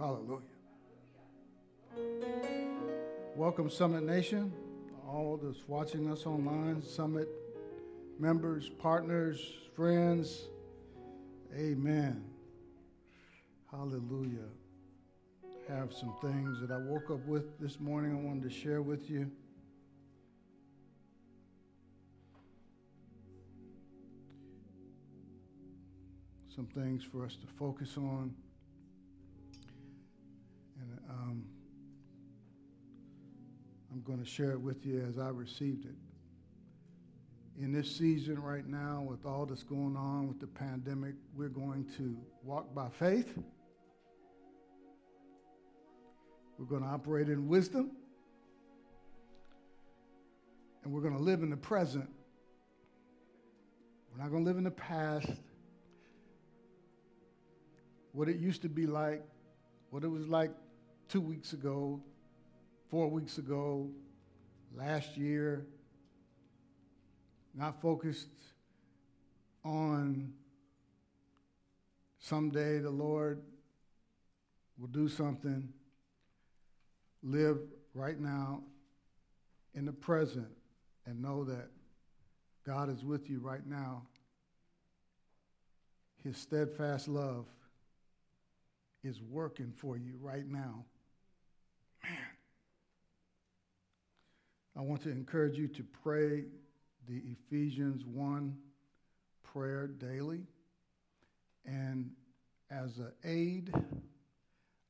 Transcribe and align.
Hallelujah. 0.00 0.40
Welcome, 3.36 3.68
Summit 3.68 4.02
Nation, 4.02 4.50
all 5.06 5.38
that's 5.42 5.68
watching 5.68 6.10
us 6.10 6.24
online, 6.24 6.82
Summit 6.82 7.28
members, 8.18 8.70
partners, 8.70 9.38
friends. 9.76 10.44
Amen. 11.54 12.24
Hallelujah. 13.70 14.48
Have 15.68 15.92
some 15.92 16.14
things 16.22 16.62
that 16.62 16.70
I 16.70 16.78
woke 16.78 17.10
up 17.10 17.26
with 17.26 17.58
this 17.60 17.78
morning 17.78 18.12
I 18.12 18.26
wanted 18.26 18.44
to 18.44 18.50
share 18.50 18.80
with 18.80 19.10
you. 19.10 19.30
Some 26.56 26.68
things 26.68 27.04
for 27.04 27.22
us 27.22 27.36
to 27.36 27.46
focus 27.58 27.98
on. 27.98 28.34
Um, 31.20 31.44
I'm 33.92 34.00
going 34.02 34.18
to 34.20 34.24
share 34.24 34.52
it 34.52 34.60
with 34.60 34.86
you 34.86 35.04
as 35.06 35.18
I 35.18 35.28
received 35.28 35.84
it. 35.84 35.94
In 37.62 37.72
this 37.72 37.94
season 37.94 38.40
right 38.40 38.66
now, 38.66 39.04
with 39.06 39.26
all 39.26 39.44
that's 39.44 39.62
going 39.62 39.96
on 39.96 40.28
with 40.28 40.40
the 40.40 40.46
pandemic, 40.46 41.14
we're 41.34 41.48
going 41.48 41.84
to 41.98 42.16
walk 42.42 42.74
by 42.74 42.88
faith. 42.88 43.36
We're 46.58 46.64
going 46.64 46.82
to 46.82 46.88
operate 46.88 47.28
in 47.28 47.48
wisdom. 47.48 47.90
And 50.84 50.92
we're 50.92 51.02
going 51.02 51.16
to 51.16 51.22
live 51.22 51.42
in 51.42 51.50
the 51.50 51.56
present. 51.56 52.08
We're 54.10 54.22
not 54.22 54.30
going 54.30 54.44
to 54.44 54.48
live 54.48 54.56
in 54.56 54.64
the 54.64 54.70
past. 54.70 55.30
What 58.12 58.28
it 58.28 58.36
used 58.36 58.62
to 58.62 58.70
be 58.70 58.86
like, 58.86 59.22
what 59.90 60.02
it 60.02 60.08
was 60.08 60.26
like 60.26 60.52
two 61.10 61.20
weeks 61.20 61.52
ago, 61.52 62.00
four 62.88 63.08
weeks 63.08 63.38
ago, 63.38 63.90
last 64.76 65.16
year, 65.16 65.66
not 67.52 67.82
focused 67.82 68.28
on 69.64 70.32
someday 72.20 72.78
the 72.78 72.90
Lord 72.90 73.42
will 74.78 74.86
do 74.86 75.08
something. 75.08 75.68
Live 77.24 77.58
right 77.92 78.20
now 78.20 78.62
in 79.74 79.86
the 79.86 79.92
present 79.92 80.46
and 81.06 81.20
know 81.20 81.42
that 81.42 81.70
God 82.64 82.88
is 82.88 83.04
with 83.04 83.28
you 83.28 83.40
right 83.40 83.66
now. 83.66 84.02
His 86.22 86.36
steadfast 86.36 87.08
love 87.08 87.46
is 89.02 89.20
working 89.20 89.72
for 89.76 89.96
you 89.96 90.12
right 90.20 90.46
now. 90.46 90.84
I 94.80 94.82
want 94.82 95.02
to 95.02 95.10
encourage 95.10 95.58
you 95.58 95.68
to 95.68 95.84
pray 96.02 96.44
the 97.06 97.20
Ephesians 97.32 98.02
1 98.06 98.56
prayer 99.42 99.86
daily. 99.86 100.46
And 101.66 102.12
as 102.70 102.96
an 102.96 103.12
aid, 103.22 103.74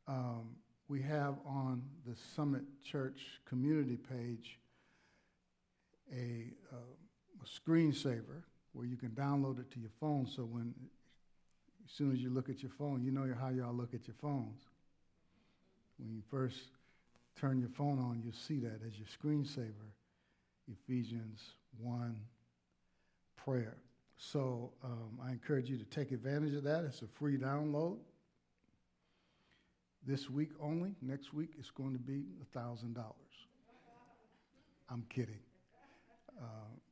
um, 0.06 0.50
we 0.86 1.02
have 1.02 1.34
on 1.44 1.82
the 2.06 2.14
Summit 2.36 2.62
Church 2.84 3.20
community 3.48 3.96
page 3.96 4.60
a, 6.14 6.52
uh, 6.72 6.76
a 7.42 7.68
screensaver 7.68 8.44
where 8.72 8.86
you 8.86 8.96
can 8.96 9.10
download 9.10 9.58
it 9.58 9.72
to 9.72 9.80
your 9.80 9.90
phone 9.98 10.24
so 10.24 10.42
when 10.42 10.72
as 11.84 11.90
soon 11.90 12.12
as 12.12 12.20
you 12.20 12.30
look 12.30 12.48
at 12.48 12.62
your 12.62 12.70
phone, 12.78 13.02
you 13.02 13.10
know 13.10 13.26
how 13.40 13.48
y'all 13.48 13.74
look 13.74 13.92
at 13.92 14.06
your 14.06 14.16
phones. 14.22 14.60
When 15.98 16.12
you 16.12 16.22
first 16.30 16.60
turn 17.36 17.60
your 17.60 17.68
phone 17.70 17.98
on, 17.98 18.20
you'll 18.22 18.32
see 18.32 18.58
that 18.60 18.80
as 18.86 18.94
your 18.98 19.06
screensaver, 19.06 19.92
Ephesians 20.70 21.40
1 21.78 22.16
prayer. 23.36 23.76
So 24.16 24.72
um, 24.84 25.18
I 25.24 25.30
encourage 25.30 25.70
you 25.70 25.78
to 25.78 25.84
take 25.84 26.12
advantage 26.12 26.54
of 26.54 26.62
that. 26.64 26.84
It's 26.84 27.02
a 27.02 27.06
free 27.06 27.38
download. 27.38 27.96
This 30.06 30.28
week 30.28 30.50
only. 30.60 30.94
Next 31.00 31.32
week 31.32 31.50
it's 31.58 31.70
going 31.70 31.92
to 31.92 31.98
be 31.98 32.24
$1,000. 32.54 32.96
I'm 34.90 35.04
kidding. 35.08 35.38
Uh, 36.40 36.44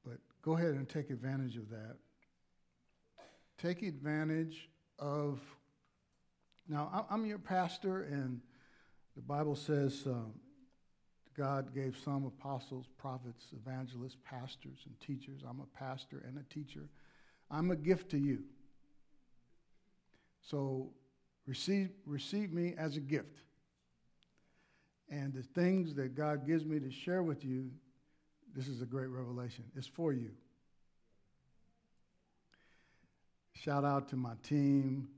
but 0.04 0.18
go 0.42 0.56
ahead 0.56 0.70
and 0.70 0.88
take 0.88 1.10
advantage 1.10 1.56
of 1.56 1.68
that. 1.70 1.96
Take 3.58 3.82
advantage 3.82 4.68
of. 4.98 5.40
Now, 6.68 7.06
I'm 7.10 7.24
your 7.24 7.38
pastor, 7.38 8.02
and 8.02 8.40
the 9.18 9.22
Bible 9.22 9.56
says 9.56 10.04
um, 10.06 10.32
God 11.36 11.74
gave 11.74 11.98
some 12.04 12.24
apostles, 12.24 12.86
prophets, 12.98 13.46
evangelists, 13.52 14.16
pastors, 14.24 14.78
and 14.86 14.94
teachers. 15.00 15.40
I'm 15.44 15.58
a 15.58 15.66
pastor 15.76 16.22
and 16.24 16.38
a 16.38 16.54
teacher. 16.54 16.88
I'm 17.50 17.72
a 17.72 17.76
gift 17.76 18.12
to 18.12 18.16
you. 18.16 18.44
So 20.40 20.90
receive, 21.48 21.90
receive 22.06 22.52
me 22.52 22.74
as 22.78 22.96
a 22.96 23.00
gift. 23.00 23.40
And 25.10 25.34
the 25.34 25.42
things 25.42 25.96
that 25.96 26.14
God 26.14 26.46
gives 26.46 26.64
me 26.64 26.78
to 26.78 26.90
share 26.92 27.24
with 27.24 27.44
you, 27.44 27.72
this 28.54 28.68
is 28.68 28.82
a 28.82 28.86
great 28.86 29.08
revelation. 29.08 29.64
It's 29.74 29.88
for 29.88 30.12
you. 30.12 30.30
Shout 33.54 33.84
out 33.84 34.10
to 34.10 34.16
my 34.16 34.34
team, 34.44 35.08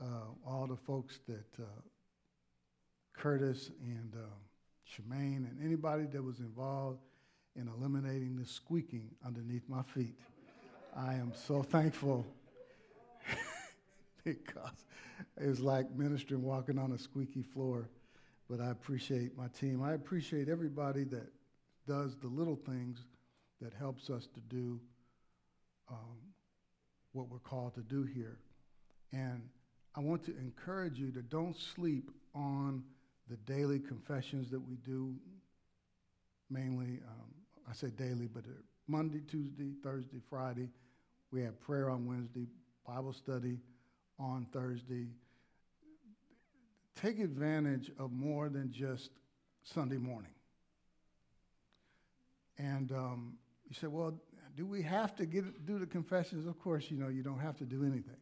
uh, 0.00 0.32
all 0.44 0.66
the 0.66 0.76
folks 0.76 1.20
that 1.28 1.46
uh, 1.62 1.66
Curtis 3.16 3.70
and 3.82 4.14
uh, 4.14 4.26
Shemaine 4.86 5.48
and 5.48 5.58
anybody 5.62 6.04
that 6.06 6.22
was 6.22 6.38
involved 6.40 7.00
in 7.56 7.68
eliminating 7.68 8.36
the 8.36 8.46
squeaking 8.46 9.10
underneath 9.24 9.68
my 9.68 9.82
feet. 9.82 10.14
I 10.96 11.14
am 11.14 11.32
so 11.34 11.62
thankful 11.62 12.26
because 14.24 14.84
it 15.40 15.46
was 15.46 15.60
like 15.60 15.90
ministering 15.94 16.42
walking 16.42 16.78
on 16.78 16.92
a 16.92 16.98
squeaky 16.98 17.42
floor. 17.42 17.88
But 18.48 18.60
I 18.60 18.70
appreciate 18.70 19.36
my 19.36 19.48
team. 19.48 19.82
I 19.82 19.94
appreciate 19.94 20.48
everybody 20.48 21.04
that 21.04 21.32
does 21.86 22.16
the 22.16 22.28
little 22.28 22.56
things 22.56 22.98
that 23.60 23.72
helps 23.72 24.10
us 24.10 24.28
to 24.34 24.40
do 24.40 24.78
um, 25.90 26.18
what 27.12 27.28
we're 27.28 27.38
called 27.38 27.74
to 27.74 27.80
do 27.80 28.04
here. 28.04 28.38
And 29.12 29.42
I 29.94 30.00
want 30.00 30.24
to 30.26 30.36
encourage 30.36 30.98
you 30.98 31.10
to 31.12 31.22
don't 31.22 31.56
sleep 31.56 32.10
on 32.34 32.84
the 33.28 33.36
daily 33.38 33.78
confessions 33.78 34.50
that 34.50 34.60
we 34.60 34.76
do, 34.76 35.14
mainly, 36.50 37.00
um, 37.08 37.34
I 37.68 37.72
say 37.72 37.88
daily, 37.88 38.28
but 38.32 38.44
Monday, 38.86 39.20
Tuesday, 39.26 39.72
Thursday, 39.82 40.20
Friday. 40.30 40.68
We 41.32 41.42
have 41.42 41.60
prayer 41.60 41.90
on 41.90 42.06
Wednesday, 42.06 42.46
Bible 42.86 43.12
study 43.12 43.58
on 44.18 44.46
Thursday. 44.52 45.08
Take 46.94 47.18
advantage 47.18 47.90
of 47.98 48.12
more 48.12 48.48
than 48.48 48.72
just 48.72 49.10
Sunday 49.64 49.98
morning. 49.98 50.30
And 52.58 52.92
um, 52.92 53.34
you 53.68 53.74
say, 53.74 53.88
well, 53.88 54.18
do 54.56 54.64
we 54.64 54.82
have 54.82 55.14
to 55.16 55.26
get, 55.26 55.66
do 55.66 55.78
the 55.78 55.86
confessions? 55.86 56.46
Of 56.46 56.58
course, 56.58 56.90
you 56.90 56.96
know, 56.96 57.08
you 57.08 57.22
don't 57.22 57.40
have 57.40 57.58
to 57.58 57.64
do 57.64 57.82
anything. 57.82 58.16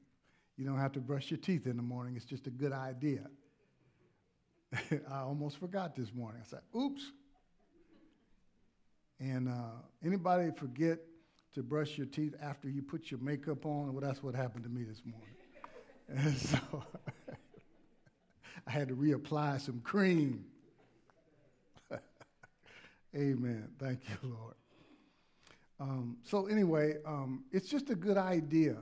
You 0.57 0.65
don't 0.65 0.79
have 0.79 0.93
to 0.93 1.01
brush 1.01 1.31
your 1.31 1.39
teeth 1.39 1.67
in 1.67 1.77
the 1.77 1.83
morning. 1.83 2.17
It's 2.17 2.25
just 2.25 2.47
a 2.47 2.51
good 2.51 2.73
idea. 2.73 3.27
I 5.11 5.21
almost 5.21 5.59
forgot 5.59 5.95
this 5.95 6.13
morning. 6.13 6.41
I 6.43 6.49
said, 6.49 6.61
oops. 6.77 7.13
And 9.21 9.49
uh, 9.49 9.83
anybody 10.05 10.51
forget 10.57 10.99
to 11.55 11.63
brush 11.63 11.97
your 11.97 12.07
teeth 12.07 12.35
after 12.43 12.69
you 12.69 12.83
put 12.83 13.11
your 13.11 13.21
makeup 13.21 13.65
on? 13.65 13.93
Well, 13.93 14.01
that's 14.01 14.23
what 14.23 14.35
happened 14.35 14.65
to 14.65 14.71
me 14.71 14.85
this 14.85 15.03
morning. 15.05 15.29
And 16.09 16.37
so 16.37 16.59
I 18.67 18.71
had 18.71 18.89
to 18.89 18.95
reapply 18.95 19.61
some 19.61 19.81
cream. 19.81 20.45
Amen. 23.17 23.69
Thank 23.79 24.01
you, 24.09 24.31
Lord. 24.31 24.55
Um, 25.81 26.17
so, 26.23 26.47
anyway, 26.47 26.97
um, 27.07 27.45
it's 27.53 27.69
just 27.69 27.91
a 27.91 27.95
good 27.95 28.17
idea. 28.17 28.77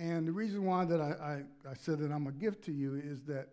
And 0.00 0.26
the 0.26 0.32
reason 0.32 0.64
why 0.64 0.86
that 0.86 0.98
I, 0.98 1.44
I, 1.66 1.70
I 1.70 1.74
said 1.74 1.98
that 1.98 2.10
I'm 2.10 2.26
a 2.26 2.32
gift 2.32 2.64
to 2.64 2.72
you 2.72 2.94
is 2.94 3.20
that 3.24 3.48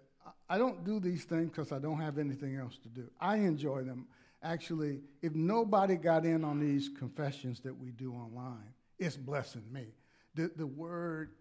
I 0.50 0.58
don't 0.58 0.86
do 0.86 0.98
these 0.98 1.26
things 1.26 1.50
because 1.50 1.74
I 1.74 1.80
don't 1.80 2.00
have 2.00 2.18
anything 2.18 2.56
else 2.56 2.78
to 2.84 2.88
do. 2.88 3.10
I 3.20 3.36
enjoy 3.36 3.84
them. 3.84 4.08
Actually, 4.42 5.02
if 5.22 5.36
nobody 5.36 5.98
got 5.98 6.26
in 6.26 6.46
on 6.46 6.62
these 6.62 6.90
confessions 6.98 7.60
that 7.62 7.78
we 7.78 7.92
do 7.92 8.14
online, 8.14 8.74
it's 8.98 9.18
blessing 9.18 9.64
me. 9.74 9.88
The, 10.36 10.50
the 10.56 10.66
word 10.66 11.32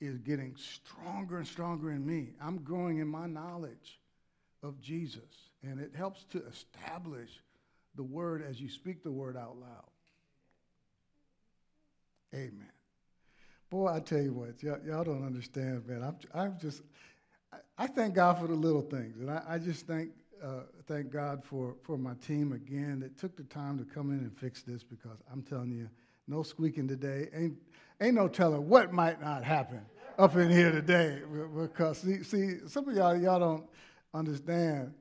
is 0.00 0.16
getting 0.16 0.56
stronger 0.56 1.36
and 1.36 1.46
stronger 1.46 1.90
in 1.90 2.06
me. 2.06 2.30
I'm 2.40 2.58
growing 2.58 3.00
in 3.00 3.08
my 3.08 3.26
knowledge 3.26 4.00
of 4.62 4.80
Jesus, 4.80 5.50
and 5.62 5.78
it 5.78 5.92
helps 5.94 6.24
to 6.30 6.42
establish 6.46 7.28
the 7.96 8.02
word 8.02 8.42
as 8.42 8.62
you 8.62 8.70
speak 8.70 9.02
the 9.02 9.12
word 9.12 9.36
out 9.36 9.58
loud. 9.60 9.90
Amen. 12.32 12.73
Boy, 13.70 13.92
I 13.92 14.00
tell 14.00 14.20
you 14.20 14.32
what, 14.32 14.62
y'all, 14.62 14.78
y'all 14.86 15.04
don't 15.04 15.24
understand, 15.24 15.86
man. 15.86 16.02
I'm, 16.02 16.16
I'm 16.34 16.58
just, 16.60 16.82
I 17.76 17.86
thank 17.86 18.14
God 18.14 18.38
for 18.38 18.46
the 18.46 18.54
little 18.54 18.82
things, 18.82 19.18
and 19.18 19.30
I, 19.30 19.42
I 19.48 19.58
just 19.58 19.86
thank 19.86 20.10
uh, 20.42 20.60
thank 20.86 21.10
God 21.10 21.42
for 21.42 21.74
for 21.82 21.96
my 21.96 22.14
team 22.14 22.52
again 22.52 23.00
that 23.00 23.16
took 23.16 23.36
the 23.36 23.44
time 23.44 23.78
to 23.78 23.84
come 23.84 24.10
in 24.10 24.18
and 24.18 24.36
fix 24.36 24.62
this 24.62 24.82
because 24.82 25.18
I'm 25.32 25.42
telling 25.42 25.72
you, 25.72 25.88
no 26.28 26.42
squeaking 26.42 26.86
today. 26.86 27.28
Ain't 27.34 27.56
ain't 28.00 28.14
no 28.14 28.28
telling 28.28 28.68
what 28.68 28.92
might 28.92 29.20
not 29.20 29.42
happen 29.42 29.80
up 30.18 30.36
in 30.36 30.50
here 30.50 30.70
today 30.70 31.20
because 31.56 31.98
see, 31.98 32.22
see 32.22 32.58
some 32.66 32.88
of 32.88 32.94
y'all 32.94 33.16
y'all 33.16 33.40
don't 33.40 33.64
understand 34.12 34.92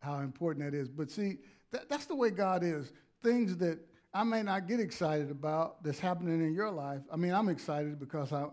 how 0.00 0.18
important 0.18 0.64
that 0.64 0.76
is. 0.76 0.88
But 0.88 1.10
see, 1.10 1.38
that, 1.72 1.88
that's 1.88 2.06
the 2.06 2.14
way 2.14 2.30
God 2.30 2.62
is. 2.62 2.92
Things 3.22 3.56
that 3.58 3.78
I 4.12 4.24
may 4.24 4.42
not 4.42 4.66
get 4.66 4.80
excited 4.80 5.30
about 5.30 5.82
that's 5.84 6.00
happening 6.00 6.40
in 6.40 6.52
your 6.52 6.70
life. 6.70 7.02
I 7.12 7.16
mean, 7.16 7.32
I'm 7.32 7.48
excited 7.48 7.98
because 8.00 8.32
I, 8.32 8.46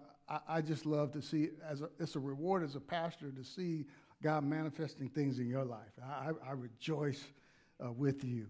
I, 0.48 0.62
just 0.62 0.86
love 0.86 1.12
to 1.14 1.22
see, 1.22 1.50
as 1.68 1.82
a, 1.82 1.90
it's 2.00 2.16
a 2.16 2.20
reward 2.20 2.64
as 2.64 2.76
a 2.76 2.80
pastor 2.80 3.32
to 3.32 3.44
see 3.44 3.86
God 4.22 4.44
manifesting 4.44 5.10
things 5.10 5.40
in 5.40 5.48
your 5.48 5.66
life. 5.66 5.92
I, 6.04 6.32
I 6.48 6.52
rejoice 6.52 7.24
uh, 7.84 7.92
with 7.92 8.24
you 8.24 8.48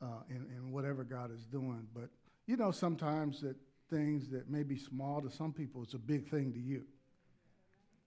uh, 0.00 0.22
in, 0.30 0.46
in 0.56 0.72
whatever 0.72 1.04
God 1.04 1.30
is 1.30 1.44
doing. 1.44 1.86
But 1.94 2.08
you 2.46 2.56
know, 2.56 2.70
sometimes 2.70 3.40
that 3.42 3.56
things 3.90 4.28
that 4.30 4.48
may 4.48 4.62
be 4.62 4.76
small 4.78 5.20
to 5.20 5.30
some 5.30 5.52
people, 5.52 5.82
it's 5.82 5.94
a 5.94 5.98
big 5.98 6.28
thing 6.28 6.52
to 6.52 6.58
you. 6.58 6.84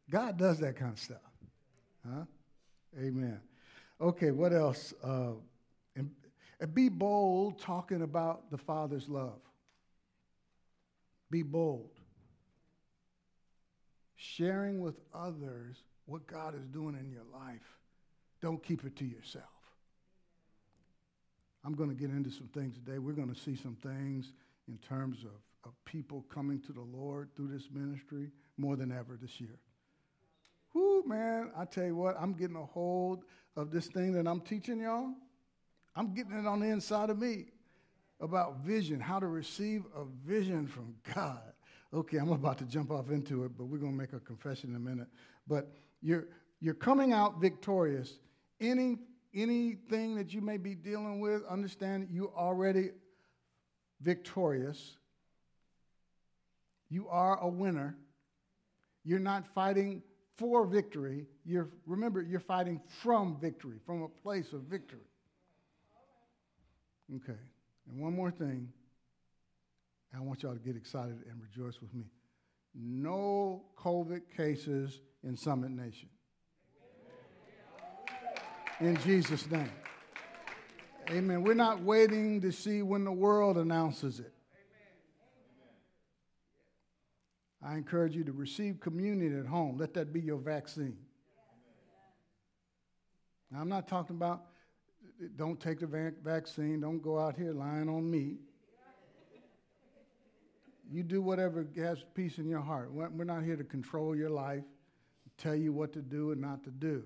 God 0.10 0.38
does 0.38 0.60
that 0.60 0.76
kind 0.76 0.94
of 0.94 1.00
stuff. 1.00 1.18
Huh? 2.08 2.24
Amen. 2.98 3.40
Okay, 4.02 4.32
what 4.32 4.54
else? 4.54 4.94
Uh, 5.04 5.34
and, 6.60 6.74
be 6.74 6.90
bold 6.90 7.60
talking 7.60 8.02
about 8.02 8.52
the 8.52 8.58
Father's 8.58 9.08
love. 9.08 9.40
Be 11.32 11.44
bold 11.44 11.92
sharing 14.20 14.82
with 14.82 15.00
others 15.14 15.78
what 16.06 16.28
God 16.28 16.54
is 16.54 16.68
doing 16.68 16.96
in 17.00 17.10
your 17.10 17.24
life. 17.34 17.78
Don't 18.42 18.62
keep 18.62 18.84
it 18.84 18.96
to 18.98 19.06
yourself. 19.06 19.46
I'm 21.64 21.74
going 21.74 21.90
to 21.90 21.96
get 21.96 22.10
into 22.10 22.30
some 22.30 22.48
things 22.48 22.76
today. 22.76 23.00
We're 23.00 23.14
going 23.14 23.34
to 23.34 23.40
see 23.40 23.56
some 23.56 23.78
things 23.82 24.34
in 24.68 24.78
terms 24.78 25.24
of, 25.24 25.70
of 25.70 25.74
people 25.86 26.26
coming 26.30 26.60
to 26.62 26.74
the 26.74 26.82
Lord 26.82 27.30
through 27.36 27.50
this 27.50 27.70
ministry 27.72 28.30
more 28.58 28.76
than 28.76 28.92
ever 28.92 29.18
this 29.22 29.40
year. 29.40 29.58
Whoo, 30.74 31.04
man, 31.06 31.52
I 31.58 31.66
tell 31.66 31.86
you 31.86 31.96
what, 31.96 32.16
I'm 32.20 32.34
getting 32.34 32.56
a 32.56 32.66
hold 32.66 33.24
of 33.56 33.72
this 33.72 33.88
thing 33.88 34.14
that 34.14 34.28
I'm 34.28 34.42
teaching 34.42 34.82
y'all. 34.82 35.14
I'm 35.96 36.14
getting 36.14 36.34
it 36.34 36.46
on 36.46 36.60
the 36.60 36.68
inside 36.68 37.10
of 37.10 37.20
me 37.20 37.46
about 38.20 38.60
vision, 38.60 39.00
how 39.00 39.20
to 39.20 39.28
receive 39.28 39.84
a 39.96 40.04
vision 40.26 40.68
from 40.68 40.96
God. 41.14 41.42
Okay, 41.94 42.18
I'm 42.18 42.32
about 42.32 42.58
to 42.60 42.66
jump 42.66 42.92
off 42.92 43.10
into 43.10 43.46
it, 43.46 43.58
but 43.58 43.66
we're 43.66 43.80
going 43.80 43.94
to 43.94 43.98
make 43.98 44.14
a 44.14 44.20
confession 44.20 44.72
in 44.72 44.76
a 44.76 44.80
minute. 44.80 45.08
But 45.48 45.72
you're, 46.02 46.28
you're 46.60 46.76
coming 46.76 47.14
out 47.14 47.42
victorious. 47.42 48.20
Any, 48.62 48.98
anything 49.34 50.16
that 50.16 50.34
you 50.34 50.42
may 50.42 50.58
be 50.58 50.76
dealing 50.76 51.20
with, 51.20 51.44
understand 51.46 52.10
you 52.12 52.32
already 52.36 52.92
victorious. 54.02 54.98
You 56.90 57.08
are 57.10 57.40
a 57.40 57.48
winner. 57.48 57.98
You're 59.04 59.20
not 59.20 59.48
fighting 59.56 60.04
for 60.38 60.66
victory. 60.66 61.26
You're, 61.46 61.70
remember, 61.86 62.22
you're 62.22 62.40
fighting 62.40 62.82
from 62.88 63.38
victory, 63.40 63.78
from 63.86 64.04
a 64.04 64.08
place 64.08 64.54
of 64.54 64.62
victory. 64.62 65.09
Okay, 67.16 67.40
and 67.90 68.00
one 68.00 68.16
more 68.16 68.32
thing. 68.32 68.72
I 70.16 70.22
want 70.22 70.44
y'all 70.44 70.54
to 70.54 70.60
get 70.60 70.76
excited 70.76 71.24
and 71.30 71.42
rejoice 71.42 71.82
with 71.82 71.94
me. 71.94 72.06
No 72.76 73.64
COVID 73.78 74.22
cases 74.36 75.02
in 75.24 75.36
Summit 75.36 75.72
Nation. 75.72 76.10
In 78.80 78.98
Jesus' 78.98 79.50
name. 79.50 79.72
Amen. 81.10 81.44
We're 81.44 81.54
not 81.56 81.82
waiting 81.82 82.40
to 82.42 82.52
see 82.52 82.82
when 82.82 83.04
the 83.04 83.12
world 83.12 83.58
announces 83.58 84.20
it. 84.20 84.34
I 87.62 87.76
encourage 87.76 88.16
you 88.16 88.24
to 88.24 88.32
receive 88.32 88.80
communion 88.80 89.38
at 89.38 89.46
home. 89.46 89.78
Let 89.78 89.94
that 89.96 90.14
be 90.14 90.22
your 90.22 90.38
vaccine. 90.38 90.98
Now, 93.52 93.60
I'm 93.60 93.70
not 93.70 93.88
talking 93.88 94.16
about 94.16 94.46
don't 95.36 95.60
take 95.60 95.80
the 95.80 95.88
vac- 95.88 96.22
vaccine, 96.24 96.82
don't 96.82 97.02
go 97.02 97.20
out 97.20 97.36
here 97.36 97.54
lying 97.54 97.90
on 97.90 98.10
me. 98.10 98.38
You 100.92 101.04
do 101.04 101.22
whatever 101.22 101.68
has 101.78 102.04
peace 102.16 102.40
in 102.40 102.48
your 102.48 102.62
heart. 102.62 102.92
We're 102.92 103.24
not 103.24 103.44
here 103.44 103.56
to 103.56 103.64
control 103.64 104.16
your 104.16 104.32
life, 104.32 104.64
tell 105.38 105.56
you 105.56 105.72
what 105.72 105.94
to 105.94 106.02
do 106.02 106.32
and 106.32 106.42
not 106.42 106.64
to 106.64 106.72
do. 106.72 107.04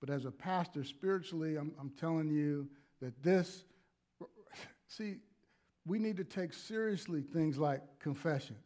But 0.00 0.10
as 0.10 0.24
a 0.24 0.30
pastor, 0.30 0.82
spiritually, 0.84 1.56
I'm, 1.56 1.72
I'm 1.80 1.90
telling 1.90 2.30
you 2.30 2.68
that 3.00 3.22
this, 3.22 3.64
see, 4.88 5.16
we 5.86 5.98
need 5.98 6.16
to 6.16 6.24
take 6.24 6.52
seriously 6.52 7.22
things 7.22 7.58
like 7.58 7.80
confessions. 8.00 8.58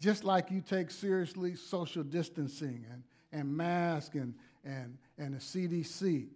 Just 0.00 0.24
like 0.24 0.50
you 0.50 0.60
take 0.60 0.90
seriously 0.90 1.54
social 1.56 2.04
distancing 2.04 2.86
and, 2.90 3.02
and 3.32 3.54
mask 3.54 4.14
and, 4.14 4.34
and, 4.64 4.96
and 5.18 5.34
the 5.34 5.38
CDC. 5.38 6.28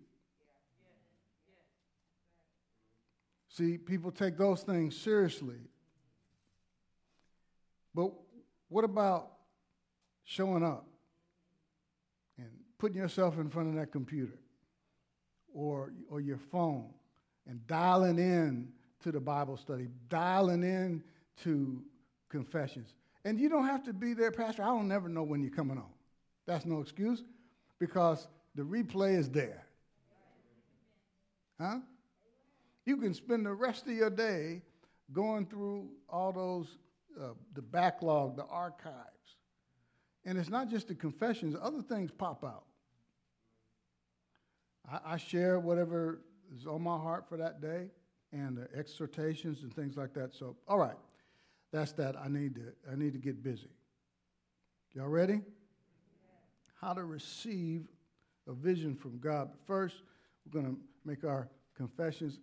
See, 3.52 3.76
people 3.76 4.10
take 4.10 4.38
those 4.38 4.62
things 4.62 4.96
seriously. 4.96 5.58
But 7.94 8.12
what 8.70 8.82
about 8.82 9.31
showing 10.25 10.64
up 10.64 10.87
and 12.38 12.49
putting 12.78 12.96
yourself 12.96 13.37
in 13.38 13.50
front 13.50 13.69
of 13.69 13.75
that 13.75 13.93
computer 13.93 14.38
or, 15.52 15.93
or 16.08 16.22
your 16.22 16.38
phone 16.38 16.88
and 17.46 17.66
dialing 17.66 18.19
in 18.19 18.69
to 19.02 19.12
the 19.12 19.20
Bible 19.20 19.58
study, 19.58 19.88
dialing 20.08 20.62
in 20.62 21.02
to 21.43 21.82
confessions? 22.31 22.94
And 23.26 23.38
you 23.38 23.50
don't 23.50 23.66
have 23.66 23.84
to 23.84 23.93
be 23.93 24.14
there, 24.14 24.31
Pastor. 24.31 24.62
I 24.62 24.69
don't 24.69 24.88
never 24.88 25.10
know 25.10 25.25
when 25.25 25.43
you're 25.43 25.50
coming 25.50 25.76
on. 25.76 25.90
That's 26.46 26.64
no 26.64 26.81
excuse 26.81 27.22
because 27.78 28.28
the 28.54 28.62
replay 28.62 29.19
is 29.19 29.28
there. 29.28 29.66
Huh? 31.60 31.81
You 32.84 32.96
can 32.96 33.14
spend 33.14 33.46
the 33.46 33.52
rest 33.52 33.87
of 33.87 33.93
your 33.93 34.11
day 34.11 34.62
going 35.12 35.46
through 35.46 35.88
all 36.08 36.32
those 36.32 36.79
uh, 37.20 37.34
the 37.55 37.62
backlog, 37.62 38.37
the 38.37 38.44
archives. 38.46 39.37
And 40.25 40.38
it's 40.38 40.49
not 40.49 40.71
just 40.71 40.88
the 40.88 40.95
confessions, 40.95 41.56
other 41.61 41.83
things 41.83 42.11
pop 42.11 42.45
out. 42.45 42.64
I, 44.90 45.14
I 45.14 45.16
share 45.16 45.59
whatever 45.59 46.21
is 46.56 46.66
on 46.66 46.83
my 46.83 46.97
heart 46.97 47.28
for 47.28 47.37
that 47.37 47.61
day 47.61 47.88
and 48.33 48.56
the 48.56 48.68
exhortations 48.76 49.62
and 49.62 49.75
things 49.75 49.97
like 49.97 50.14
that. 50.14 50.35
So, 50.35 50.56
all 50.66 50.78
right, 50.78 50.97
that's 51.73 51.92
that. 51.92 52.16
I 52.16 52.28
need 52.28 52.54
to, 52.54 52.73
I 52.90 52.97
need 52.97 53.12
to 53.12 53.18
get 53.18 53.42
busy. 53.42 53.71
Y'all 54.95 55.09
ready? 55.09 55.40
How 56.80 56.92
to 56.92 57.04
receive 57.04 57.83
a 58.49 58.52
vision 58.52 58.95
from 58.95 59.18
God. 59.18 59.50
But 59.50 59.66
first, 59.66 59.97
we're 60.45 60.61
going 60.61 60.75
to 60.75 60.80
make 61.04 61.25
our 61.25 61.49
confessions. 61.76 62.38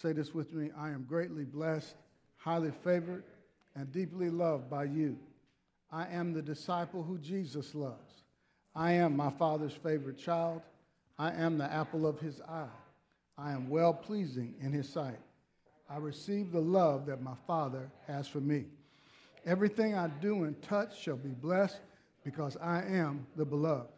Say 0.00 0.12
this 0.12 0.34
with 0.34 0.52
me 0.52 0.70
I 0.76 0.90
am 0.90 1.06
greatly 1.08 1.44
blessed, 1.44 1.94
highly 2.36 2.72
favored, 2.84 3.24
and 3.74 3.90
deeply 3.92 4.30
loved 4.30 4.68
by 4.68 4.84
you. 4.84 5.18
I 5.90 6.06
am 6.08 6.32
the 6.32 6.42
disciple 6.42 7.02
who 7.02 7.18
Jesus 7.18 7.74
loves. 7.74 8.22
I 8.74 8.92
am 8.92 9.16
my 9.16 9.30
Father's 9.30 9.72
favorite 9.72 10.18
child. 10.18 10.62
I 11.18 11.32
am 11.32 11.56
the 11.56 11.72
apple 11.72 12.06
of 12.06 12.20
his 12.20 12.40
eye. 12.42 12.68
I 13.38 13.52
am 13.52 13.68
well 13.68 13.94
pleasing 13.94 14.54
in 14.60 14.72
his 14.72 14.88
sight. 14.88 15.18
I 15.88 15.98
receive 15.98 16.52
the 16.52 16.60
love 16.60 17.06
that 17.06 17.22
my 17.22 17.34
Father 17.46 17.90
has 18.06 18.26
for 18.26 18.40
me. 18.40 18.66
Everything 19.46 19.94
I 19.94 20.08
do 20.08 20.44
and 20.44 20.60
touch 20.60 21.00
shall 21.00 21.16
be 21.16 21.30
blessed 21.30 21.80
because 22.24 22.56
I 22.56 22.82
am 22.82 23.26
the 23.36 23.44
beloved. 23.44 23.88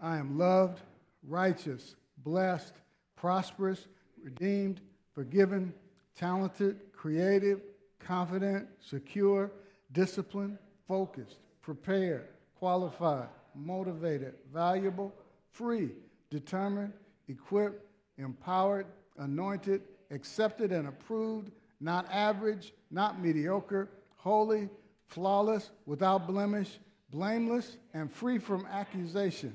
I 0.00 0.16
am 0.16 0.38
loved, 0.38 0.80
righteous, 1.28 1.94
blessed, 2.24 2.72
prosperous, 3.16 3.86
redeemed, 4.22 4.80
forgiven, 5.14 5.72
talented, 6.16 6.78
creative, 6.92 7.60
confident, 7.98 8.66
secure, 8.80 9.50
disciplined, 9.92 10.58
focused, 10.86 11.38
prepared, 11.62 12.28
qualified, 12.58 13.28
motivated, 13.54 14.34
valuable, 14.52 15.14
free, 15.50 15.90
determined, 16.30 16.92
equipped, 17.28 17.84
empowered, 18.18 18.86
anointed, 19.18 19.82
accepted 20.10 20.72
and 20.72 20.88
approved, 20.88 21.50
not 21.80 22.06
average, 22.10 22.72
not 22.90 23.20
mediocre, 23.20 23.88
holy, 24.16 24.68
flawless, 25.06 25.70
without 25.86 26.26
blemish, 26.26 26.78
blameless, 27.10 27.76
and 27.92 28.10
free 28.10 28.38
from 28.38 28.66
accusation. 28.66 29.54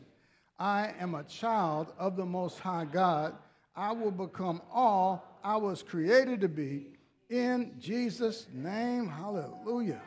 I 0.58 0.94
am 1.00 1.16
a 1.16 1.24
child 1.24 1.94
of 1.98 2.16
the 2.16 2.26
Most 2.26 2.60
High 2.60 2.86
God. 2.86 3.36
I 3.76 3.92
will 3.92 4.12
become 4.12 4.62
all 4.72 5.29
I 5.44 5.58
was 5.58 5.84
created 5.84 6.42
to 6.42 6.50
be 6.50 6.88
in 7.30 7.76
Jesus' 7.80 8.48
name. 8.54 9.08
Hallelujah. 9.08 10.02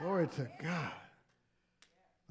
Glory 0.00 0.28
to 0.28 0.48
God. 0.62 0.92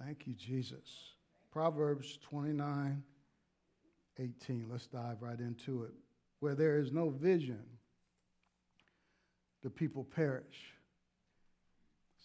Thank 0.03 0.27
you, 0.27 0.33
Jesus. 0.33 1.13
Proverbs 1.51 2.17
29 2.29 3.03
18. 4.19 4.67
Let's 4.69 4.87
dive 4.87 5.21
right 5.21 5.39
into 5.39 5.83
it. 5.83 5.93
Where 6.39 6.55
there 6.55 6.77
is 6.77 6.91
no 6.91 7.09
vision, 7.09 7.63
the 9.63 9.69
people 9.69 10.03
perish. 10.03 10.73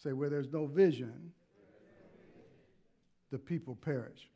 Say, 0.02 0.12
where 0.12 0.28
there's 0.28 0.52
no 0.52 0.66
vision, 0.66 1.32
the 3.30 3.38
people 3.38 3.74
perish. 3.74 4.28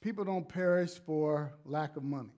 People 0.00 0.24
don't 0.24 0.48
perish 0.48 0.92
for 0.92 1.52
lack 1.64 1.96
of 1.96 2.02
money. 2.02 2.30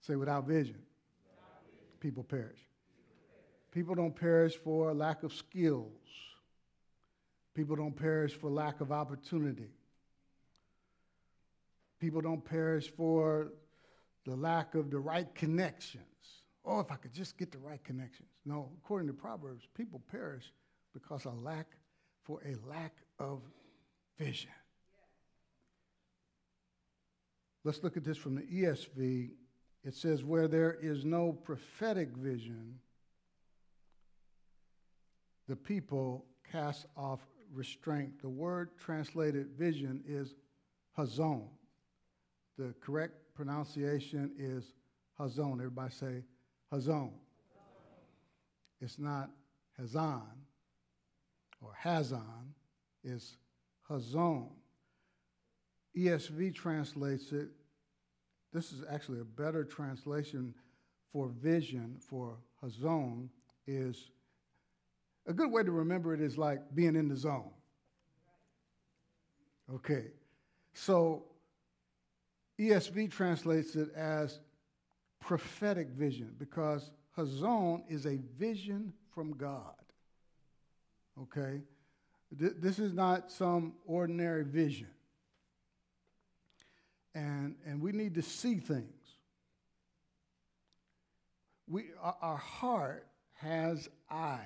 Say, 0.00 0.16
without 0.16 0.46
vision, 0.46 0.78
people 2.00 2.22
perish. 2.24 2.60
People 3.70 3.94
don't 3.94 4.16
perish 4.16 4.56
for 4.56 4.92
lack 4.94 5.22
of 5.22 5.32
skills. 5.32 5.92
People 7.54 7.76
don't 7.76 7.94
perish 7.94 8.34
for 8.34 8.50
lack 8.50 8.80
of 8.80 8.90
opportunity. 8.90 9.70
People 12.00 12.20
don't 12.20 12.44
perish 12.44 12.90
for 12.90 13.52
the 14.24 14.34
lack 14.34 14.74
of 14.74 14.90
the 14.90 14.98
right 14.98 15.32
connections. 15.34 16.04
Oh, 16.64 16.80
if 16.80 16.90
I 16.90 16.96
could 16.96 17.12
just 17.12 17.38
get 17.38 17.52
the 17.52 17.58
right 17.58 17.82
connections. 17.84 18.28
No, 18.44 18.70
according 18.82 19.08
to 19.08 19.14
Proverbs, 19.14 19.66
people 19.74 20.00
perish 20.10 20.52
because 20.92 21.26
of 21.26 21.42
lack 21.42 21.66
for 22.24 22.40
a 22.44 22.54
lack 22.68 22.94
of 23.18 23.40
vision. 24.18 24.50
Let's 27.64 27.82
look 27.82 27.96
at 27.96 28.04
this 28.04 28.16
from 28.16 28.36
the 28.36 28.42
ESV. 28.42 29.30
It 29.84 29.94
says, 29.94 30.24
Where 30.24 30.48
there 30.48 30.76
is 30.80 31.04
no 31.04 31.32
prophetic 31.32 32.10
vision, 32.16 32.78
the 35.48 35.56
people 35.56 36.26
cast 36.50 36.86
off 36.96 37.20
restraint. 37.52 38.20
The 38.22 38.28
word 38.28 38.70
translated 38.78 39.48
vision 39.58 40.02
is 40.06 40.34
hazon. 40.96 41.44
The 42.58 42.74
correct 42.80 43.14
pronunciation 43.34 44.32
is 44.38 44.74
hazon. 45.18 45.54
Everybody 45.54 45.92
say 45.92 46.24
hazon. 46.72 47.10
It's 48.80 48.98
not 48.98 49.30
hazan 49.80 50.22
or 51.60 51.72
hazan, 51.82 52.54
it's 53.04 53.36
hazon. 53.88 54.48
ESV 55.96 56.54
translates 56.54 57.32
it, 57.32 57.48
this 58.52 58.72
is 58.72 58.84
actually 58.90 59.20
a 59.20 59.24
better 59.24 59.64
translation 59.64 60.54
for 61.12 61.28
vision, 61.28 61.96
for 62.00 62.36
hazon, 62.62 63.28
is 63.66 64.10
a 65.26 65.32
good 65.32 65.50
way 65.50 65.62
to 65.62 65.70
remember 65.70 66.14
it 66.14 66.20
is 66.20 66.38
like 66.38 66.60
being 66.74 66.96
in 66.96 67.08
the 67.08 67.16
zone. 67.16 67.50
Okay. 69.74 70.06
So 70.74 71.24
ESV 72.58 73.10
translates 73.10 73.74
it 73.76 73.92
as 73.94 74.40
prophetic 75.20 75.88
vision 75.88 76.34
because 76.38 76.90
Hazon 77.16 77.82
is 77.88 78.06
a 78.06 78.18
vision 78.38 78.92
from 79.14 79.32
God. 79.32 79.74
Okay? 81.22 81.60
This 82.32 82.78
is 82.78 82.92
not 82.92 83.30
some 83.30 83.74
ordinary 83.86 84.44
vision. 84.44 84.88
And, 87.14 87.56
and 87.66 87.80
we 87.80 87.92
need 87.92 88.14
to 88.14 88.22
see 88.22 88.56
things. 88.56 88.86
We, 91.66 91.86
our 92.00 92.36
heart 92.36 93.06
has 93.34 93.88
eyes. 94.10 94.40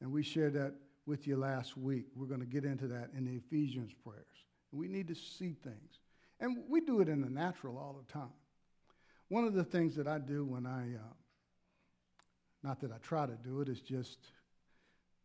And 0.00 0.12
we 0.12 0.22
shared 0.22 0.54
that 0.54 0.74
with 1.06 1.26
you 1.26 1.36
last 1.36 1.76
week. 1.76 2.06
We're 2.14 2.26
going 2.26 2.40
to 2.40 2.46
get 2.46 2.64
into 2.64 2.86
that 2.88 3.10
in 3.16 3.24
the 3.24 3.32
Ephesians 3.32 3.92
prayers. 4.04 4.26
We 4.72 4.88
need 4.88 5.08
to 5.08 5.14
see 5.14 5.54
things. 5.62 6.00
And 6.40 6.64
we 6.68 6.80
do 6.80 7.00
it 7.00 7.08
in 7.08 7.20
the 7.20 7.30
natural 7.30 7.76
all 7.78 7.94
the 8.04 8.12
time. 8.12 8.32
One 9.28 9.44
of 9.44 9.54
the 9.54 9.64
things 9.64 9.94
that 9.96 10.06
I 10.06 10.18
do 10.18 10.44
when 10.44 10.66
I, 10.66 10.94
uh, 10.96 11.12
not 12.62 12.80
that 12.80 12.92
I 12.92 12.98
try 12.98 13.26
to 13.26 13.36
do 13.42 13.60
it, 13.60 13.68
it, 13.68 13.72
is 13.72 13.80
just 13.80 14.18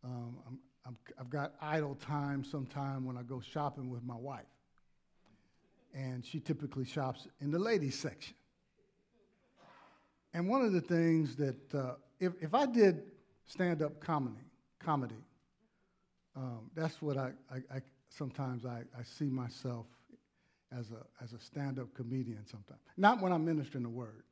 um, 0.04 0.38
i 0.86 0.90
have 1.18 1.30
got 1.30 1.54
idle 1.62 1.96
time 1.96 2.44
sometime 2.44 3.06
when 3.06 3.18
I 3.18 3.24
go 3.24 3.42
shopping 3.42 3.90
with 3.90 4.04
my 4.04 4.16
wife. 4.16 4.46
And 5.98 6.24
she 6.24 6.40
typically 6.40 6.86
shops 6.86 7.28
in 7.42 7.50
the 7.50 7.58
ladies 7.58 7.98
section. 7.98 8.36
And 10.34 10.48
one 10.48 10.62
of 10.62 10.72
the 10.72 10.82
things 10.82 11.36
that, 11.38 11.74
uh, 11.74 11.96
if, 12.20 12.34
if 12.40 12.54
I 12.54 12.68
did 12.68 13.02
stand 13.48 13.82
up 13.82 14.00
comedy, 14.00 14.46
comedy. 14.80 15.16
Um, 16.36 16.70
that's 16.76 17.02
what 17.02 17.18
I, 17.18 17.32
I, 17.52 17.56
I 17.76 17.82
sometimes 18.10 18.66
I, 18.66 18.84
I, 18.98 19.04
see 19.04 19.26
myself 19.26 19.88
as 20.78 20.92
a, 20.92 21.24
as 21.24 21.34
a 21.34 21.40
stand 21.40 21.80
up 21.80 21.92
comedian 21.96 22.46
sometimes. 22.46 22.80
Not 22.96 23.22
when 23.22 23.32
I'm 23.32 23.44
ministering 23.44 23.84
the 23.84 23.90
word, 23.90 24.24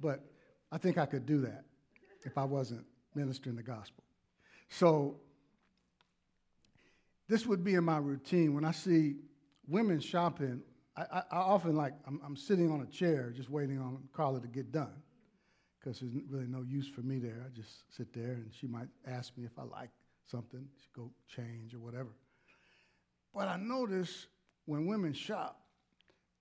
but 0.00 0.24
I 0.72 0.78
think 0.78 0.96
I 0.96 1.04
could 1.04 1.26
do 1.26 1.40
that 1.42 1.64
if 2.24 2.38
I 2.38 2.44
wasn't 2.44 2.84
ministering 3.14 3.56
the 3.56 3.62
gospel. 3.62 4.04
So, 4.68 5.16
this 7.28 7.46
would 7.46 7.62
be 7.62 7.74
in 7.74 7.84
my 7.84 7.98
routine. 7.98 8.54
When 8.54 8.64
I 8.64 8.72
see 8.72 9.16
women 9.68 10.00
shopping, 10.00 10.62
I, 10.96 11.22
I, 11.30 11.36
often 11.36 11.76
like, 11.76 11.94
I'm, 12.06 12.20
I'm, 12.24 12.36
sitting 12.36 12.70
on 12.70 12.80
a 12.80 12.86
chair 12.86 13.32
just 13.34 13.48
waiting 13.48 13.78
on 13.78 14.02
Carla 14.12 14.40
to 14.40 14.48
get 14.48 14.72
done 14.72 14.92
because 15.78 16.00
there's 16.00 16.12
really 16.28 16.46
no 16.46 16.62
use 16.62 16.88
for 16.88 17.00
me 17.02 17.18
there. 17.18 17.44
I 17.46 17.48
just 17.56 17.84
sit 17.96 18.12
there 18.12 18.32
and 18.32 18.50
she 18.52 18.66
might 18.66 18.88
ask 19.06 19.36
me 19.36 19.44
if 19.44 19.58
I 19.58 19.62
like 19.62 19.90
something, 20.30 20.66
she 20.76 20.88
go 20.94 21.10
change 21.28 21.74
or 21.74 21.78
whatever. 21.78 22.10
But 23.34 23.48
I 23.48 23.56
notice 23.56 24.26
when 24.66 24.86
women 24.86 25.12
shop 25.12 25.60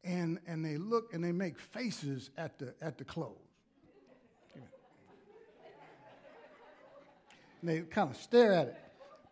and, 0.04 0.40
and 0.48 0.66
they 0.66 0.78
look 0.78 1.14
and 1.14 1.24
they 1.24 1.32
make 1.32 1.60
faces 1.60 2.32
at 2.38 2.58
the, 2.58 2.74
at 2.82 2.98
the 2.98 3.06
clothes. 3.06 3.38
and 7.62 7.70
they 7.70 7.82
kind 7.82 8.10
of 8.10 8.18
stare 8.18 8.54
at 8.54 8.68
it. 8.68 8.78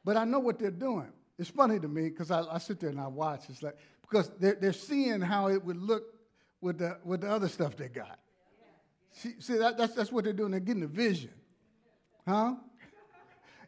But 0.06 0.18
I 0.18 0.26
know 0.26 0.40
what 0.40 0.60
they're 0.60 0.72
doing. 0.72 1.12
It's 1.40 1.50
funny 1.50 1.80
to 1.80 1.88
me 1.88 2.10
because 2.10 2.32
I, 2.32 2.42
I, 2.42 2.58
sit 2.58 2.80
there 2.80 2.90
and 2.90 3.00
I 3.00 3.08
watch. 3.08 3.44
It's 3.50 3.62
like, 3.62 3.78
because 4.10 4.32
they're, 4.40 4.56
they're 4.56 4.74
seeing 4.74 5.22
how 5.22 5.50
it 5.50 5.64
would 5.64 5.78
look 5.78 6.04
with 6.62 6.80
the, 6.80 6.98
with 7.04 7.22
the 7.22 7.30
other 7.30 7.48
stuff 7.48 7.76
they 7.76 7.90
got. 7.90 8.20
See, 9.12 9.34
see 9.40 9.58
that, 9.58 9.78
that's, 9.78 9.96
that's 9.96 10.12
what 10.12 10.24
they're 10.24 10.34
doing. 10.34 10.52
They're 10.52 10.60
getting 10.60 10.84
a 10.84 10.88
vision. 10.88 11.32
Huh? 12.28 12.56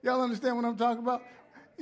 Y'all 0.04 0.22
understand 0.22 0.56
what 0.56 0.66
I'm 0.66 0.78
talking 0.78 1.04
about? 1.04 1.24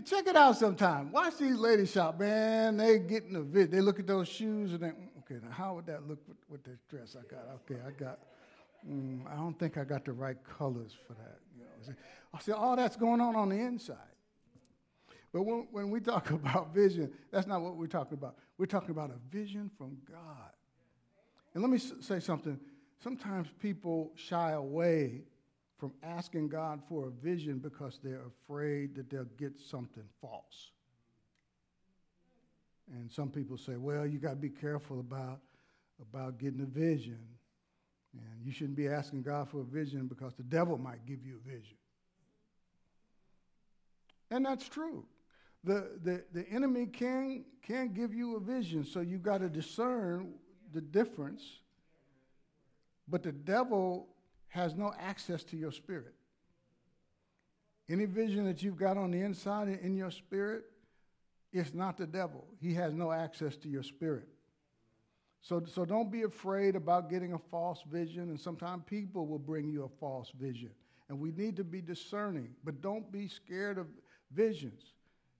Check 0.06 0.28
it 0.28 0.36
out 0.36 0.56
sometime. 0.58 1.12
Watch 1.12 1.38
these 1.38 1.58
ladies 1.58 1.92
shop, 1.92 2.20
man. 2.20 2.78
They 2.78 3.00
getting 3.00 3.36
a 3.36 3.42
vision. 3.42 3.72
They 3.72 3.82
look 3.82 4.00
at 4.00 4.08
those 4.08 4.28
shoes 4.28 4.74
and 4.74 4.82
they, 4.82 4.92
okay, 5.20 5.44
now 5.44 5.52
how 5.52 5.76
would 5.76 5.88
that 5.88 6.08
look 6.08 6.20
with, 6.28 6.38
with 6.50 6.64
this 6.64 6.80
dress 6.90 7.16
I 7.20 7.24
got? 7.30 7.46
Okay, 7.56 7.82
I 7.86 7.92
got, 7.92 8.20
mm, 8.88 9.22
I 9.32 9.36
don't 9.36 9.58
think 9.58 9.78
I 9.78 9.84
got 9.84 10.06
the 10.06 10.14
right 10.14 10.38
colors 10.58 10.96
for 11.08 11.14
that. 11.14 11.40
You 11.58 11.64
know, 11.64 11.96
I 12.34 12.40
see 12.40 12.52
all 12.52 12.76
that's 12.76 12.96
going 12.96 13.22
on 13.22 13.36
on 13.36 13.50
the 13.50 13.56
inside. 13.56 13.98
But 15.38 15.44
when, 15.44 15.67
when 15.70 15.91
we 15.91 16.00
talk 16.00 16.32
about 16.32 16.74
vision, 16.74 17.12
that's 17.32 17.46
not 17.46 17.62
what 17.62 17.75
we're 17.75 17.86
talking 17.86 18.15
about. 18.17 18.38
We're 18.58 18.65
talking 18.65 18.89
about 18.89 19.12
a 19.12 19.36
vision 19.36 19.70
from 19.77 19.96
God. 20.10 20.50
And 21.53 21.62
let 21.62 21.70
me 21.70 21.77
say 21.77 22.20
something 22.20 22.60
sometimes 23.03 23.48
people 23.60 24.12
shy 24.15 24.53
away 24.53 25.22
from 25.77 25.94
asking 26.01 26.48
God 26.48 26.82
for 26.89 27.10
a 27.10 27.12
vision 27.12 27.60
because 27.60 28.00
they're 28.03 28.24
afraid 28.25 28.96
that 28.96 29.12
they'll 29.12 29.25
get 29.38 29.60
something 29.60 30.06
false. 30.20 30.72
And 32.91 33.12
some 33.12 33.29
people 33.29 33.60
say, 33.60 33.75
well, 33.75 34.08
you 34.08 34.17
got 34.17 34.32
to 34.32 34.36
be 34.38 34.50
careful 34.50 35.00
about, 35.00 35.41
about 36.01 36.39
getting 36.39 36.62
a 36.62 36.65
vision. 36.65 37.20
And 38.13 38.44
you 38.44 38.51
shouldn't 38.51 38.75
be 38.77 38.88
asking 38.88 39.22
God 39.22 39.50
for 39.50 39.62
a 39.62 39.65
vision 39.65 40.08
because 40.08 40.34
the 40.34 40.41
devil 40.41 40.79
might 40.79 41.06
give 41.06 41.24
you 41.24 41.39
a 41.46 41.48
vision. 41.48 41.77
And 44.32 44.44
that's 44.44 44.67
true. 44.67 45.06
The, 45.68 46.00
the, 46.04 46.24
the 46.34 46.50
enemy 46.50 46.88
can, 46.88 47.46
can 47.62 47.94
give 47.94 48.14
you 48.14 48.38
a 48.38 48.40
vision, 48.40 48.86
so 48.86 49.02
you've 49.02 49.24
got 49.24 49.40
to 49.40 49.50
discern 49.50 50.34
the 50.74 50.82
difference 50.82 51.44
but 53.08 53.24
the 53.24 53.32
devil 53.32 54.08
has 54.50 54.76
no 54.76 54.94
access 55.00 55.44
to 55.46 55.58
your 55.58 55.72
spirit. 55.72 56.14
Any 57.90 58.06
vision 58.06 58.46
that 58.46 58.62
you've 58.62 58.78
got 58.78 58.98
on 58.98 59.12
the 59.12 59.22
inside 59.22 59.70
in 59.70 59.96
your 59.96 60.12
spirit, 60.12 60.66
it's 61.54 61.74
not 61.74 61.98
the 61.98 62.08
devil. 62.08 62.46
He 62.60 62.74
has 62.74 62.94
no 62.94 63.12
access 63.12 63.56
to 63.58 63.70
your 63.70 63.84
spirit. 63.84 64.28
So, 65.42 65.64
so 65.66 65.86
don't 65.86 66.12
be 66.12 66.24
afraid 66.24 66.76
about 66.76 67.10
getting 67.10 67.34
a 67.34 67.38
false 67.38 67.82
vision, 67.90 68.24
and 68.24 68.40
sometimes 68.40 68.84
people 68.86 69.26
will 69.26 69.40
bring 69.40 69.70
you 69.70 69.84
a 69.86 70.00
false 70.00 70.32
vision. 70.38 70.72
And 71.08 71.18
we 71.20 71.32
need 71.32 71.56
to 71.56 71.64
be 71.64 71.80
discerning, 71.80 72.50
but 72.66 72.82
don't 72.82 73.10
be 73.10 73.30
scared 73.30 73.78
of 73.78 73.88
visions. 74.34 74.82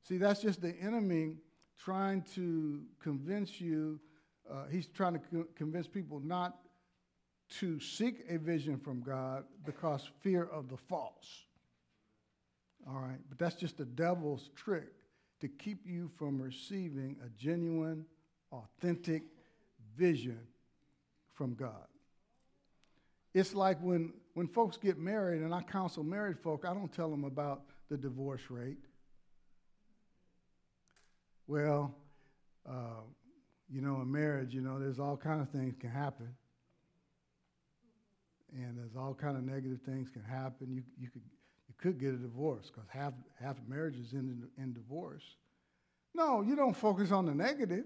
See, 0.08 0.18
that's 0.18 0.42
just 0.42 0.62
the 0.62 0.74
enemy 0.80 1.34
trying 1.78 2.22
to 2.36 2.82
convince 3.02 3.60
you, 3.60 4.00
uh, 4.50 4.66
he's 4.72 4.88
trying 4.88 5.14
to 5.14 5.20
co- 5.20 5.48
convince 5.56 5.86
people 5.86 6.22
not 6.22 6.60
to 7.60 7.80
seek 7.80 8.24
a 8.30 8.38
vision 8.38 8.78
from 8.78 9.02
God 9.02 9.44
because 9.66 10.10
fear 10.22 10.44
of 10.44 10.70
the 10.70 10.78
false. 10.78 11.46
All 12.88 13.02
right, 13.02 13.20
but 13.28 13.38
that's 13.38 13.56
just 13.56 13.78
the 13.78 13.86
devil's 13.86 14.50
trick 14.56 14.94
to 15.42 15.50
keep 15.50 15.86
you 15.86 16.10
from 16.18 16.42
receiving 16.42 17.18
a 17.26 17.30
genuine, 17.38 18.06
authentic 18.54 19.24
vision 19.98 20.40
from 21.34 21.54
God. 21.54 21.88
It's 23.34 23.54
like 23.54 23.78
when, 23.82 24.14
when 24.36 24.48
folks 24.48 24.78
get 24.78 24.98
married, 24.98 25.42
and 25.42 25.54
I 25.54 25.62
counsel 25.64 26.04
married 26.04 26.40
folk, 26.40 26.64
I 26.66 26.74
don't 26.74 26.92
tell 26.92 27.10
them 27.12 27.26
about 27.26 27.64
the 27.90 27.98
divorce 27.98 28.50
rate. 28.50 28.78
Well, 31.48 31.96
uh, 32.68 33.02
you 33.70 33.82
know, 33.82 34.02
in 34.02 34.12
marriage, 34.12 34.54
you 34.54 34.62
know, 34.62 34.80
there's 34.80 35.00
all 35.00 35.18
kind 35.18 35.42
of 35.42 35.50
things 35.50 35.76
can 35.80 35.90
happen. 35.90 36.36
And 38.54 38.78
there's 38.78 38.96
all 38.98 39.14
kind 39.14 39.38
of 39.38 39.44
negative 39.44 39.80
things 39.86 40.10
can 40.10 40.24
happen. 40.24 40.72
You, 40.72 40.84
you, 41.00 41.10
could, 41.10 41.22
you 41.68 41.76
could 41.78 42.00
get 42.00 42.14
a 42.14 42.18
divorce 42.18 42.72
because 42.74 42.90
half, 42.90 43.14
half 43.40 43.58
of 43.58 43.68
marriages 43.68 44.14
end 44.14 44.50
in, 44.58 44.64
in 44.64 44.74
divorce. 44.74 45.24
No, 46.14 46.42
you 46.42 46.56
don't 46.56 46.76
focus 46.76 47.12
on 47.12 47.26
the 47.26 47.34
negative. 47.34 47.86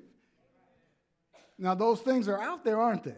Now, 1.57 1.75
those 1.75 1.99
things 1.99 2.27
are 2.27 2.39
out 2.39 2.63
there, 2.63 2.79
aren't 2.79 3.03
they? 3.03 3.17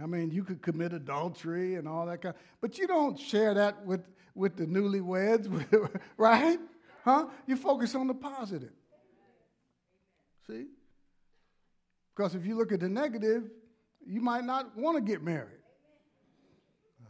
I 0.00 0.06
mean, 0.06 0.30
you 0.30 0.44
could 0.44 0.62
commit 0.62 0.92
adultery 0.92 1.74
and 1.74 1.86
all 1.86 2.06
that 2.06 2.22
kind, 2.22 2.34
of, 2.34 2.40
but 2.60 2.78
you 2.78 2.86
don't 2.86 3.18
share 3.18 3.54
that 3.54 3.84
with, 3.84 4.00
with 4.34 4.56
the 4.56 4.64
newlyweds, 4.64 5.48
right? 6.16 6.58
Huh? 7.04 7.26
You 7.46 7.56
focus 7.56 7.94
on 7.94 8.06
the 8.06 8.14
positive. 8.14 8.72
See? 10.46 10.66
Because 12.14 12.34
if 12.34 12.44
you 12.44 12.56
look 12.56 12.72
at 12.72 12.80
the 12.80 12.88
negative, 12.88 13.44
you 14.06 14.20
might 14.20 14.44
not 14.44 14.76
want 14.76 14.96
to 14.96 15.02
get 15.02 15.22
married. 15.22 15.58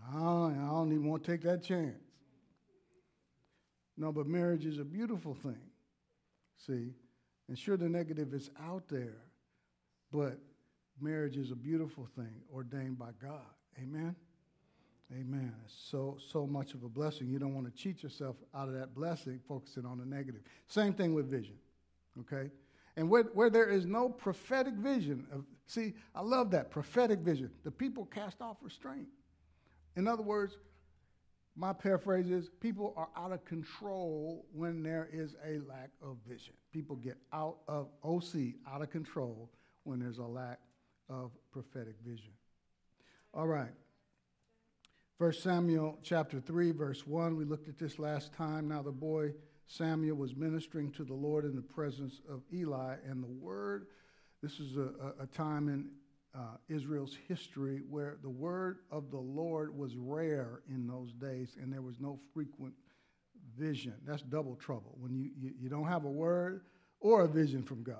I 0.08 0.18
don't, 0.18 0.92
even 0.92 1.08
want 1.08 1.24
to 1.24 1.30
take 1.30 1.42
that 1.42 1.62
chance. 1.62 1.96
No, 3.96 4.12
but 4.12 4.26
marriage 4.26 4.66
is 4.66 4.78
a 4.78 4.84
beautiful 4.84 5.34
thing. 5.34 5.60
See? 6.66 6.92
And 7.48 7.58
sure, 7.58 7.76
the 7.76 7.88
negative 7.88 8.34
is 8.34 8.50
out 8.60 8.88
there, 8.88 9.16
but 10.10 10.38
marriage 11.00 11.36
is 11.36 11.50
a 11.50 11.56
beautiful 11.56 12.06
thing 12.16 12.42
ordained 12.52 12.98
by 12.98 13.10
God. 13.20 13.40
Amen? 13.78 14.14
Amen. 15.12 15.52
It's 15.64 15.74
so, 15.90 16.16
so 16.30 16.46
much 16.46 16.74
of 16.74 16.84
a 16.84 16.88
blessing. 16.88 17.28
You 17.28 17.38
don't 17.38 17.54
want 17.54 17.66
to 17.66 17.72
cheat 17.72 18.02
yourself 18.02 18.36
out 18.54 18.68
of 18.68 18.74
that 18.74 18.94
blessing 18.94 19.40
focusing 19.46 19.84
on 19.84 19.98
the 19.98 20.06
negative. 20.06 20.42
Same 20.68 20.94
thing 20.94 21.14
with 21.14 21.30
vision, 21.30 21.56
okay? 22.20 22.50
And 22.96 23.08
where, 23.08 23.24
where 23.24 23.50
there 23.50 23.68
is 23.68 23.86
no 23.86 24.08
prophetic 24.08 24.74
vision, 24.74 25.26
of, 25.32 25.44
see, 25.66 25.94
I 26.14 26.20
love 26.20 26.50
that 26.50 26.70
prophetic 26.70 27.20
vision. 27.20 27.50
The 27.64 27.70
people 27.70 28.04
cast 28.06 28.40
off 28.42 28.58
restraint. 28.60 29.08
In 29.96 30.06
other 30.06 30.22
words, 30.22 30.56
my 31.54 31.72
paraphrase 31.72 32.30
is 32.30 32.48
people 32.60 32.94
are 32.96 33.08
out 33.16 33.32
of 33.32 33.44
control 33.44 34.46
when 34.52 34.82
there 34.82 35.08
is 35.12 35.36
a 35.44 35.58
lack 35.68 35.90
of 36.02 36.16
vision. 36.26 36.54
People 36.72 36.96
get 36.96 37.18
out 37.32 37.58
of 37.68 37.88
OC, 38.02 38.54
out 38.70 38.82
of 38.82 38.90
control, 38.90 39.50
when 39.84 39.98
there's 39.98 40.18
a 40.18 40.24
lack 40.24 40.60
of 41.08 41.30
prophetic 41.50 41.96
vision. 42.04 42.30
All 43.34 43.46
right. 43.46 43.72
1 45.18 45.32
Samuel 45.34 45.98
chapter 46.02 46.40
3, 46.40 46.72
verse 46.72 47.06
1. 47.06 47.36
We 47.36 47.44
looked 47.44 47.68
at 47.68 47.78
this 47.78 47.98
last 47.98 48.32
time. 48.34 48.68
Now 48.68 48.82
the 48.82 48.90
boy 48.90 49.32
Samuel 49.72 50.16
was 50.16 50.36
ministering 50.36 50.90
to 50.92 51.04
the 51.04 51.14
Lord 51.14 51.46
in 51.46 51.56
the 51.56 51.62
presence 51.62 52.20
of 52.28 52.42
Eli, 52.52 52.96
and 53.08 53.22
the 53.22 53.28
word, 53.28 53.86
this 54.42 54.60
is 54.60 54.76
a, 54.76 55.14
a 55.22 55.26
time 55.26 55.68
in 55.68 55.88
uh, 56.34 56.56
Israel's 56.68 57.16
history 57.26 57.80
where 57.88 58.18
the 58.22 58.28
word 58.28 58.80
of 58.90 59.10
the 59.10 59.18
Lord 59.18 59.76
was 59.76 59.96
rare 59.96 60.60
in 60.68 60.86
those 60.86 61.12
days, 61.14 61.56
and 61.60 61.72
there 61.72 61.80
was 61.80 62.00
no 62.00 62.18
frequent 62.34 62.74
vision. 63.58 63.94
That's 64.04 64.22
double 64.22 64.56
trouble 64.56 64.94
when 65.00 65.14
you, 65.14 65.30
you, 65.40 65.52
you 65.58 65.68
don't 65.70 65.88
have 65.88 66.04
a 66.04 66.10
word 66.10 66.62
or 67.00 67.22
a 67.22 67.28
vision 67.28 67.62
from 67.62 67.82
God. 67.82 67.96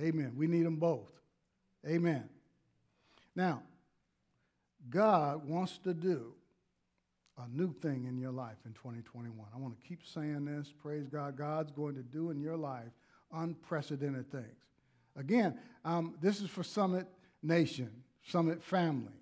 Amen. 0.00 0.32
We 0.34 0.46
need 0.46 0.64
them 0.64 0.76
both. 0.76 1.10
Amen. 1.86 2.28
Now, 3.36 3.62
God 4.88 5.46
wants 5.46 5.76
to 5.84 5.92
do 5.92 6.32
a 7.38 7.48
new 7.56 7.72
thing 7.72 8.06
in 8.06 8.18
your 8.18 8.32
life 8.32 8.56
in 8.66 8.72
2021. 8.72 9.32
I 9.54 9.58
want 9.58 9.80
to 9.80 9.88
keep 9.88 10.00
saying 10.04 10.44
this. 10.44 10.72
Praise 10.82 11.06
God. 11.08 11.36
God's 11.36 11.70
going 11.70 11.94
to 11.94 12.02
do 12.02 12.30
in 12.30 12.40
your 12.40 12.56
life 12.56 12.90
unprecedented 13.32 14.30
things. 14.30 14.44
Again, 15.16 15.58
um, 15.84 16.14
this 16.20 16.40
is 16.40 16.48
for 16.48 16.62
Summit 16.62 17.06
Nation, 17.42 17.90
Summit 18.26 18.62
family, 18.62 19.12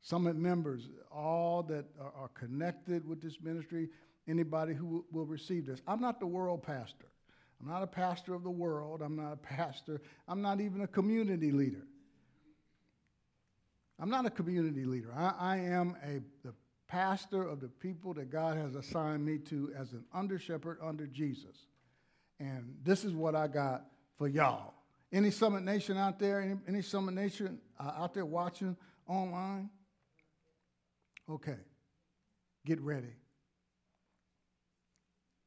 Summit 0.00 0.36
members, 0.36 0.88
all 1.10 1.62
that 1.64 1.84
are, 2.00 2.12
are 2.22 2.28
connected 2.28 3.06
with 3.06 3.20
this 3.20 3.40
ministry, 3.40 3.88
anybody 4.28 4.74
who 4.74 4.86
will, 4.86 5.04
will 5.12 5.26
receive 5.26 5.66
this. 5.66 5.80
I'm 5.86 6.00
not 6.00 6.20
the 6.20 6.26
world 6.26 6.62
pastor. 6.62 7.06
I'm 7.60 7.68
not 7.68 7.82
a 7.82 7.86
pastor 7.86 8.34
of 8.34 8.42
the 8.42 8.50
world. 8.50 9.02
I'm 9.02 9.16
not 9.16 9.32
a 9.32 9.36
pastor. 9.36 10.00
I'm 10.26 10.42
not 10.42 10.60
even 10.60 10.80
a 10.80 10.88
community 10.88 11.52
leader. 11.52 11.86
I'm 14.00 14.10
not 14.10 14.26
a 14.26 14.30
community 14.30 14.84
leader. 14.84 15.12
I, 15.14 15.34
I 15.38 15.56
am 15.58 15.96
a, 16.04 16.20
the 16.44 16.52
pastor 16.92 17.42
of 17.42 17.58
the 17.58 17.68
people 17.68 18.12
that 18.12 18.30
God 18.30 18.58
has 18.58 18.74
assigned 18.74 19.24
me 19.24 19.38
to 19.38 19.72
as 19.78 19.92
an 19.92 20.04
under 20.12 20.38
shepherd 20.38 20.76
under 20.82 21.06
Jesus. 21.06 21.56
And 22.38 22.76
this 22.82 23.02
is 23.02 23.14
what 23.14 23.34
I 23.34 23.48
got 23.48 23.86
for 24.18 24.28
y'all. 24.28 24.74
Any 25.10 25.30
Summit 25.30 25.62
Nation 25.62 25.96
out 25.96 26.18
there? 26.18 26.42
Any, 26.42 26.56
any 26.68 26.82
Summit 26.82 27.14
Nation 27.14 27.58
uh, 27.80 27.92
out 27.96 28.12
there 28.12 28.26
watching 28.26 28.76
online? 29.08 29.70
Okay, 31.30 31.56
get 32.66 32.78
ready. 32.82 33.14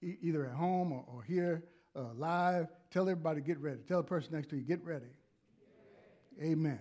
E- 0.01 0.17
either 0.21 0.47
at 0.47 0.53
home 0.53 0.91
or, 0.91 1.05
or 1.07 1.21
here 1.21 1.63
uh, 1.95 2.13
live. 2.15 2.67
Tell 2.89 3.03
everybody 3.03 3.41
get 3.41 3.59
ready. 3.59 3.81
Tell 3.87 3.99
the 3.99 4.07
person 4.07 4.33
next 4.33 4.49
to 4.49 4.55
you, 4.55 4.63
get 4.63 4.83
ready. 4.83 5.05
Get 5.05 6.39
ready. 6.39 6.53
Amen. 6.53 6.79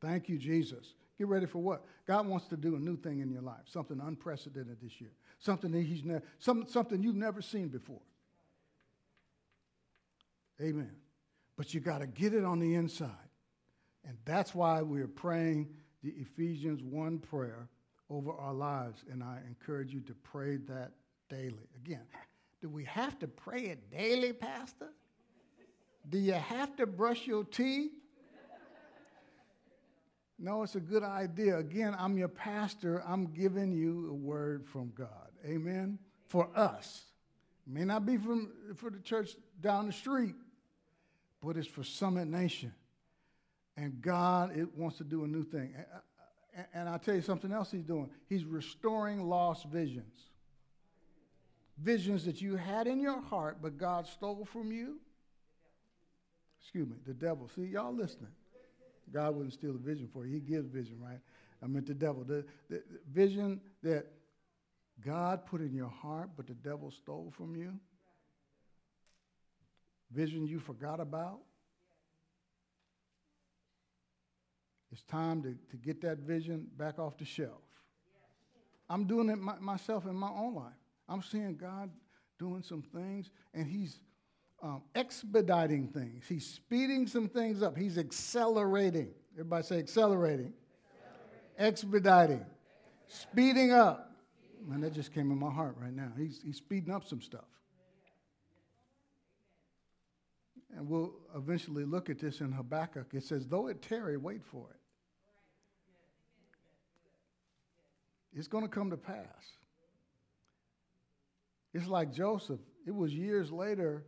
Thank 0.00 0.30
you, 0.30 0.38
Jesus. 0.38 0.94
Get 1.18 1.28
ready 1.28 1.46
for 1.46 1.58
what? 1.58 1.84
God 2.06 2.26
wants 2.26 2.46
to 2.48 2.56
do 2.56 2.76
a 2.76 2.78
new 2.78 2.96
thing 2.96 3.20
in 3.20 3.30
your 3.30 3.42
life, 3.42 3.62
something 3.66 4.00
unprecedented 4.00 4.78
this 4.82 5.00
year, 5.00 5.12
something 5.38 5.70
that 5.72 5.82
He's 5.82 6.04
never, 6.04 6.22
some, 6.38 6.66
something 6.66 7.02
you've 7.02 7.16
never 7.16 7.40
seen 7.40 7.68
before. 7.68 8.02
Amen. 10.60 10.92
But 11.56 11.72
you 11.72 11.80
got 11.80 12.00
to 12.00 12.06
get 12.06 12.34
it 12.34 12.44
on 12.44 12.58
the 12.58 12.74
inside. 12.74 13.10
And 14.06 14.16
that's 14.24 14.54
why 14.54 14.82
we're 14.82 15.08
praying 15.08 15.68
the 16.02 16.10
Ephesians 16.10 16.82
1 16.82 17.18
prayer 17.18 17.68
over 18.10 18.32
our 18.32 18.54
lives. 18.54 19.02
And 19.10 19.22
I 19.22 19.40
encourage 19.46 19.92
you 19.92 20.00
to 20.02 20.14
pray 20.14 20.56
that 20.68 20.92
daily. 21.28 21.68
Again, 21.76 22.02
do 22.60 22.68
we 22.68 22.84
have 22.84 23.18
to 23.20 23.26
pray 23.28 23.62
it 23.62 23.90
daily, 23.90 24.32
Pastor? 24.32 24.90
Do 26.08 26.18
you 26.18 26.34
have 26.34 26.76
to 26.76 26.86
brush 26.86 27.26
your 27.26 27.44
teeth? 27.44 27.90
No, 30.38 30.62
it's 30.62 30.74
a 30.74 30.80
good 30.80 31.02
idea. 31.02 31.58
Again, 31.58 31.96
I'm 31.98 32.18
your 32.18 32.28
pastor. 32.28 33.02
I'm 33.06 33.32
giving 33.32 33.72
you 33.72 34.10
a 34.10 34.14
word 34.14 34.66
from 34.66 34.92
God. 34.94 35.30
Amen. 35.44 35.98
For 36.26 36.48
us. 36.54 37.04
It 37.66 37.72
may 37.72 37.84
not 37.84 38.04
be 38.04 38.16
from, 38.18 38.50
for 38.76 38.90
the 38.90 38.98
church 38.98 39.30
down 39.60 39.86
the 39.86 39.92
street, 39.92 40.34
but 41.42 41.56
it's 41.56 41.66
for 41.66 41.82
Summit 41.82 42.28
Nation. 42.28 42.72
And 43.76 44.00
God 44.00 44.56
it 44.56 44.76
wants 44.76 44.98
to 44.98 45.04
do 45.04 45.24
a 45.24 45.26
new 45.26 45.42
thing. 45.42 45.74
And 46.72 46.88
I'll 46.88 46.98
tell 46.98 47.14
you 47.14 47.22
something 47.22 47.52
else 47.52 47.70
He's 47.70 47.82
doing. 47.82 48.10
He's 48.28 48.44
restoring 48.44 49.28
lost 49.28 49.66
visions. 49.66 50.14
Visions 51.78 52.24
that 52.24 52.40
you 52.40 52.56
had 52.56 52.86
in 52.86 53.00
your 53.00 53.20
heart, 53.20 53.58
but 53.60 53.76
God 53.76 54.06
stole 54.06 54.46
from 54.46 54.72
you. 54.72 54.98
Excuse 56.60 56.88
me, 56.88 56.96
the 57.06 57.12
devil. 57.12 57.50
See, 57.54 57.64
y'all 57.64 57.94
listening. 57.94 58.32
God 59.12 59.34
wouldn't 59.34 59.52
steal 59.52 59.70
a 59.70 59.78
vision 59.78 60.08
for 60.12 60.26
you. 60.26 60.34
He 60.34 60.40
gives 60.40 60.68
vision, 60.68 60.98
right? 61.00 61.20
I 61.62 61.66
meant 61.66 61.86
the 61.86 61.94
devil. 61.94 62.24
The, 62.24 62.44
the, 62.68 62.82
the 62.90 63.00
vision 63.12 63.60
that 63.82 64.06
God 65.04 65.46
put 65.46 65.60
in 65.60 65.74
your 65.74 65.88
heart, 65.88 66.30
but 66.36 66.46
the 66.46 66.54
devil 66.54 66.90
stole 66.90 67.32
from 67.36 67.54
you. 67.56 67.72
Vision 70.10 70.46
you 70.46 70.58
forgot 70.58 71.00
about. 71.00 71.38
It's 74.92 75.02
time 75.02 75.42
to, 75.42 75.56
to 75.70 75.76
get 75.76 76.00
that 76.02 76.18
vision 76.18 76.66
back 76.76 76.98
off 76.98 77.18
the 77.18 77.24
shelf. 77.24 77.60
I'm 78.88 79.04
doing 79.04 79.28
it 79.28 79.36
my, 79.36 79.58
myself 79.58 80.06
in 80.06 80.14
my 80.14 80.30
own 80.30 80.54
life. 80.54 80.72
I'm 81.08 81.22
seeing 81.22 81.56
God 81.56 81.90
doing 82.38 82.62
some 82.62 82.82
things, 82.82 83.30
and 83.52 83.66
He's 83.66 83.98
um, 84.62 84.82
expediting 84.94 85.88
things. 85.88 86.24
He's 86.28 86.46
speeding 86.46 87.06
some 87.06 87.28
things 87.28 87.62
up. 87.62 87.76
He's 87.76 87.98
accelerating. 87.98 89.10
Everybody 89.34 89.62
say 89.64 89.78
accelerating. 89.78 90.52
accelerating. 91.58 91.58
Expediting. 91.58 92.46
Speeding 93.08 93.72
up. 93.72 94.12
Man, 94.66 94.80
that 94.80 94.92
just 94.94 95.12
came 95.14 95.30
in 95.30 95.38
my 95.38 95.50
heart 95.50 95.76
right 95.80 95.94
now. 95.94 96.10
He's, 96.18 96.40
he's 96.44 96.56
speeding 96.56 96.92
up 96.92 97.04
some 97.04 97.20
stuff. 97.20 97.44
And 100.76 100.88
we'll 100.88 101.12
eventually 101.34 101.84
look 101.84 102.10
at 102.10 102.18
this 102.18 102.40
in 102.40 102.52
Habakkuk. 102.52 103.14
It 103.14 103.22
says, 103.22 103.46
though 103.46 103.68
it 103.68 103.80
tarry, 103.80 104.16
wait 104.16 104.44
for 104.44 104.66
it. 104.70 104.80
It's 108.38 108.48
going 108.48 108.64
to 108.64 108.68
come 108.68 108.90
to 108.90 108.96
pass. 108.98 109.24
It's 111.72 111.86
like 111.86 112.12
Joseph. 112.12 112.60
It 112.86 112.94
was 112.94 113.14
years 113.14 113.50
later. 113.50 114.04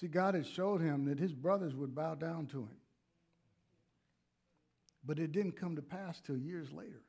See, 0.00 0.06
God 0.06 0.34
had 0.34 0.46
showed 0.46 0.80
him 0.80 1.06
that 1.06 1.18
his 1.18 1.32
brothers 1.32 1.74
would 1.74 1.94
bow 1.94 2.14
down 2.14 2.46
to 2.48 2.58
him. 2.58 2.76
But 5.04 5.18
it 5.18 5.32
didn't 5.32 5.52
come 5.52 5.74
to 5.76 5.82
pass 5.82 6.20
till 6.20 6.36
years 6.36 6.70
later. 6.70 7.02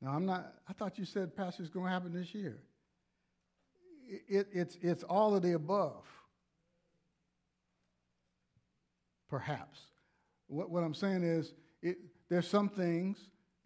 Now, 0.00 0.10
I'm 0.10 0.26
not, 0.26 0.52
I 0.68 0.72
thought 0.72 0.98
you 0.98 1.04
said, 1.04 1.34
Pastor, 1.34 1.62
it's 1.62 1.72
going 1.72 1.86
to 1.86 1.92
happen 1.92 2.12
this 2.12 2.34
year. 2.34 2.62
It, 4.06 4.22
it, 4.28 4.48
it's, 4.52 4.78
it's 4.82 5.02
all 5.02 5.34
of 5.34 5.42
the 5.42 5.54
above. 5.54 6.04
Perhaps. 9.28 9.80
What, 10.46 10.70
what 10.70 10.84
I'm 10.84 10.94
saying 10.94 11.24
is, 11.24 11.54
it, 11.82 11.98
there's 12.28 12.46
some 12.46 12.68
things 12.68 13.18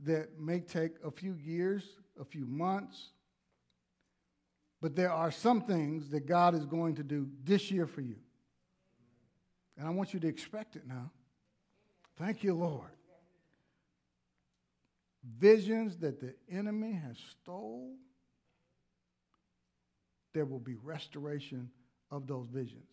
that 0.04 0.38
may 0.38 0.60
take 0.60 0.92
a 1.04 1.10
few 1.10 1.34
years, 1.34 1.84
a 2.18 2.24
few 2.24 2.46
months, 2.46 3.10
but 4.80 4.94
there 4.94 5.12
are 5.12 5.30
some 5.30 5.62
things 5.62 6.10
that 6.10 6.26
God 6.26 6.54
is 6.54 6.64
going 6.64 6.94
to 6.96 7.02
do 7.02 7.28
this 7.44 7.70
year 7.70 7.86
for 7.86 8.00
you. 8.00 8.16
And 9.76 9.86
I 9.86 9.90
want 9.90 10.14
you 10.14 10.20
to 10.20 10.28
expect 10.28 10.76
it 10.76 10.86
now. 10.86 11.10
Thank 12.16 12.42
you, 12.42 12.54
Lord. 12.54 12.90
Visions 15.38 15.96
that 15.98 16.20
the 16.20 16.34
enemy 16.50 16.92
has 16.92 17.16
stole, 17.42 17.94
there 20.32 20.44
will 20.44 20.60
be 20.60 20.76
restoration 20.82 21.70
of 22.10 22.26
those 22.26 22.46
visions. 22.48 22.88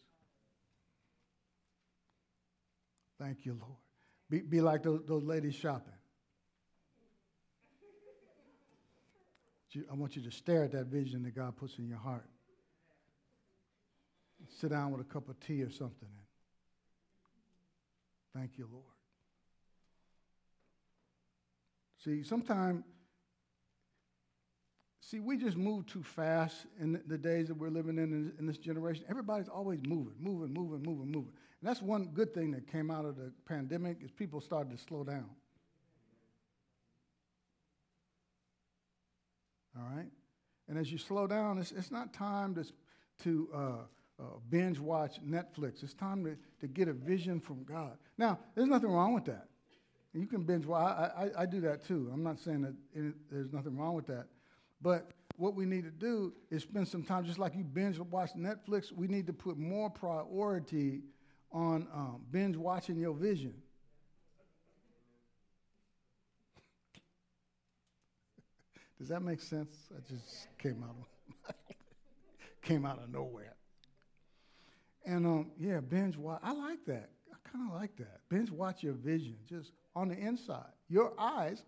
Thank 3.19 3.45
you, 3.45 3.57
Lord. 3.59 3.77
Be, 4.29 4.39
be 4.39 4.61
like 4.61 4.83
those, 4.83 5.01
those 5.07 5.23
ladies 5.23 5.55
shopping. 5.55 5.93
I 9.91 9.93
want 9.93 10.15
you 10.15 10.21
to 10.23 10.31
stare 10.31 10.63
at 10.63 10.71
that 10.71 10.87
vision 10.87 11.23
that 11.23 11.35
God 11.35 11.55
puts 11.55 11.77
in 11.77 11.87
your 11.87 11.97
heart. 11.97 12.25
Sit 14.59 14.69
down 14.69 14.91
with 14.91 15.01
a 15.01 15.05
cup 15.05 15.29
of 15.29 15.39
tea 15.39 15.61
or 15.63 15.71
something. 15.71 16.09
Thank 18.35 18.57
you, 18.57 18.67
Lord. 18.71 18.83
See, 22.03 22.21
sometimes, 22.21 22.83
see, 24.99 25.19
we 25.19 25.37
just 25.37 25.57
move 25.57 25.87
too 25.87 26.03
fast 26.03 26.67
in 26.79 27.01
the 27.07 27.17
days 27.17 27.47
that 27.47 27.55
we're 27.55 27.69
living 27.69 27.97
in 27.97 28.33
in 28.37 28.45
this 28.45 28.57
generation. 28.57 29.05
Everybody's 29.09 29.49
always 29.49 29.79
moving, 29.83 30.13
moving, 30.19 30.53
moving, 30.53 30.83
moving, 30.83 31.11
moving. 31.11 31.31
And 31.61 31.69
that's 31.69 31.81
one 31.81 32.09
good 32.13 32.33
thing 32.33 32.51
that 32.51 32.67
came 32.71 32.91
out 32.91 33.05
of 33.05 33.15
the 33.15 33.31
pandemic 33.47 33.97
is 34.03 34.11
people 34.11 34.41
started 34.41 34.77
to 34.77 34.83
slow 34.83 35.03
down. 35.03 35.29
All 39.77 39.95
right? 39.95 40.09
And 40.67 40.77
as 40.77 40.91
you 40.91 40.97
slow 40.97 41.27
down, 41.27 41.57
it's, 41.59 41.71
it's 41.71 41.91
not 41.91 42.13
time 42.13 42.55
to, 42.55 42.65
to 43.23 43.49
uh, 43.53 43.59
uh, 44.19 44.23
binge 44.49 44.79
watch 44.79 45.17
Netflix. 45.23 45.83
It's 45.83 45.93
time 45.93 46.23
to, 46.23 46.37
to 46.61 46.67
get 46.67 46.87
a 46.87 46.93
vision 46.93 47.39
from 47.39 47.63
God. 47.63 47.97
Now, 48.17 48.39
there's 48.55 48.69
nothing 48.69 48.89
wrong 48.89 49.13
with 49.13 49.25
that. 49.25 49.47
You 50.13 50.27
can 50.27 50.43
binge 50.43 50.65
watch. 50.65 50.95
I, 50.97 51.23
I, 51.23 51.41
I 51.41 51.45
do 51.45 51.59
that 51.61 51.85
too. 51.85 52.09
I'm 52.13 52.23
not 52.23 52.39
saying 52.39 52.61
that 52.61 52.73
there's 53.29 53.51
nothing 53.51 53.77
wrong 53.77 53.95
with 53.95 54.07
that. 54.07 54.27
But 54.81 55.11
what 55.37 55.55
we 55.55 55.65
need 55.65 55.83
to 55.83 55.91
do 55.91 56.33
is 56.49 56.63
spend 56.63 56.87
some 56.87 57.03
time, 57.03 57.25
just 57.25 57.39
like 57.39 57.53
you 57.55 57.63
binge 57.63 57.99
watch 57.99 58.31
Netflix, 58.37 58.91
we 58.91 59.07
need 59.07 59.27
to 59.27 59.33
put 59.33 59.57
more 59.57 59.89
priority 59.89 61.01
on 61.51 61.87
um, 61.93 62.21
binge 62.31 62.55
watching 62.55 62.97
your 62.97 63.13
vision. 63.13 63.53
Does 68.97 69.09
that 69.09 69.21
make 69.21 69.41
sense? 69.41 69.75
I 69.91 69.99
just 70.09 70.47
came 70.57 70.83
out 70.83 70.95
of 71.49 71.55
came 72.61 72.85
out 72.85 73.01
of 73.01 73.09
nowhere. 73.09 73.55
And 75.05 75.25
um, 75.25 75.51
yeah, 75.59 75.79
binge 75.81 76.17
watch. 76.17 76.39
I 76.43 76.53
like 76.53 76.85
that. 76.87 77.09
I 77.31 77.49
kind 77.49 77.69
of 77.69 77.75
like 77.75 77.95
that. 77.97 78.21
Binge 78.29 78.49
watch 78.51 78.83
your 78.83 78.93
vision, 78.93 79.35
just 79.47 79.71
on 79.95 80.07
the 80.07 80.17
inside. 80.17 80.71
Your 80.89 81.13
eyes. 81.19 81.61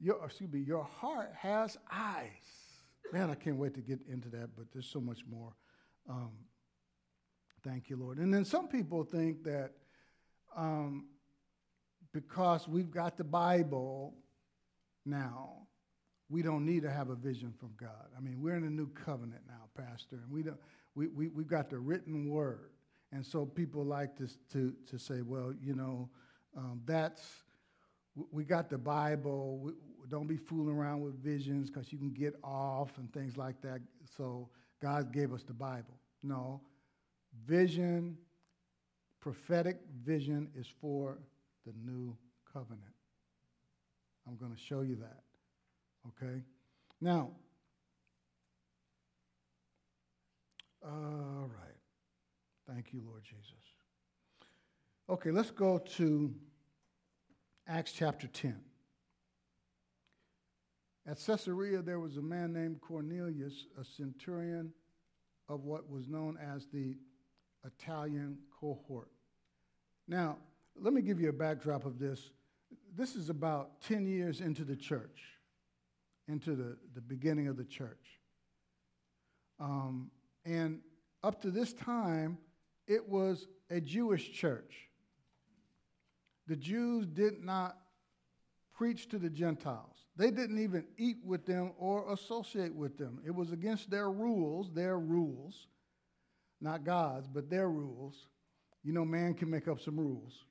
Your 0.00 0.24
excuse 0.24 0.52
me. 0.52 0.60
Your 0.60 0.84
heart 0.84 1.32
has 1.38 1.78
eyes. 1.90 2.28
Man, 3.12 3.30
I 3.30 3.34
can't 3.34 3.56
wait 3.56 3.74
to 3.74 3.80
get 3.80 4.00
into 4.10 4.28
that. 4.30 4.50
But 4.56 4.66
there's 4.72 4.88
so 4.88 5.00
much 5.00 5.20
more. 5.30 5.52
Um, 6.08 6.32
thank 7.62 7.88
you, 7.88 7.96
Lord. 7.96 8.18
And 8.18 8.34
then 8.34 8.44
some 8.44 8.68
people 8.68 9.04
think 9.04 9.44
that 9.44 9.70
um, 10.56 11.06
because 12.12 12.68
we've 12.68 12.90
got 12.90 13.16
the 13.16 13.24
Bible 13.24 14.14
now, 15.04 15.66
we 16.28 16.42
don't 16.42 16.64
need 16.64 16.82
to 16.82 16.90
have 16.90 17.10
a 17.10 17.14
vision 17.14 17.52
from 17.58 17.72
God. 17.76 18.08
I 18.16 18.20
mean, 18.20 18.40
we're 18.40 18.56
in 18.56 18.64
a 18.64 18.70
new 18.70 18.88
covenant 18.88 19.42
now, 19.46 19.68
Pastor, 19.76 20.16
and 20.16 20.30
we 20.30 20.42
don't, 20.42 20.58
we, 20.94 21.08
we, 21.08 21.28
we've 21.28 21.46
got 21.46 21.70
the 21.70 21.78
written 21.78 22.30
word. 22.30 22.70
And 23.12 23.24
so 23.24 23.44
people 23.44 23.84
like 23.84 24.16
to, 24.16 24.28
to, 24.52 24.74
to 24.90 24.98
say, 24.98 25.22
well, 25.22 25.52
you 25.62 25.74
know, 25.74 26.08
um, 26.56 26.80
that's, 26.84 27.44
we 28.32 28.44
got 28.44 28.70
the 28.70 28.78
Bible. 28.78 29.58
We, 29.58 29.72
don't 30.08 30.26
be 30.26 30.36
fooling 30.36 30.74
around 30.74 31.00
with 31.00 31.22
visions 31.22 31.70
because 31.70 31.92
you 31.92 31.98
can 31.98 32.12
get 32.12 32.34
off 32.42 32.98
and 32.98 33.12
things 33.12 33.36
like 33.36 33.60
that. 33.62 33.80
So 34.16 34.48
God 34.82 35.12
gave 35.12 35.32
us 35.32 35.42
the 35.42 35.54
Bible. 35.54 35.98
No, 36.22 36.60
vision, 37.46 38.18
prophetic 39.20 39.78
vision 40.02 40.50
is 40.54 40.66
for 40.80 41.18
the 41.66 41.72
new 41.84 42.16
covenant. 42.52 42.93
I'm 44.26 44.36
going 44.36 44.52
to 44.52 44.60
show 44.60 44.80
you 44.80 44.96
that. 44.96 45.22
Okay? 46.08 46.42
Now, 47.00 47.30
all 50.84 51.48
right. 51.48 51.76
Thank 52.68 52.92
you, 52.92 53.02
Lord 53.06 53.22
Jesus. 53.22 53.62
Okay, 55.08 55.30
let's 55.30 55.50
go 55.50 55.78
to 55.96 56.34
Acts 57.68 57.92
chapter 57.92 58.26
10. 58.26 58.58
At 61.06 61.18
Caesarea, 61.18 61.82
there 61.82 62.00
was 62.00 62.16
a 62.16 62.22
man 62.22 62.54
named 62.54 62.80
Cornelius, 62.80 63.66
a 63.78 63.84
centurion 63.84 64.72
of 65.48 65.64
what 65.64 65.90
was 65.90 66.08
known 66.08 66.38
as 66.38 66.66
the 66.72 66.96
Italian 67.66 68.38
cohort. 68.58 69.10
Now, 70.08 70.38
let 70.74 70.94
me 70.94 71.02
give 71.02 71.20
you 71.20 71.28
a 71.28 71.34
backdrop 71.34 71.84
of 71.84 71.98
this 71.98 72.30
this 72.96 73.16
is 73.16 73.28
about 73.28 73.80
10 73.82 74.06
years 74.06 74.40
into 74.40 74.64
the 74.64 74.76
church, 74.76 75.20
into 76.28 76.54
the, 76.54 76.76
the 76.94 77.00
beginning 77.00 77.48
of 77.48 77.56
the 77.56 77.64
church. 77.64 78.20
Um, 79.60 80.10
and 80.44 80.80
up 81.22 81.40
to 81.42 81.50
this 81.50 81.72
time, 81.72 82.38
it 82.86 83.08
was 83.08 83.46
a 83.70 83.80
Jewish 83.80 84.32
church. 84.32 84.74
The 86.46 86.56
Jews 86.56 87.06
did 87.06 87.42
not 87.42 87.78
preach 88.74 89.08
to 89.08 89.18
the 89.18 89.30
Gentiles. 89.30 89.96
They 90.16 90.30
didn't 90.30 90.58
even 90.58 90.84
eat 90.98 91.18
with 91.24 91.46
them 91.46 91.72
or 91.78 92.12
associate 92.12 92.74
with 92.74 92.98
them. 92.98 93.20
It 93.26 93.34
was 93.34 93.52
against 93.52 93.90
their 93.90 94.10
rules, 94.10 94.70
their 94.72 94.98
rules, 94.98 95.66
not 96.60 96.84
God's, 96.84 97.26
but 97.26 97.48
their 97.50 97.68
rules. 97.68 98.28
You 98.82 98.92
know, 98.92 99.04
man 99.04 99.34
can 99.34 99.48
make 99.48 99.66
up 99.66 99.80
some 99.80 99.98
rules 99.98 100.44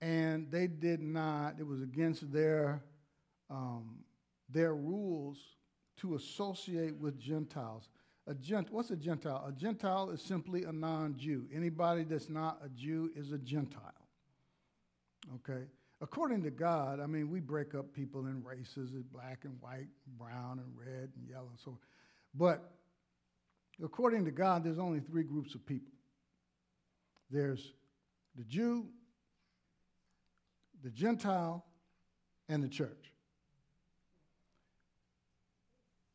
and 0.00 0.50
they 0.50 0.66
did 0.66 1.02
not, 1.02 1.56
it 1.58 1.66
was 1.66 1.82
against 1.82 2.32
their, 2.32 2.82
um, 3.50 3.98
their 4.48 4.74
rules 4.74 5.38
to 5.98 6.14
associate 6.14 6.96
with 6.96 7.18
Gentiles. 7.18 7.88
A 8.26 8.34
gent, 8.34 8.68
what's 8.70 8.90
a 8.90 8.96
Gentile? 8.96 9.44
A 9.46 9.52
Gentile 9.52 10.10
is 10.10 10.22
simply 10.22 10.64
a 10.64 10.72
non 10.72 11.16
Jew. 11.16 11.46
Anybody 11.54 12.04
that's 12.04 12.28
not 12.28 12.58
a 12.64 12.68
Jew 12.68 13.10
is 13.14 13.32
a 13.32 13.38
Gentile. 13.38 13.82
Okay? 15.34 15.64
According 16.00 16.42
to 16.44 16.50
God, 16.50 17.00
I 17.00 17.06
mean, 17.06 17.30
we 17.30 17.40
break 17.40 17.74
up 17.74 17.92
people 17.92 18.26
in 18.26 18.42
races 18.42 18.90
black 19.12 19.40
and 19.44 19.60
white, 19.60 19.88
brown 20.18 20.60
and 20.60 20.72
red 20.74 21.10
and 21.16 21.28
yellow 21.28 21.48
and 21.50 21.58
so 21.58 21.78
But 22.34 22.70
according 23.84 24.24
to 24.24 24.30
God, 24.30 24.64
there's 24.64 24.78
only 24.78 25.00
three 25.00 25.24
groups 25.24 25.54
of 25.54 25.66
people 25.66 25.92
there's 27.30 27.72
the 28.36 28.44
Jew, 28.44 28.86
the 30.82 30.90
Gentile, 30.90 31.64
and 32.50 32.62
the 32.62 32.68
church. 32.68 33.12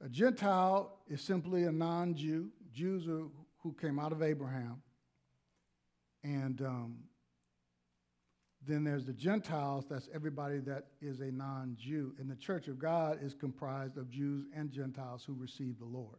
A 0.04 0.10
Gentile 0.10 1.00
is 1.08 1.22
simply 1.22 1.64
a 1.64 1.72
non 1.72 2.14
Jew. 2.14 2.50
Jews 2.74 3.08
are 3.08 3.24
who 3.64 3.74
came 3.74 3.98
out 3.98 4.12
of 4.12 4.22
Abraham. 4.22 4.82
And 6.24 6.62
um, 6.62 6.98
then 8.68 8.84
there's 8.84 9.06
the 9.06 9.14
Gentiles, 9.14 9.86
that's 9.90 10.10
everybody 10.14 10.60
that 10.60 10.88
is 11.02 11.22
a 11.22 11.32
non 11.32 11.78
Jew. 11.80 12.14
And 12.20 12.30
the 12.30 12.36
church 12.36 12.68
of 12.68 12.78
God 12.78 13.20
is 13.24 13.34
comprised 13.34 13.98
of 13.98 14.10
Jews 14.10 14.46
and 14.56 14.70
Gentiles 14.72 15.24
who 15.26 15.34
receive 15.34 15.80
the 15.80 15.86
Lord. 15.86 16.18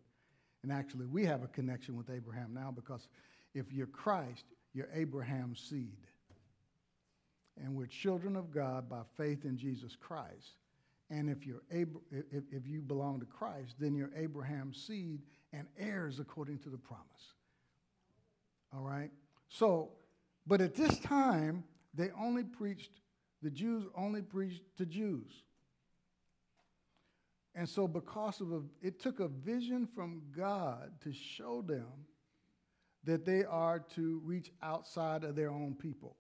And 0.63 0.73
actually, 0.73 1.07
we 1.07 1.25
have 1.27 1.45
a 1.45 1.49
connection 1.49 1.95
with 1.95 2.11
Abraham 2.11 2.53
now 2.55 2.73
because 2.75 3.07
if 3.55 3.73
you're 3.73 3.87
Christ, 3.87 4.45
you're 4.73 4.89
Abraham's 4.95 5.61
seed 5.61 6.07
and 7.63 7.75
we're 7.75 7.87
children 7.87 8.37
of 8.37 8.51
God 8.51 8.89
by 8.89 9.03
faith 9.17 9.45
in 9.45 9.57
Jesus 9.57 9.97
Christ. 9.97 10.59
And 11.11 11.31
if, 11.31 11.47
you're 11.47 11.63
Ab- 11.73 12.01
if, 12.11 12.43
if 12.51 12.67
you 12.67 12.81
belong 12.81 13.21
to 13.21 13.27
Christ, 13.27 13.77
then 13.79 13.95
you're 13.95 14.11
Abraham's 14.17 14.85
seed 14.87 15.23
and 15.53 15.67
heirs 15.79 16.19
according 16.19 16.59
to 16.61 16.69
the 16.69 16.79
promise. 16.79 17.35
All 18.75 18.83
right? 18.83 19.11
So, 19.49 19.91
but 20.47 20.61
at 20.61 20.75
this 20.75 20.99
time, 20.99 21.65
they 21.95 22.11
only 22.21 22.45
preached, 22.45 23.01
the 23.43 23.51
Jews 23.51 23.85
only 23.97 24.23
preached 24.23 24.63
to 24.79 24.87
Jews. 24.87 25.31
And 27.55 27.69
so, 27.69 27.89
because 27.89 28.41
of 28.41 28.53
a, 28.53 28.63
it 28.83 29.01
took 29.01 29.21
a 29.21 29.29
vision 29.29 29.89
from 29.95 30.23
God 30.37 30.91
to 31.05 31.13
show 31.13 31.63
them 31.63 31.87
that 33.05 33.25
they 33.25 33.45
are 33.45 33.79
to 33.95 34.21
reach 34.25 34.51
outside 34.63 35.25
of 35.25 35.37
their 35.37 35.51
own 35.51 35.75
people. 35.75 36.17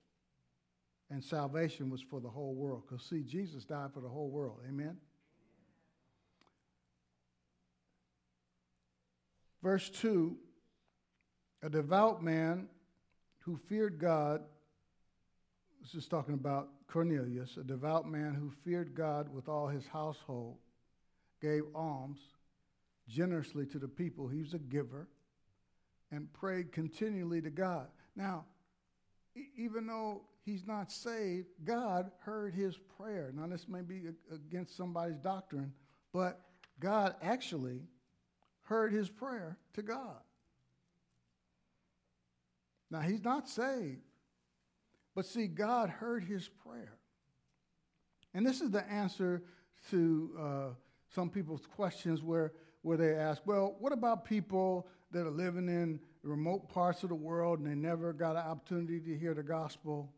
And 1.10 1.22
salvation 1.22 1.88
was 1.88 2.02
for 2.02 2.20
the 2.20 2.28
whole 2.28 2.54
world. 2.54 2.82
Because, 2.86 3.04
see, 3.04 3.22
Jesus 3.22 3.64
died 3.64 3.92
for 3.94 4.00
the 4.00 4.08
whole 4.08 4.28
world. 4.28 4.58
Amen? 4.68 4.96
Verse 9.62 9.88
2 9.90 10.36
A 11.62 11.70
devout 11.70 12.22
man 12.22 12.68
who 13.40 13.56
feared 13.68 13.98
God, 13.98 14.42
this 15.82 15.94
is 15.94 16.08
talking 16.08 16.34
about 16.34 16.68
Cornelius, 16.88 17.56
a 17.56 17.64
devout 17.64 18.08
man 18.08 18.34
who 18.34 18.50
feared 18.64 18.94
God 18.94 19.32
with 19.32 19.48
all 19.48 19.68
his 19.68 19.86
household, 19.86 20.56
gave 21.40 21.62
alms 21.74 22.18
generously 23.08 23.66
to 23.66 23.78
the 23.78 23.88
people. 23.88 24.28
He 24.28 24.40
was 24.40 24.54
a 24.54 24.58
giver 24.58 25.08
and 26.10 26.32
prayed 26.32 26.72
continually 26.72 27.40
to 27.42 27.50
God. 27.50 27.88
Now, 28.14 28.44
even 29.56 29.86
though 29.86 30.22
he's 30.46 30.66
not 30.66 30.90
saved, 30.90 31.48
God 31.64 32.10
heard 32.20 32.54
his 32.54 32.78
prayer. 32.96 33.32
Now, 33.34 33.46
this 33.48 33.68
may 33.68 33.82
be 33.82 34.02
against 34.32 34.76
somebody's 34.76 35.18
doctrine, 35.18 35.72
but 36.12 36.40
God 36.80 37.16
actually 37.20 37.82
heard 38.62 38.92
his 38.92 39.10
prayer 39.10 39.58
to 39.74 39.82
God. 39.82 40.20
Now, 42.90 43.00
he's 43.00 43.24
not 43.24 43.48
saved, 43.48 44.00
but 45.14 45.26
see, 45.26 45.48
God 45.48 45.90
heard 45.90 46.22
his 46.22 46.48
prayer. 46.48 46.96
And 48.32 48.46
this 48.46 48.60
is 48.60 48.70
the 48.70 48.88
answer 48.88 49.42
to 49.90 50.30
uh, 50.38 50.68
some 51.12 51.28
people's 51.28 51.66
questions 51.66 52.22
where, 52.22 52.52
where 52.82 52.96
they 52.96 53.14
ask, 53.14 53.42
well, 53.46 53.74
what 53.80 53.92
about 53.92 54.24
people 54.24 54.86
that 55.10 55.26
are 55.26 55.30
living 55.30 55.68
in 55.68 55.98
remote 56.22 56.68
parts 56.68 57.02
of 57.02 57.08
the 57.08 57.14
world 57.14 57.58
and 57.58 57.66
they 57.68 57.74
never 57.74 58.12
got 58.12 58.32
an 58.32 58.42
opportunity 58.42 59.00
to 59.00 59.16
hear 59.16 59.32
the 59.32 59.42
gospel. 59.42 60.12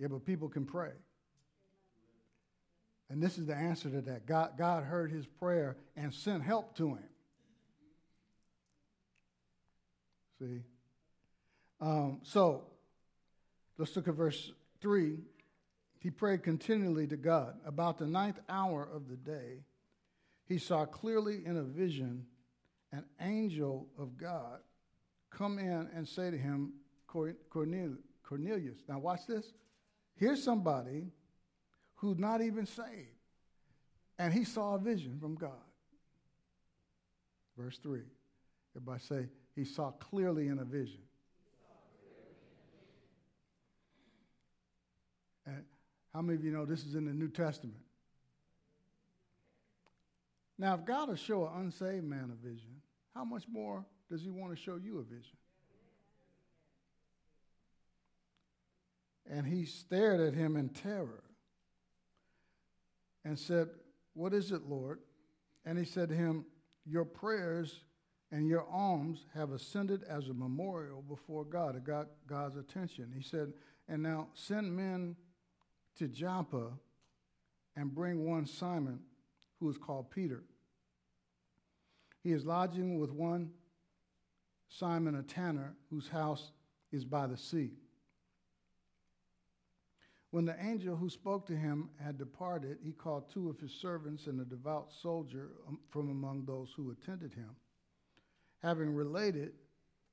Yeah, 0.00 0.08
but 0.08 0.24
people 0.24 0.48
can 0.48 0.64
pray. 0.64 0.92
And 3.10 3.22
this 3.22 3.36
is 3.36 3.46
the 3.46 3.54
answer 3.54 3.90
to 3.90 4.00
that. 4.00 4.24
God, 4.24 4.52
God 4.56 4.84
heard 4.84 5.12
his 5.12 5.26
prayer 5.26 5.76
and 5.94 6.14
sent 6.14 6.42
help 6.42 6.74
to 6.78 6.94
him. 6.94 7.08
See? 10.38 10.60
Um, 11.82 12.20
so, 12.22 12.62
let's 13.76 13.94
look 13.94 14.08
at 14.08 14.14
verse 14.14 14.52
3. 14.80 15.18
He 15.98 16.10
prayed 16.10 16.44
continually 16.44 17.06
to 17.08 17.18
God. 17.18 17.56
About 17.66 17.98
the 17.98 18.06
ninth 18.06 18.38
hour 18.48 18.88
of 18.90 19.06
the 19.06 19.16
day, 19.16 19.64
he 20.46 20.56
saw 20.56 20.86
clearly 20.86 21.44
in 21.44 21.58
a 21.58 21.62
vision 21.62 22.24
an 22.90 23.04
angel 23.20 23.86
of 23.98 24.16
God 24.16 24.60
come 25.30 25.58
in 25.58 25.90
and 25.94 26.08
say 26.08 26.30
to 26.30 26.38
him, 26.38 26.72
Cornelius. 27.06 28.78
Now, 28.88 28.98
watch 28.98 29.26
this. 29.28 29.44
Here's 30.20 30.44
somebody 30.44 31.06
who's 31.96 32.18
not 32.18 32.42
even 32.42 32.66
saved, 32.66 33.16
and 34.18 34.34
he 34.34 34.44
saw 34.44 34.74
a 34.74 34.78
vision 34.78 35.18
from 35.18 35.34
God. 35.34 35.50
Verse 37.56 37.78
3. 37.78 38.00
Everybody 38.76 39.00
say, 39.02 39.28
he 39.56 39.64
saw 39.64 39.92
clearly 39.92 40.48
in 40.48 40.58
a 40.58 40.64
vision. 40.64 41.00
And 45.46 45.64
how 46.12 46.20
many 46.20 46.36
of 46.36 46.44
you 46.44 46.52
know 46.52 46.66
this 46.66 46.84
is 46.84 46.94
in 46.94 47.06
the 47.06 47.14
New 47.14 47.28
Testament? 47.28 47.80
Now, 50.58 50.74
if 50.74 50.84
God 50.84 51.08
will 51.08 51.16
show 51.16 51.46
an 51.46 51.62
unsaved 51.62 52.04
man 52.04 52.30
a 52.30 52.46
vision, 52.46 52.82
how 53.14 53.24
much 53.24 53.44
more 53.50 53.86
does 54.10 54.22
he 54.22 54.28
want 54.28 54.54
to 54.54 54.62
show 54.62 54.76
you 54.76 54.98
a 54.98 55.02
vision? 55.02 55.38
And 59.30 59.46
he 59.46 59.64
stared 59.64 60.20
at 60.20 60.34
him 60.34 60.56
in 60.56 60.70
terror 60.70 61.22
and 63.24 63.38
said, 63.38 63.68
What 64.14 64.34
is 64.34 64.50
it, 64.50 64.68
Lord? 64.68 64.98
And 65.64 65.78
he 65.78 65.84
said 65.84 66.08
to 66.08 66.16
him, 66.16 66.44
Your 66.84 67.04
prayers 67.04 67.80
and 68.32 68.48
your 68.48 68.66
alms 68.68 69.26
have 69.34 69.52
ascended 69.52 70.02
as 70.02 70.28
a 70.28 70.34
memorial 70.34 71.02
before 71.02 71.44
God. 71.44 71.76
It 71.76 71.84
got 71.84 72.08
God's 72.26 72.56
attention. 72.56 73.12
He 73.16 73.22
said, 73.22 73.52
And 73.88 74.02
now 74.02 74.28
send 74.34 74.74
men 74.74 75.14
to 75.98 76.08
Joppa 76.08 76.72
and 77.76 77.94
bring 77.94 78.28
one 78.28 78.46
Simon, 78.46 78.98
who 79.60 79.70
is 79.70 79.78
called 79.78 80.10
Peter. 80.10 80.42
He 82.24 82.32
is 82.32 82.44
lodging 82.44 82.98
with 82.98 83.10
one 83.10 83.50
Simon, 84.68 85.14
a 85.14 85.22
tanner, 85.22 85.74
whose 85.88 86.08
house 86.08 86.50
is 86.90 87.04
by 87.04 87.26
the 87.28 87.36
sea. 87.36 87.72
When 90.30 90.44
the 90.44 90.56
angel 90.64 90.94
who 90.94 91.10
spoke 91.10 91.46
to 91.46 91.56
him 91.56 91.90
had 92.02 92.16
departed, 92.16 92.78
he 92.84 92.92
called 92.92 93.30
two 93.30 93.50
of 93.50 93.58
his 93.58 93.72
servants 93.72 94.26
and 94.26 94.40
a 94.40 94.44
devout 94.44 94.92
soldier 94.92 95.50
um, 95.66 95.80
from 95.88 96.08
among 96.08 96.44
those 96.44 96.72
who 96.76 96.92
attended 96.92 97.34
him. 97.34 97.50
Having 98.62 98.94
related 98.94 99.52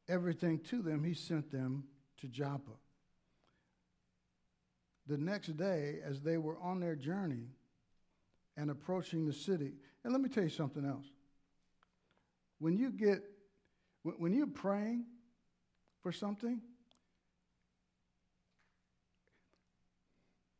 everything 0.10 0.60
to 0.60 0.82
them, 0.82 1.04
he 1.04 1.14
sent 1.14 1.52
them 1.52 1.84
to 2.22 2.28
Joppa. 2.28 2.72
The 5.06 5.18
next 5.18 5.56
day, 5.56 6.00
as 6.04 6.22
they 6.22 6.38
were 6.38 6.58
on 6.60 6.80
their 6.80 6.96
journey 6.96 7.50
and 8.58 8.72
approaching 8.72 9.26
the 9.26 9.34
city, 9.34 9.74
and 10.04 10.12
let 10.12 10.22
me 10.22 10.30
tell 10.30 10.44
you 10.44 10.50
something 10.50 10.86
else. 10.86 11.06
When 12.60 12.76
you 12.78 12.90
get 12.90 13.24
when 14.04 14.34
you're 14.34 14.48
praying 14.48 15.06
for 16.02 16.12
something 16.12 16.62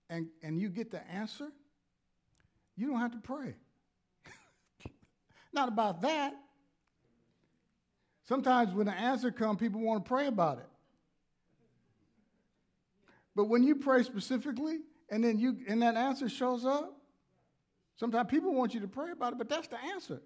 and, 0.10 0.28
and 0.42 0.60
you 0.60 0.70
get 0.70 0.92
the 0.92 1.06
answer, 1.10 1.48
you 2.76 2.88
don't 2.88 3.00
have 3.00 3.12
to 3.12 3.20
pray. 3.20 3.56
Not 5.54 5.68
about 5.68 6.02
that. 6.02 6.34
Sometimes 8.28 8.74
when 8.74 8.88
the 8.88 8.94
answer 8.94 9.32
comes, 9.32 9.60
people 9.60 9.82
want 9.82 10.04
to 10.04 10.08
pray 10.08 10.28
about 10.28 10.60
it. 10.60 10.70
But 13.36 13.46
when 13.46 13.64
you 13.64 13.76
pray 13.76 14.04
specifically 14.04 14.80
and 15.10 15.24
then 15.24 15.38
you 15.38 15.58
and 15.68 15.82
that 15.82 15.96
answer 15.96 16.28
shows 16.28 16.66
up, 16.66 16.98
sometimes 17.96 18.30
people 18.30 18.54
want 18.54 18.74
you 18.74 18.82
to 18.82 18.88
pray 18.88 19.12
about 19.12 19.34
it, 19.34 19.38
but 19.38 19.48
that's 19.48 19.68
the 19.68 19.78
answer. 19.94 20.22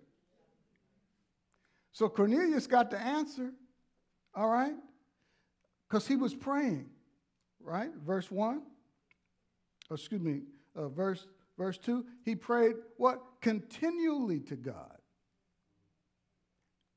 So 1.92 2.08
Cornelius 2.08 2.68
got 2.68 2.90
the 2.90 3.00
answer, 3.00 3.52
all 4.34 4.50
right? 4.50 4.76
Because 5.88 6.08
he 6.08 6.16
was 6.16 6.34
praying, 6.34 6.90
right? 7.60 7.92
Verse 8.06 8.32
1, 8.32 8.62
excuse 9.96 10.22
me, 10.22 10.42
uh, 10.76 10.90
verse, 10.90 11.28
verse 11.58 11.78
2, 11.78 12.06
he 12.24 12.36
prayed 12.36 12.76
what? 12.98 13.22
Continually 13.42 14.40
to 14.42 14.56
God. 14.56 14.98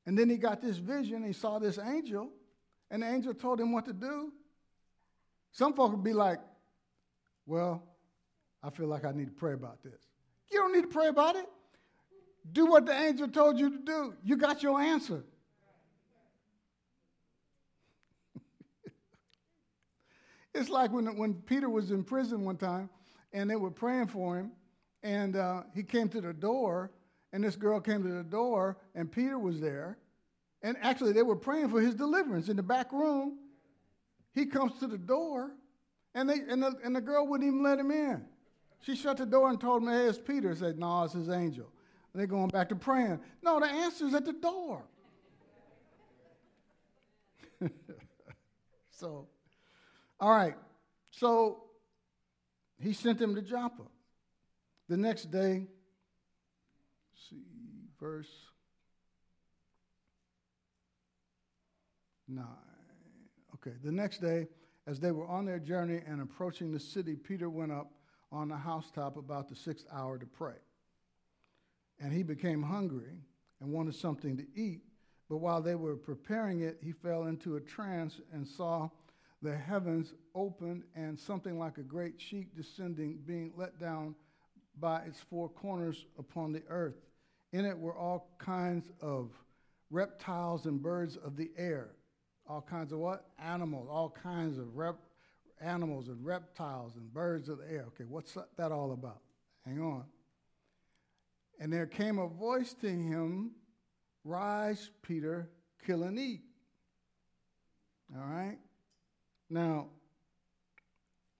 And 0.06 0.18
then 0.18 0.28
he 0.28 0.36
got 0.36 0.60
this 0.60 0.76
vision, 0.76 1.24
he 1.24 1.32
saw 1.32 1.58
this 1.58 1.78
angel, 1.78 2.30
and 2.90 3.02
the 3.02 3.08
angel 3.10 3.34
told 3.34 3.60
him 3.60 3.72
what 3.72 3.86
to 3.86 3.92
do. 3.92 4.32
Some 5.52 5.72
folk 5.72 5.92
would 5.92 6.04
be 6.04 6.12
like, 6.12 6.40
well, 7.46 7.82
I 8.62 8.70
feel 8.70 8.86
like 8.86 9.04
I 9.04 9.12
need 9.12 9.26
to 9.26 9.32
pray 9.32 9.52
about 9.52 9.82
this. 9.82 10.00
You 10.50 10.58
don't 10.58 10.74
need 10.74 10.82
to 10.82 10.88
pray 10.88 11.08
about 11.08 11.36
it. 11.36 11.46
Do 12.52 12.66
what 12.66 12.86
the 12.86 12.92
angel 12.92 13.28
told 13.28 13.58
you 13.58 13.70
to 13.70 13.78
do. 13.78 14.14
You 14.22 14.36
got 14.36 14.62
your 14.62 14.80
answer. 14.80 15.24
It's 20.54 20.70
like 20.70 20.92
when, 20.92 21.16
when 21.16 21.34
Peter 21.34 21.68
was 21.68 21.90
in 21.90 22.04
prison 22.04 22.44
one 22.44 22.56
time 22.56 22.88
and 23.32 23.50
they 23.50 23.56
were 23.56 23.70
praying 23.70 24.06
for 24.06 24.38
him, 24.38 24.52
and 25.02 25.36
uh, 25.36 25.62
he 25.74 25.82
came 25.82 26.08
to 26.08 26.20
the 26.20 26.32
door, 26.32 26.92
and 27.32 27.42
this 27.42 27.56
girl 27.56 27.80
came 27.80 28.02
to 28.02 28.08
the 28.08 28.22
door, 28.22 28.78
and 28.94 29.10
Peter 29.10 29.38
was 29.38 29.60
there. 29.60 29.98
And 30.62 30.76
actually, 30.80 31.12
they 31.12 31.22
were 31.22 31.36
praying 31.36 31.68
for 31.68 31.80
his 31.80 31.94
deliverance 31.94 32.48
in 32.48 32.56
the 32.56 32.62
back 32.62 32.92
room. 32.92 33.38
He 34.32 34.46
comes 34.46 34.78
to 34.78 34.86
the 34.86 34.96
door, 34.96 35.50
and, 36.14 36.30
they, 36.30 36.38
and, 36.48 36.62
the, 36.62 36.74
and 36.82 36.96
the 36.96 37.00
girl 37.00 37.26
wouldn't 37.26 37.46
even 37.46 37.62
let 37.62 37.78
him 37.78 37.90
in. 37.90 38.24
She 38.80 38.96
shut 38.96 39.16
the 39.16 39.26
door 39.26 39.50
and 39.50 39.60
told 39.60 39.82
him, 39.82 39.88
hey, 39.88 40.06
it's 40.06 40.18
Peter. 40.18 40.50
He 40.50 40.56
said, 40.56 40.78
no, 40.78 41.02
it's 41.02 41.12
his 41.14 41.28
angel. 41.28 41.66
They're 42.14 42.26
going 42.26 42.48
back 42.48 42.68
to 42.68 42.76
praying. 42.76 43.18
No, 43.42 43.58
the 43.58 43.66
answer's 43.66 44.14
at 44.14 44.24
the 44.24 44.32
door. 44.32 44.84
so, 48.90 49.26
all 50.20 50.30
right. 50.30 50.54
So 51.10 51.64
he 52.80 52.92
sent 52.92 53.18
them 53.18 53.34
to 53.34 53.42
Joppa. 53.42 53.84
The 54.88 54.96
next 54.96 55.30
day, 55.30 55.66
see, 57.28 57.42
verse 57.98 58.30
9. 62.28 62.44
Okay, 63.54 63.76
the 63.82 63.92
next 63.92 64.20
day, 64.20 64.48
as 64.86 65.00
they 65.00 65.10
were 65.10 65.26
on 65.26 65.46
their 65.46 65.58
journey 65.58 66.00
and 66.06 66.20
approaching 66.20 66.72
the 66.72 66.80
city, 66.80 67.16
Peter 67.16 67.48
went 67.48 67.72
up 67.72 67.90
on 68.30 68.48
the 68.48 68.56
housetop 68.56 69.16
about 69.16 69.48
the 69.48 69.54
sixth 69.54 69.86
hour 69.92 70.18
to 70.18 70.26
pray. 70.26 70.56
And 72.00 72.12
he 72.12 72.22
became 72.22 72.62
hungry 72.62 73.22
and 73.60 73.72
wanted 73.72 73.94
something 73.94 74.36
to 74.36 74.44
eat. 74.54 74.82
But 75.30 75.38
while 75.38 75.62
they 75.62 75.74
were 75.74 75.96
preparing 75.96 76.60
it, 76.60 76.78
he 76.82 76.92
fell 76.92 77.24
into 77.24 77.56
a 77.56 77.60
trance 77.60 78.20
and 78.32 78.46
saw 78.46 78.90
the 79.44 79.56
heavens 79.56 80.14
opened 80.34 80.82
and 80.96 81.20
something 81.20 81.58
like 81.58 81.76
a 81.76 81.82
great 81.82 82.18
sheet 82.18 82.56
descending, 82.56 83.18
being 83.26 83.52
let 83.56 83.78
down 83.78 84.14
by 84.80 85.02
its 85.02 85.20
four 85.20 85.50
corners 85.50 86.06
upon 86.18 86.50
the 86.50 86.62
earth. 86.70 86.96
In 87.52 87.66
it 87.66 87.78
were 87.78 87.94
all 87.94 88.30
kinds 88.38 88.90
of 89.02 89.30
reptiles 89.90 90.64
and 90.64 90.82
birds 90.82 91.18
of 91.18 91.36
the 91.36 91.50
air. 91.58 91.90
All 92.48 92.62
kinds 92.62 92.90
of 92.90 92.98
what? 92.98 93.26
Animals, 93.38 93.86
all 93.90 94.16
kinds 94.22 94.56
of 94.56 94.74
rep- 94.76 94.96
animals 95.60 96.08
and 96.08 96.24
reptiles 96.24 96.96
and 96.96 97.12
birds 97.12 97.50
of 97.50 97.58
the 97.58 97.70
air. 97.70 97.84
Okay, 97.88 98.04
what's 98.04 98.36
that 98.56 98.72
all 98.72 98.92
about? 98.92 99.20
Hang 99.66 99.80
on. 99.80 100.04
And 101.60 101.70
there 101.70 101.86
came 101.86 102.18
a 102.18 102.28
voice 102.28 102.74
to 102.80 102.88
him 102.88 103.52
Rise, 104.24 104.88
Peter, 105.02 105.50
kill 105.86 106.04
and 106.04 106.18
eat. 106.18 106.40
All 108.16 108.24
right? 108.24 108.56
Now, 109.48 109.86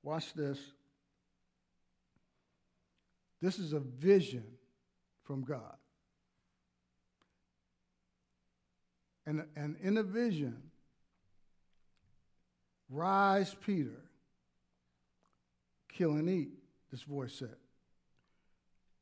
watch 0.03 0.33
this. 0.35 0.59
This 3.41 3.59
is 3.59 3.73
a 3.73 3.81
vision 3.81 4.45
from 5.25 5.43
God. 5.43 5.77
And, 9.27 9.45
and 9.57 9.77
in 9.83 9.97
a 9.97 10.03
vision, 10.03 10.57
rise, 12.91 13.55
Peter, 13.65 14.03
kill 15.93 16.13
and 16.13 16.29
eat, 16.29 16.51
this 16.91 17.03
voice 17.03 17.35
said. 17.35 17.57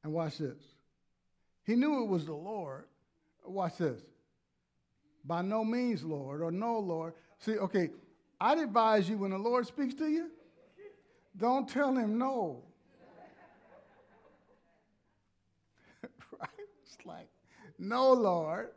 And 0.04 0.12
watch 0.12 0.38
this. 0.38 0.58
He 1.64 1.74
knew 1.74 2.02
it 2.02 2.08
was 2.08 2.26
the 2.26 2.34
Lord. 2.34 2.84
Watch 3.44 3.78
this. 3.78 4.00
By 5.24 5.42
no 5.42 5.64
means, 5.64 6.02
Lord, 6.02 6.42
or 6.42 6.50
no, 6.50 6.78
Lord. 6.78 7.14
See, 7.38 7.58
okay, 7.58 7.90
I'd 8.42 8.58
advise 8.58 9.08
you 9.08 9.18
when 9.18 9.30
the 9.30 9.38
Lord 9.38 9.68
speaks 9.68 9.94
to 9.94 10.08
you, 10.08 10.28
don't 11.36 11.68
tell 11.68 11.94
him 11.94 12.18
no. 12.18 12.64
right? 16.40 16.50
It's 16.82 16.96
like, 17.04 17.28
no, 17.78 18.12
Lord, 18.12 18.70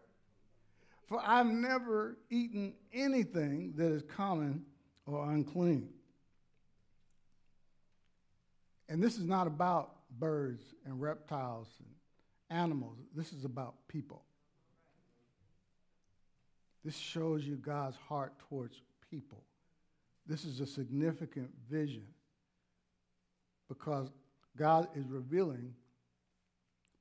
for 1.08 1.19
I've 1.25 1.47
never 1.47 2.15
eaten 2.30 2.75
anything 2.93 3.73
that 3.78 3.91
is 3.91 4.04
common 4.04 4.63
or 5.08 5.32
unclean. 5.32 5.89
And 8.88 9.01
this 9.01 9.17
is 9.17 9.25
not 9.25 9.47
about 9.47 9.93
birds 10.19 10.63
and 10.86 11.01
reptiles 11.01 11.69
and 11.80 12.60
animals. 12.60 12.99
This 13.15 13.34
is 13.34 13.45
about 13.45 13.73
people. 13.88 14.21
This 16.84 16.95
shows 16.95 17.43
you 17.43 17.56
God's 17.56 17.97
heart 17.97 18.34
towards 18.47 18.80
people. 19.10 19.41
This 20.27 20.43
is 20.43 20.59
a 20.59 20.65
significant 20.65 21.51
vision 21.69 22.05
because 23.67 24.09
God 24.57 24.88
is 24.95 25.07
revealing 25.07 25.73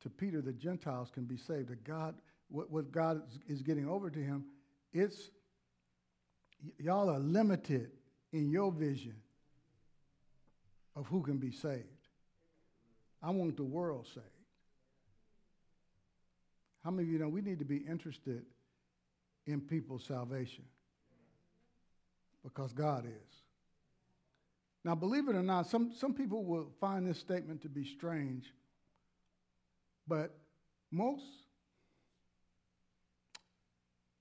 to 0.03 0.11
Peter 0.11 0.43
that 0.43 0.59
Gentiles 0.59 1.11
can 1.11 1.25
be 1.25 1.37
saved. 1.37 1.69
That 1.69 1.85
God, 1.85 2.15
what, 2.49 2.71
what 2.71 2.93
God 2.93 3.23
is 3.49 3.63
getting 3.63 3.89
over 3.89 4.11
to 4.11 4.19
him, 4.19 4.45
it's 4.93 5.31
y'all 6.79 7.09
are 7.09 7.19
limited 7.19 7.91
in 8.33 8.51
your 8.51 8.71
vision 8.71 9.15
of 10.97 11.07
who 11.07 11.23
can 11.23 11.39
be 11.39 11.51
saved. 11.51 11.85
I 13.23 13.31
want 13.31 13.57
the 13.57 13.65
world 13.65 14.07
saved. 14.07 14.27
How 16.85 16.91
many 16.91 17.09
of 17.09 17.13
you 17.13 17.19
know 17.19 17.29
we 17.29 17.41
need 17.41 17.59
to 17.61 17.65
be 17.65 17.79
interested 17.79 18.43
in 19.47 19.63
people's 19.63 20.05
salvation? 20.05 20.65
Because 22.45 22.73
God 22.73 23.07
is. 23.07 23.35
Now, 24.85 24.95
believe 24.95 25.29
it 25.29 25.35
or 25.35 25.43
not, 25.43 25.67
some, 25.67 25.93
some 25.97 26.13
people 26.13 26.45
will 26.45 26.69
find 26.79 27.07
this 27.07 27.19
statement 27.19 27.63
to 27.63 27.71
be 27.71 27.85
strange, 27.85 28.53
but 30.07 30.37
most, 30.91 31.25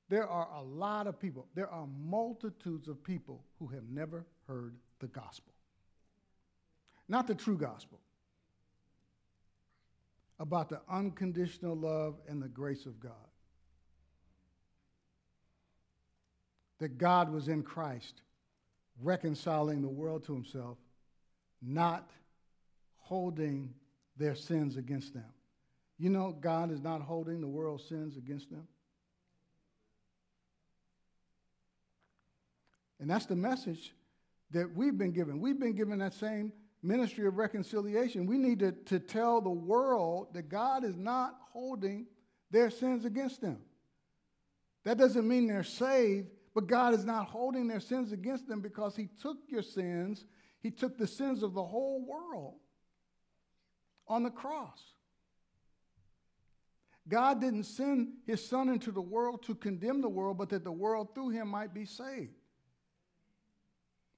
there 0.07 0.25
are 0.25 0.47
a 0.55 0.63
lot 0.63 1.05
of 1.05 1.19
people, 1.19 1.47
there 1.53 1.69
are 1.69 1.85
multitudes 1.85 2.87
of 2.87 3.03
people 3.03 3.43
who 3.59 3.67
have 3.67 3.83
never 3.89 4.25
heard 4.47 4.75
the 4.99 5.07
gospel. 5.07 5.51
Not 7.09 7.27
the 7.27 7.35
true 7.35 7.57
gospel 7.57 7.99
about 10.39 10.69
the 10.69 10.81
unconditional 10.89 11.75
love 11.75 12.15
and 12.29 12.41
the 12.41 12.47
grace 12.47 12.85
of 12.85 12.99
God. 13.01 13.11
That 16.83 16.97
God 16.97 17.31
was 17.31 17.47
in 17.47 17.63
Christ, 17.63 18.23
reconciling 19.01 19.81
the 19.81 19.87
world 19.87 20.25
to 20.25 20.33
himself, 20.33 20.77
not 21.61 22.11
holding 22.97 23.73
their 24.17 24.35
sins 24.35 24.75
against 24.75 25.13
them. 25.13 25.31
You 25.97 26.09
know, 26.09 26.35
God 26.41 26.73
is 26.73 26.81
not 26.81 26.99
holding 26.99 27.39
the 27.39 27.47
world's 27.47 27.87
sins 27.87 28.17
against 28.17 28.49
them. 28.49 28.67
And 32.99 33.09
that's 33.09 33.27
the 33.27 33.37
message 33.37 33.93
that 34.51 34.75
we've 34.75 34.97
been 34.97 35.13
given. 35.13 35.39
We've 35.39 35.57
been 35.57 35.77
given 35.77 35.99
that 35.99 36.13
same 36.13 36.51
ministry 36.81 37.25
of 37.27 37.37
reconciliation. 37.37 38.25
We 38.25 38.37
need 38.37 38.59
to, 38.59 38.73
to 38.73 38.99
tell 38.99 39.39
the 39.39 39.49
world 39.49 40.33
that 40.33 40.49
God 40.49 40.83
is 40.83 40.97
not 40.97 41.33
holding 41.53 42.07
their 42.51 42.69
sins 42.69 43.05
against 43.05 43.39
them. 43.39 43.59
That 44.83 44.97
doesn't 44.97 45.25
mean 45.25 45.47
they're 45.47 45.63
saved, 45.63 46.27
but 46.53 46.67
God 46.67 46.93
is 46.93 47.05
not 47.05 47.27
holding 47.27 47.67
their 47.67 47.79
sins 47.79 48.11
against 48.11 48.47
them 48.47 48.61
because 48.61 48.95
He 48.95 49.09
took 49.21 49.37
your 49.47 49.63
sins, 49.63 50.25
He 50.61 50.71
took 50.71 50.97
the 50.97 51.07
sins 51.07 51.43
of 51.43 51.53
the 51.53 51.63
whole 51.63 52.05
world 52.05 52.55
on 54.07 54.23
the 54.23 54.29
cross. 54.29 54.81
God 57.07 57.41
didn't 57.41 57.63
send 57.63 58.13
His 58.25 58.47
Son 58.47 58.69
into 58.69 58.91
the 58.91 59.01
world 59.01 59.43
to 59.43 59.55
condemn 59.55 60.01
the 60.01 60.09
world, 60.09 60.37
but 60.37 60.49
that 60.49 60.63
the 60.63 60.71
world 60.71 61.13
through 61.13 61.29
Him 61.29 61.49
might 61.49 61.73
be 61.73 61.85
saved. 61.85 62.33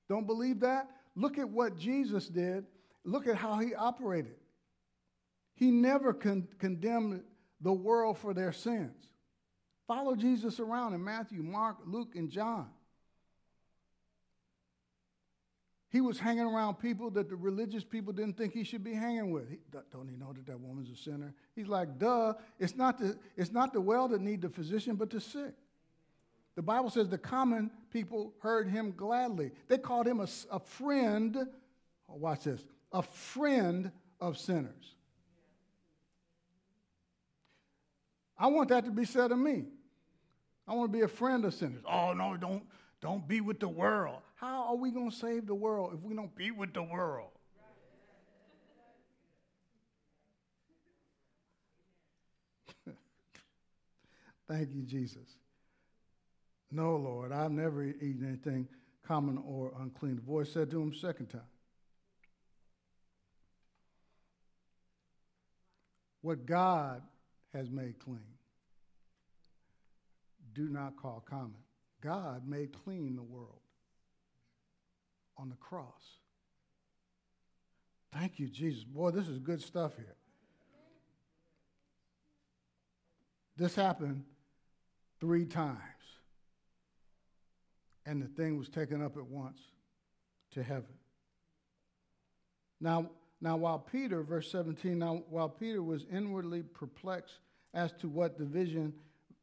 Don't 0.07 0.27
believe 0.27 0.59
that? 0.59 0.87
Look 1.15 1.37
at 1.37 1.49
what 1.49 1.77
Jesus 1.77 2.27
did. 2.27 2.65
Look 3.03 3.27
at 3.27 3.35
how 3.35 3.57
he 3.57 3.73
operated. 3.73 4.35
He 5.55 5.71
never 5.71 6.13
con- 6.13 6.47
condemned 6.59 7.23
the 7.61 7.73
world 7.73 8.17
for 8.17 8.33
their 8.33 8.51
sins. 8.51 9.09
Follow 9.87 10.15
Jesus 10.15 10.59
around 10.59 10.93
in 10.93 11.03
Matthew, 11.03 11.43
Mark, 11.43 11.77
Luke, 11.85 12.15
and 12.15 12.29
John. 12.29 12.67
He 15.89 16.01
was 16.01 16.19
hanging 16.19 16.43
around 16.43 16.75
people 16.75 17.09
that 17.11 17.29
the 17.29 17.37
religious 17.37 17.85
people 17.85 18.11
didn't 18.11 18.35
think 18.35 18.53
he 18.53 18.65
should 18.65 18.83
be 18.83 18.93
hanging 18.93 19.31
with. 19.31 19.49
He, 19.49 19.59
don't 19.91 20.09
he 20.09 20.17
know 20.17 20.33
that 20.33 20.45
that 20.47 20.59
woman's 20.59 20.89
a 20.89 20.95
sinner? 20.95 21.33
He's 21.55 21.67
like, 21.67 21.97
duh, 21.97 22.33
it's 22.59 22.75
not 22.75 22.97
the, 22.97 23.17
it's 23.37 23.51
not 23.51 23.71
the 23.71 23.79
well 23.79 24.09
that 24.09 24.19
need 24.19 24.41
the 24.41 24.49
physician, 24.49 24.95
but 24.95 25.09
the 25.09 25.21
sick. 25.21 25.53
The 26.55 26.61
Bible 26.61 26.89
says 26.89 27.07
the 27.07 27.17
common 27.17 27.71
people 27.91 28.33
heard 28.39 28.67
him 28.67 28.93
gladly. 28.95 29.51
They 29.67 29.77
called 29.77 30.07
him 30.07 30.19
a, 30.19 30.27
a 30.51 30.59
friend. 30.59 31.47
Oh, 32.09 32.15
watch 32.15 32.43
this 32.43 32.61
a 32.91 33.01
friend 33.01 33.91
of 34.19 34.37
sinners. 34.37 34.95
I 38.37 38.47
want 38.47 38.69
that 38.69 38.85
to 38.85 38.91
be 38.91 39.05
said 39.05 39.31
of 39.31 39.39
me. 39.39 39.65
I 40.67 40.73
want 40.73 40.91
to 40.91 40.97
be 40.97 41.03
a 41.03 41.07
friend 41.07 41.45
of 41.45 41.53
sinners. 41.53 41.83
Oh, 41.89 42.13
no, 42.13 42.35
don't, 42.37 42.63
don't 43.01 43.27
be 43.27 43.41
with 43.41 43.59
the 43.59 43.67
world. 43.67 44.21
How 44.35 44.69
are 44.69 44.75
we 44.75 44.91
going 44.91 45.11
to 45.11 45.15
save 45.15 45.45
the 45.45 45.55
world 45.55 45.93
if 45.93 46.01
we 46.01 46.15
don't 46.15 46.35
be 46.35 46.51
with 46.51 46.73
the 46.73 46.83
world? 46.83 47.29
Thank 54.47 54.69
you, 54.73 54.81
Jesus. 54.83 55.37
No, 56.71 56.95
Lord, 56.95 57.31
I've 57.31 57.51
never 57.51 57.83
eaten 57.83 58.25
anything 58.27 58.67
common 59.07 59.37
or 59.45 59.71
unclean. 59.79 60.15
The 60.15 60.21
voice 60.21 60.51
said 60.51 60.71
to 60.71 60.81
him 60.81 60.93
second 60.93 61.27
time. 61.27 61.41
What 66.21 66.45
God 66.47 67.03
has 67.53 67.69
made 67.69 67.99
clean, 67.99 68.34
do 70.55 70.69
not 70.69 70.95
call 70.95 71.23
common. 71.29 71.57
God 72.01 72.47
made 72.47 72.73
clean 72.83 73.15
the 73.15 73.23
world 73.23 73.59
on 75.37 75.49
the 75.49 75.55
cross. 75.55 76.19
Thank 78.13 78.39
you, 78.39 78.47
Jesus. 78.47 78.83
Boy, 78.83 79.11
this 79.11 79.27
is 79.27 79.39
good 79.39 79.61
stuff 79.61 79.95
here. 79.97 80.15
This 83.57 83.75
happened 83.75 84.23
three 85.19 85.45
times, 85.45 85.79
and 88.05 88.21
the 88.21 88.27
thing 88.27 88.57
was 88.57 88.69
taken 88.69 89.03
up 89.03 89.17
at 89.17 89.25
once 89.25 89.59
to 90.51 90.63
heaven. 90.63 90.93
Now, 92.81 93.09
now 93.41 93.57
while 93.57 93.79
Peter, 93.79 94.23
verse 94.23 94.51
17, 94.51 94.99
now 94.99 95.23
while 95.29 95.49
Peter 95.49 95.81
was 95.81 96.05
inwardly 96.11 96.63
perplexed 96.63 97.39
as 97.73 97.91
to 97.99 98.07
what 98.09 98.37
the 98.37 98.45
vision 98.45 98.93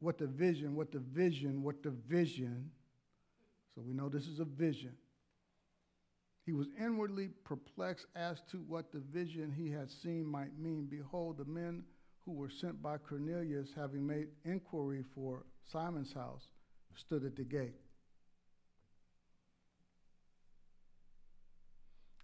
what 0.03 0.17
the 0.17 0.27
vision, 0.27 0.75
what 0.75 0.91
the 0.91 0.99
vision, 0.99 1.63
what 1.63 1.81
the 1.81 1.91
vision, 1.91 2.69
so 3.73 3.81
we 3.81 3.93
know 3.93 4.09
this 4.09 4.27
is 4.27 4.39
a 4.39 4.45
vision. 4.45 4.93
He 6.45 6.51
was 6.51 6.67
inwardly 6.77 7.29
perplexed 7.45 8.07
as 8.13 8.41
to 8.51 8.57
what 8.67 8.91
the 8.91 8.99
vision 8.99 9.49
he 9.49 9.71
had 9.71 9.89
seen 9.89 10.25
might 10.25 10.59
mean. 10.59 10.87
Behold, 10.91 11.37
the 11.37 11.45
men 11.45 11.83
who 12.25 12.33
were 12.33 12.49
sent 12.49 12.81
by 12.81 12.97
Cornelius, 12.97 13.69
having 13.75 14.05
made 14.05 14.27
inquiry 14.43 15.05
for 15.15 15.45
Simon's 15.71 16.11
house, 16.11 16.49
stood 16.95 17.23
at 17.23 17.37
the 17.37 17.43
gate. 17.43 17.79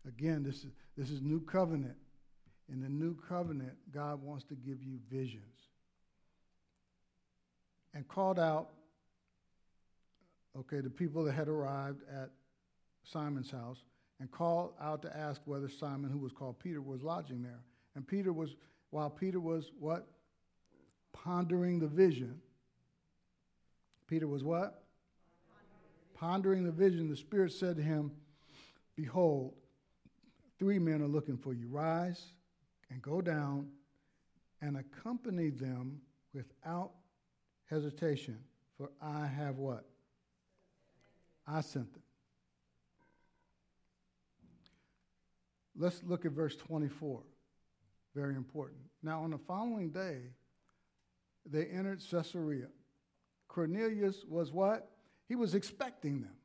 Again, 0.06 0.44
this 0.44 0.66
is, 0.66 0.72
this 0.98 1.10
is 1.10 1.22
new 1.22 1.40
covenant. 1.40 1.96
In 2.72 2.82
the 2.82 2.90
new 2.90 3.16
covenant, 3.28 3.74
God 3.92 4.22
wants 4.22 4.44
to 4.46 4.56
give 4.56 4.84
you 4.84 5.00
visions. 5.10 5.69
And 7.94 8.08
called 8.08 8.40
out, 8.40 8.70
okay, 10.58 10.80
the 10.80 10.90
people 10.90 11.24
that 11.24 11.34
had 11.34 11.48
arrived 11.48 12.02
at 12.12 12.30
Simon's 13.04 13.50
house, 13.50 13.84
and 14.20 14.30
called 14.30 14.74
out 14.82 15.02
to 15.02 15.18
ask 15.18 15.42
whether 15.46 15.70
Simon, 15.70 16.10
who 16.10 16.18
was 16.18 16.32
called 16.32 16.60
Peter, 16.60 16.82
was 16.82 17.02
lodging 17.02 17.42
there. 17.42 17.62
And 17.96 18.06
Peter 18.06 18.34
was, 18.34 18.56
while 18.90 19.10
Peter 19.10 19.40
was 19.40 19.72
what? 19.80 20.08
Pondering 21.14 21.80
the 21.80 21.88
vision. 21.88 22.42
Peter 24.08 24.28
was 24.28 24.44
what? 24.44 24.84
Pondering 26.14 26.64
the 26.64 26.72
vision. 26.72 27.10
The 27.10 27.16
Spirit 27.16 27.54
said 27.54 27.78
to 27.78 27.82
him, 27.82 28.12
Behold, 28.96 29.54
Three 30.60 30.78
men 30.78 31.02
are 31.02 31.08
looking 31.08 31.38
for 31.38 31.54
you. 31.54 31.70
Rise 31.70 32.34
and 32.92 33.02
go 33.02 33.22
down 33.22 33.70
and 34.62 34.78
accompany 34.78 35.50
them 35.50 36.02
without 36.34 36.92
hesitation, 37.70 38.40
for 38.78 38.90
I 39.02 39.26
have 39.26 39.58
what? 39.58 39.86
I 41.48 41.62
sent 41.62 41.92
them. 41.94 42.04
Let's 45.78 46.02
look 46.06 46.26
at 46.26 46.32
verse 46.32 46.56
24. 46.56 47.22
Very 48.16 48.36
important. 48.36 48.82
Now, 49.02 49.22
on 49.24 49.32
the 49.32 49.38
following 49.38 49.92
day, 49.92 50.18
they 51.46 51.66
entered 51.66 52.02
Caesarea. 52.12 52.68
Cornelius 53.48 54.26
was 54.28 54.52
what? 54.52 54.90
He 55.28 55.36
was 55.36 55.56
expecting 55.56 56.22
them 56.22 56.36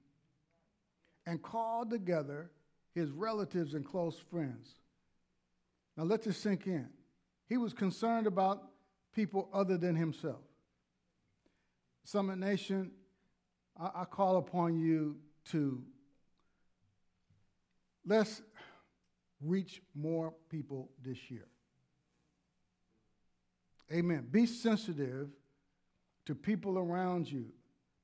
and 1.26 1.42
called 1.42 1.90
together 1.90 2.50
his 2.94 3.10
relatives 3.10 3.74
and 3.74 3.84
close 3.84 4.16
friends. 4.30 4.68
Now 5.96 6.04
let 6.04 6.22
this 6.22 6.36
sink 6.36 6.66
in. 6.66 6.88
He 7.48 7.56
was 7.56 7.72
concerned 7.72 8.26
about 8.26 8.62
people 9.14 9.48
other 9.52 9.76
than 9.76 9.96
himself. 9.96 10.40
Summit 12.04 12.38
Nation, 12.38 12.90
I, 13.80 14.02
I 14.02 14.04
call 14.04 14.36
upon 14.36 14.78
you 14.78 15.16
to 15.46 15.82
let's 18.06 18.42
reach 19.40 19.82
more 19.94 20.34
people 20.50 20.90
this 21.02 21.30
year. 21.30 21.46
Amen. 23.92 24.26
Be 24.30 24.46
sensitive 24.46 25.28
to 26.26 26.34
people 26.34 26.78
around 26.78 27.30
you 27.30 27.46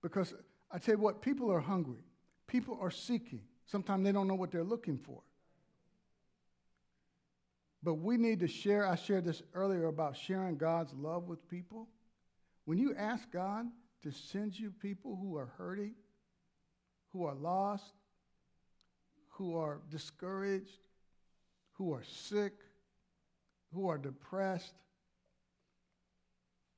because 0.02 0.34
I 0.70 0.78
tell 0.78 0.94
you 0.94 1.00
what, 1.00 1.22
people 1.22 1.50
are 1.50 1.60
hungry, 1.60 2.04
people 2.46 2.78
are 2.80 2.90
seeking. 2.90 3.42
Sometimes 3.66 4.04
they 4.04 4.12
don't 4.12 4.26
know 4.26 4.34
what 4.34 4.50
they're 4.50 4.64
looking 4.64 4.98
for. 4.98 5.22
But 7.82 7.94
we 7.94 8.16
need 8.16 8.40
to 8.40 8.48
share. 8.48 8.86
I 8.86 8.94
shared 8.94 9.24
this 9.24 9.42
earlier 9.54 9.86
about 9.86 10.16
sharing 10.16 10.56
God's 10.56 10.92
love 10.92 11.28
with 11.28 11.48
people. 11.48 11.88
When 12.66 12.78
you 12.78 12.94
ask 12.94 13.30
God 13.30 13.66
to 14.02 14.10
send 14.10 14.58
you 14.58 14.70
people 14.70 15.18
who 15.20 15.36
are 15.36 15.52
hurting, 15.58 15.94
who 17.12 17.24
are 17.24 17.34
lost, 17.34 17.92
who 19.28 19.56
are 19.56 19.80
discouraged, 19.90 20.78
who 21.72 21.92
are 21.92 22.04
sick, 22.04 22.54
who 23.72 23.88
are 23.88 23.98
depressed, 23.98 24.74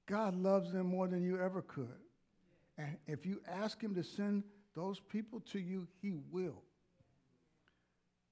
God 0.07 0.35
loves 0.35 0.73
them 0.73 0.87
more 0.87 1.09
than 1.09 1.23
you 1.23 1.41
ever 1.41 1.63
could. 1.63 1.89
And 2.77 2.97
if 3.07 3.25
you 3.25 3.41
ask 3.49 3.81
Him 3.81 3.95
to 3.95 4.05
send 4.05 4.45
those 4.75 5.01
people 5.01 5.41
to 5.53 5.59
you, 5.59 5.87
He 6.01 6.13
will 6.31 6.63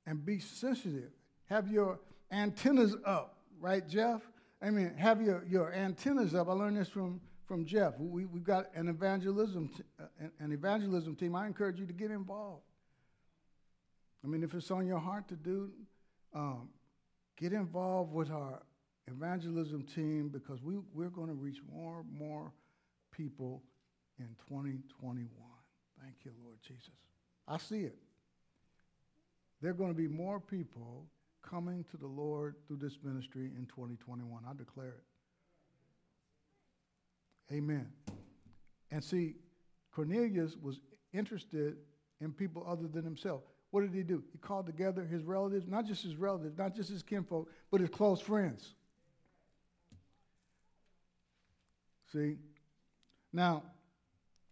and 0.06 0.24
be 0.24 0.40
sensitive. 0.40 1.10
Have 1.46 1.70
your 1.70 2.00
antennas 2.30 2.96
up, 3.04 3.38
right, 3.60 3.86
Jeff? 3.88 4.22
I 4.62 4.70
mean, 4.70 4.94
have 4.96 5.22
your, 5.22 5.44
your 5.48 5.72
antennas 5.72 6.34
up. 6.34 6.48
I 6.48 6.52
learned 6.52 6.76
this 6.76 6.88
from, 6.88 7.20
from 7.50 7.64
Jeff. 7.64 7.98
We, 7.98 8.26
we've 8.26 8.44
got 8.44 8.66
an 8.76 8.88
evangelism, 8.88 9.70
t- 9.76 9.82
uh, 10.00 10.28
an 10.38 10.52
evangelism 10.52 11.16
team. 11.16 11.34
I 11.34 11.48
encourage 11.48 11.80
you 11.80 11.86
to 11.86 11.92
get 11.92 12.12
involved. 12.12 12.62
I 14.22 14.28
mean, 14.28 14.44
if 14.44 14.54
it's 14.54 14.70
on 14.70 14.86
your 14.86 15.00
heart 15.00 15.26
to 15.30 15.34
do, 15.34 15.70
um, 16.32 16.68
get 17.36 17.52
involved 17.52 18.12
with 18.12 18.30
our 18.30 18.62
evangelism 19.08 19.82
team 19.82 20.28
because 20.28 20.62
we, 20.62 20.76
we're 20.94 21.08
going 21.08 21.26
to 21.26 21.34
reach 21.34 21.58
more 21.74 22.00
and 22.02 22.12
more 22.12 22.52
people 23.10 23.64
in 24.20 24.28
2021. 24.48 25.28
Thank 26.00 26.14
you, 26.24 26.30
Lord 26.44 26.58
Jesus. 26.62 26.94
I 27.48 27.58
see 27.58 27.80
it 27.80 27.96
there 29.60 29.70
are 29.70 29.74
going 29.74 29.90
to 29.90 29.96
be 29.96 30.08
more 30.08 30.40
people 30.40 31.06
coming 31.42 31.84
to 31.90 31.96
the 31.96 32.06
Lord 32.06 32.54
through 32.66 32.78
this 32.78 32.98
ministry 33.02 33.50
in 33.56 33.66
2021. 33.66 34.42
I 34.48 34.54
declare 34.56 34.88
it. 34.88 35.09
Amen. 37.52 37.88
And 38.90 39.02
see, 39.02 39.36
Cornelius 39.92 40.56
was 40.60 40.80
interested 41.12 41.76
in 42.20 42.32
people 42.32 42.64
other 42.68 42.86
than 42.86 43.04
himself. 43.04 43.42
What 43.70 43.82
did 43.82 43.94
he 43.94 44.02
do? 44.02 44.22
He 44.32 44.38
called 44.38 44.66
together 44.66 45.04
his 45.04 45.22
relatives, 45.24 45.66
not 45.68 45.86
just 45.86 46.02
his 46.02 46.16
relatives, 46.16 46.58
not 46.58 46.74
just 46.74 46.90
his 46.90 47.02
kinfolk, 47.02 47.48
but 47.70 47.80
his 47.80 47.90
close 47.90 48.20
friends. 48.20 48.74
See? 52.12 52.36
Now, 53.32 53.62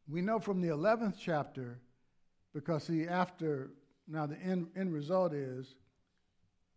we 0.09 0.23
know 0.23 0.39
from 0.39 0.61
the 0.61 0.69
11th 0.69 1.17
chapter, 1.21 1.81
because 2.55 2.85
see, 2.85 3.07
after 3.07 3.71
now, 4.09 4.27
the 4.27 4.39
end, 4.39 4.69
end 4.75 4.93
result 4.93 5.35
is 5.35 5.75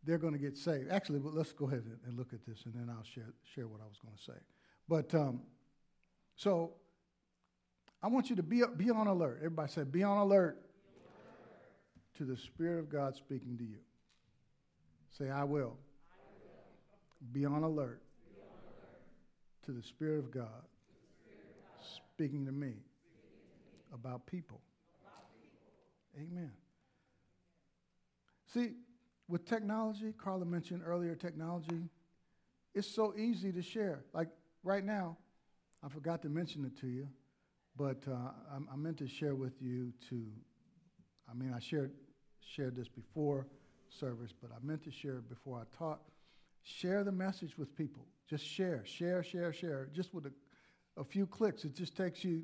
they're 0.03 0.17
going 0.17 0.33
to 0.33 0.39
get 0.39 0.57
saved. 0.57 0.91
Actually, 0.91 1.21
let's 1.23 1.53
go 1.53 1.67
ahead 1.67 1.83
and 2.05 2.17
look 2.17 2.33
at 2.33 2.45
this, 2.45 2.65
and 2.65 2.73
then 2.73 2.89
I'll 2.89 3.05
share, 3.05 3.33
share 3.55 3.67
what 3.67 3.79
I 3.79 3.87
was 3.87 3.97
going 4.03 4.15
to 4.15 4.21
say. 4.21 4.37
But 4.89 5.15
um, 5.15 5.41
so 6.41 6.71
I 8.01 8.07
want 8.07 8.31
you 8.31 8.35
to 8.37 8.41
be, 8.41 8.63
be 8.75 8.89
on 8.89 9.05
alert. 9.05 9.37
Everybody 9.37 9.71
say, 9.71 9.83
be 9.83 10.01
on 10.01 10.17
alert 10.17 10.59
to 12.17 12.25
the 12.25 12.35
Spirit 12.35 12.79
of 12.79 12.89
God 12.89 13.15
speaking 13.15 13.59
to 13.59 13.63
you. 13.63 13.77
Say, 15.15 15.29
I 15.29 15.43
will. 15.43 15.77
I 16.09 16.17
will. 16.33 17.31
Be, 17.31 17.45
on 17.45 17.61
alert 17.61 18.01
be 18.33 18.41
on 18.41 18.57
alert 18.57 19.01
to 19.67 19.71
the 19.71 19.83
Spirit 19.83 20.17
of 20.17 20.31
God, 20.31 20.47
Spirit 21.23 21.45
of 21.45 21.77
God 21.77 22.01
speaking, 22.15 22.47
to 22.47 22.51
me, 22.51 22.69
speaking 22.69 22.79
to 22.79 23.93
me 23.93 23.99
about 23.99 24.25
people. 24.25 24.61
About 25.03 25.25
people. 25.43 26.31
Amen. 26.31 26.51
See, 28.51 28.71
with 29.27 29.45
technology, 29.45 30.11
Carla 30.17 30.45
mentioned 30.45 30.81
earlier 30.83 31.13
technology, 31.13 31.83
it's 32.73 32.87
so 32.87 33.13
easy 33.15 33.51
to 33.51 33.61
share. 33.61 34.05
Like 34.11 34.29
right 34.63 34.83
now, 34.83 35.17
I 35.83 35.89
forgot 35.89 36.21
to 36.23 36.29
mention 36.29 36.63
it 36.65 36.79
to 36.81 36.87
you, 36.87 37.07
but 37.75 38.03
uh, 38.07 38.13
I, 38.13 38.73
I, 38.73 38.75
meant 38.75 38.97
to 38.97 39.07
share 39.07 39.33
with 39.33 39.61
you 39.61 39.91
to, 40.09 40.23
I 41.29 41.33
mean, 41.33 41.53
I 41.55 41.59
shared, 41.59 41.91
shared 42.39 42.75
this 42.75 42.87
before 42.87 43.47
service, 43.89 44.31
but 44.39 44.51
I 44.51 44.63
meant 44.63 44.83
to 44.83 44.91
share 44.91 45.17
it 45.17 45.29
before 45.29 45.57
I 45.59 45.77
taught. 45.77 46.01
Share 46.63 47.03
the 47.03 47.11
message 47.11 47.57
with 47.57 47.75
people. 47.75 48.05
Just 48.29 48.45
share, 48.45 48.83
share, 48.85 49.23
share, 49.23 49.51
share. 49.51 49.89
Just 49.93 50.13
with 50.13 50.27
a, 50.27 50.31
a 50.97 51.03
few 51.03 51.25
clicks. 51.25 51.65
It 51.65 51.75
just 51.75 51.97
takes 51.97 52.23
you 52.23 52.43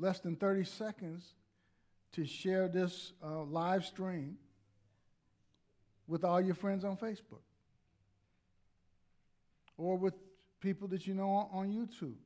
less 0.00 0.18
than 0.18 0.34
30 0.34 0.64
seconds 0.64 1.34
to 2.12 2.24
share 2.24 2.68
this 2.68 3.12
uh, 3.24 3.42
live 3.44 3.84
stream 3.84 4.38
with 6.08 6.24
all 6.24 6.40
your 6.40 6.54
friends 6.54 6.84
on 6.84 6.96
Facebook 6.96 7.42
or 9.76 9.96
with 9.96 10.14
people 10.60 10.88
that 10.88 11.06
you 11.06 11.14
know 11.14 11.48
on 11.52 11.68
YouTube. 11.68 12.16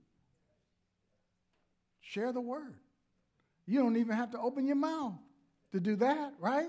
Share 2.01 2.33
the 2.33 2.41
word. 2.41 2.77
You 3.67 3.81
don't 3.81 3.97
even 3.97 4.17
have 4.17 4.33
to 4.33 4.39
open 4.39 4.67
your 4.67 4.77
mouth 4.77 5.15
to 5.73 5.81
do 5.81 5.97
that, 5.97 6.35
right? 6.39 6.69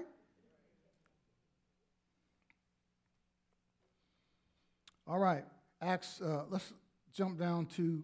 All 5.06 5.20
right, 5.20 5.44
Acts, 5.82 6.22
uh, 6.22 6.44
let's 6.50 6.72
jump 7.14 7.38
down 7.38 7.66
to 7.76 8.02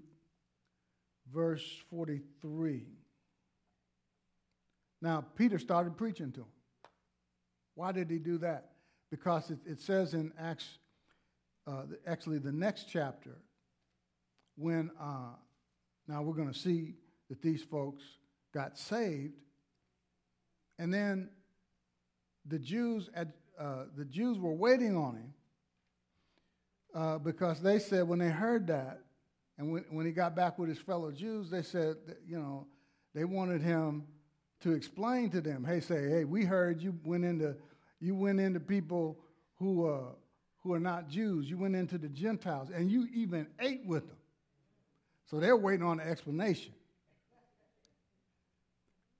verse 1.33 1.63
43. 1.89 2.85
Now, 5.01 5.23
Peter 5.35 5.57
started 5.59 5.95
preaching 5.95 6.31
to 6.33 6.41
him. 6.41 6.47
Why 7.75 7.93
did 7.93 8.09
he 8.09 8.17
do 8.17 8.37
that? 8.39 8.71
Because 9.09 9.49
it, 9.49 9.59
it 9.65 9.79
says 9.79 10.13
in 10.13 10.33
Acts, 10.37 10.79
uh, 11.65 11.83
actually, 12.05 12.39
the 12.39 12.51
next 12.51 12.87
chapter, 12.91 13.37
when 14.59 14.91
uh, 14.99 15.33
now 16.07 16.21
we're 16.21 16.35
going 16.35 16.51
to 16.51 16.59
see 16.59 16.95
that 17.29 17.41
these 17.41 17.63
folks 17.63 18.03
got 18.53 18.77
saved, 18.77 19.33
and 20.77 20.93
then 20.93 21.29
the 22.45 22.59
Jews, 22.59 23.09
at, 23.13 23.27
uh, 23.59 23.85
the 23.95 24.05
Jews 24.05 24.37
were 24.37 24.53
waiting 24.53 24.97
on 24.97 25.15
him 25.15 25.33
uh, 26.95 27.17
because 27.19 27.61
they 27.61 27.79
said 27.79 28.07
when 28.07 28.19
they 28.19 28.29
heard 28.29 28.67
that, 28.67 29.01
and 29.57 29.71
when, 29.71 29.85
when 29.89 30.05
he 30.05 30.11
got 30.11 30.35
back 30.35 30.57
with 30.57 30.69
his 30.69 30.79
fellow 30.79 31.11
Jews, 31.11 31.49
they 31.49 31.61
said, 31.61 31.95
that, 32.07 32.17
you 32.25 32.39
know, 32.39 32.65
they 33.13 33.25
wanted 33.25 33.61
him 33.61 34.05
to 34.61 34.73
explain 34.73 35.29
to 35.31 35.41
them, 35.41 35.63
hey, 35.63 35.79
say, 35.79 36.09
hey, 36.09 36.23
we 36.23 36.45
heard 36.45 36.81
you 36.81 36.97
went 37.03 37.25
into, 37.25 37.55
you 37.99 38.15
went 38.15 38.39
into 38.39 38.59
people 38.59 39.19
who, 39.55 39.87
uh, 39.87 40.13
who 40.63 40.73
are 40.73 40.79
not 40.79 41.09
Jews. 41.09 41.49
You 41.49 41.57
went 41.57 41.75
into 41.75 41.97
the 41.97 42.09
Gentiles, 42.09 42.69
and 42.73 42.89
you 42.89 43.07
even 43.13 43.47
ate 43.59 43.85
with 43.85 44.07
them. 44.07 44.18
So 45.29 45.39
they're 45.39 45.57
waiting 45.57 45.85
on 45.85 45.97
the 45.97 46.07
explanation. 46.07 46.73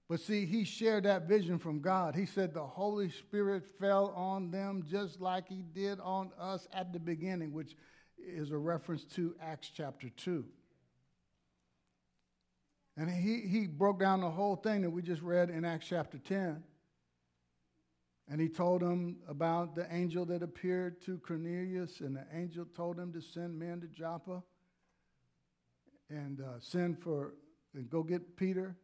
But 0.07 0.20
see, 0.20 0.47
he 0.47 0.64
shared 0.64 1.03
that 1.03 1.28
vision 1.28 1.60
from 1.60 1.82
God. 1.82 2.16
He 2.16 2.26
said 2.26 2.51
the 2.51 2.66
Holy 2.66 3.12
Spirit 3.12 3.64
fell 3.80 4.07
on 4.16 4.49
them 4.49 4.84
just 4.89 5.22
like 5.22 5.47
he 5.47 5.62
did 5.62 5.99
on 5.99 6.32
us 6.39 6.68
at 6.74 6.93
the 6.93 6.99
beginning, 6.99 7.53
which 7.53 7.76
is 8.18 8.49
a 8.49 8.57
reference 8.57 9.03
to 9.16 9.36
Acts 9.39 9.70
chapter 9.72 10.10
2. 10.10 10.43
And 12.97 13.07
he, 13.07 13.41
he 13.41 13.68
broke 13.68 13.99
down 13.99 14.22
the 14.22 14.32
whole 14.32 14.55
thing 14.55 14.82
that 14.82 14.89
we 14.89 15.03
just 15.03 15.22
read 15.22 15.51
in 15.51 15.64
Acts 15.64 15.86
chapter 15.88 16.18
10. 16.18 16.64
And 18.28 18.41
he 18.41 18.49
told 18.49 18.82
them 18.82 19.18
about 19.28 19.76
the 19.76 19.88
angel 19.93 20.26
that 20.26 20.41
appeared 20.41 21.01
to 21.05 21.20
Cornelius, 21.20 21.99
and 21.99 22.16
the 22.16 22.26
angel 22.34 22.66
told 22.76 22.97
him 22.97 23.14
to 23.14 23.22
send 23.22 23.57
men 23.57 23.80
to 23.82 23.88
Joppa 23.88 24.41
and 26.10 26.41
uh, 26.41 26.60
send 26.60 26.99
for, 26.99 27.34
and 27.74 27.89
go 27.89 28.03
get 28.03 28.36
Peter 28.36 28.76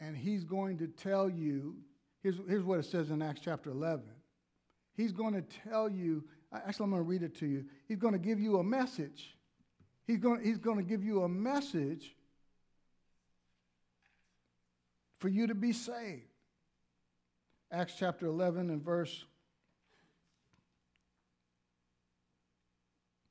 and 0.00 0.16
he's 0.16 0.44
going 0.44 0.78
to 0.78 0.86
tell 0.86 1.28
you 1.28 1.76
here's, 2.22 2.36
here's 2.48 2.64
what 2.64 2.78
it 2.78 2.84
says 2.84 3.10
in 3.10 3.22
Acts 3.22 3.40
chapter 3.42 3.70
11. 3.70 4.04
He's 4.96 5.12
going 5.12 5.34
to 5.34 5.42
tell 5.68 5.88
you, 5.88 6.24
actually, 6.52 6.84
I'm 6.84 6.90
going 6.90 7.02
to 7.02 7.08
read 7.08 7.22
it 7.22 7.36
to 7.38 7.46
you. 7.46 7.64
He's 7.86 7.98
going 7.98 8.12
to 8.12 8.18
give 8.18 8.40
you 8.40 8.58
a 8.58 8.64
message. 8.64 9.36
He's 10.06 10.18
going, 10.18 10.44
he's 10.44 10.58
going 10.58 10.78
to 10.78 10.82
give 10.82 11.02
you 11.02 11.22
a 11.22 11.28
message 11.28 12.14
for 15.18 15.28
you 15.28 15.46
to 15.46 15.54
be 15.54 15.72
saved. 15.72 16.22
Acts 17.72 17.94
chapter 17.98 18.26
11 18.26 18.70
and 18.70 18.82
verse 18.82 19.24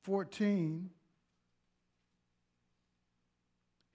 14 0.04 0.90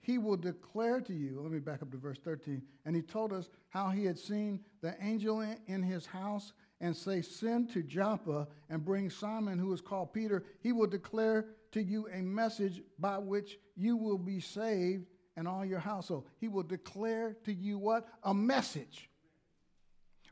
he 0.01 0.17
will 0.17 0.35
declare 0.35 0.99
to 1.01 1.13
you. 1.13 1.39
Let 1.41 1.51
me 1.51 1.59
back 1.59 1.83
up 1.83 1.91
to 1.91 1.97
verse 1.97 2.17
13. 2.23 2.61
And 2.85 2.95
he 2.95 3.03
told 3.03 3.31
us 3.31 3.49
how 3.69 3.89
he 3.89 4.03
had 4.03 4.17
seen 4.17 4.59
the 4.81 4.95
angel 4.99 5.41
in 5.67 5.83
his 5.83 6.07
house 6.07 6.53
and 6.79 6.95
say, 6.95 7.21
Send 7.21 7.71
to 7.73 7.83
Joppa 7.83 8.47
and 8.69 8.83
bring 8.83 9.11
Simon, 9.11 9.59
who 9.59 9.71
is 9.71 9.79
called 9.79 10.11
Peter. 10.11 10.43
He 10.59 10.71
will 10.71 10.87
declare 10.87 11.45
to 11.73 11.83
you 11.83 12.07
a 12.11 12.21
message 12.21 12.81
by 12.97 13.19
which 13.19 13.59
you 13.75 13.95
will 13.95 14.17
be 14.17 14.39
saved 14.39 15.05
and 15.37 15.47
all 15.47 15.63
your 15.63 15.79
household. 15.79 16.27
He 16.39 16.47
will 16.47 16.63
declare 16.63 17.37
to 17.45 17.53
you 17.53 17.77
what? 17.77 18.07
A 18.23 18.33
message. 18.33 19.07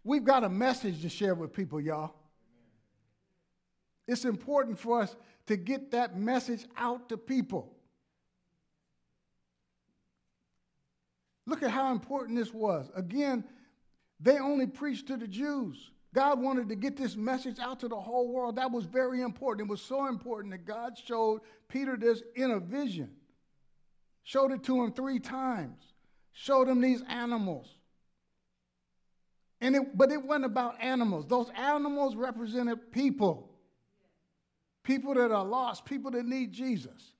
We've 0.03 0.23
got 0.23 0.43
a 0.43 0.49
message 0.49 1.03
to 1.03 1.09
share 1.09 1.35
with 1.35 1.53
people, 1.53 1.79
y'all. 1.79 2.15
It's 4.07 4.25
important 4.25 4.79
for 4.79 5.01
us 5.01 5.15
to 5.45 5.55
get 5.55 5.91
that 5.91 6.17
message 6.17 6.65
out 6.75 7.09
to 7.09 7.17
people. 7.17 7.75
Look 11.49 11.63
at 11.63 11.71
how 11.71 11.91
important 11.91 12.37
this 12.37 12.53
was. 12.53 12.91
Again, 12.95 13.43
they 14.19 14.37
only 14.37 14.67
preached 14.67 15.07
to 15.07 15.17
the 15.17 15.27
Jews. 15.27 15.89
God 16.13 16.39
wanted 16.39 16.69
to 16.69 16.75
get 16.75 16.95
this 16.95 17.15
message 17.15 17.57
out 17.57 17.79
to 17.79 17.87
the 17.87 17.99
whole 17.99 18.31
world. 18.31 18.57
That 18.57 18.71
was 18.71 18.85
very 18.85 19.21
important. 19.21 19.67
It 19.67 19.71
was 19.71 19.81
so 19.81 20.07
important 20.07 20.51
that 20.51 20.67
God 20.67 20.93
showed 20.95 21.41
Peter 21.67 21.97
this 21.97 22.21
in 22.35 22.51
a 22.51 22.59
vision, 22.59 23.09
showed 24.21 24.51
it 24.51 24.63
to 24.65 24.83
him 24.83 24.93
three 24.93 25.17
times, 25.17 25.81
showed 26.33 26.67
him 26.67 26.81
these 26.81 27.01
animals. 27.09 27.67
And 29.59 29.75
it, 29.75 29.97
but 29.97 30.11
it 30.11 30.23
wasn't 30.23 30.45
about 30.45 30.79
animals. 30.79 31.25
Those 31.25 31.49
animals 31.55 32.15
represented 32.15 32.91
people. 32.91 33.49
People 34.83 35.15
that 35.15 35.31
are 35.31 35.43
lost, 35.43 35.83
people 35.83 36.11
that 36.11 36.25
need 36.25 36.51
Jesus. 36.51 37.13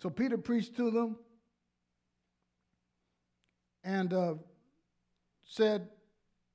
So 0.00 0.10
Peter 0.10 0.36
preached 0.36 0.74
to 0.76 0.90
them 0.90 1.16
and 3.84 4.12
uh, 4.12 4.34
said, 5.44 5.88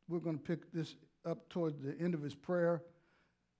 we're 0.07 0.19
going 0.19 0.37
to 0.37 0.43
pick 0.43 0.71
this 0.71 0.95
up 1.25 1.49
toward 1.49 1.81
the 1.81 1.95
end 1.99 2.13
of 2.13 2.21
his 2.21 2.35
prayer. 2.35 2.83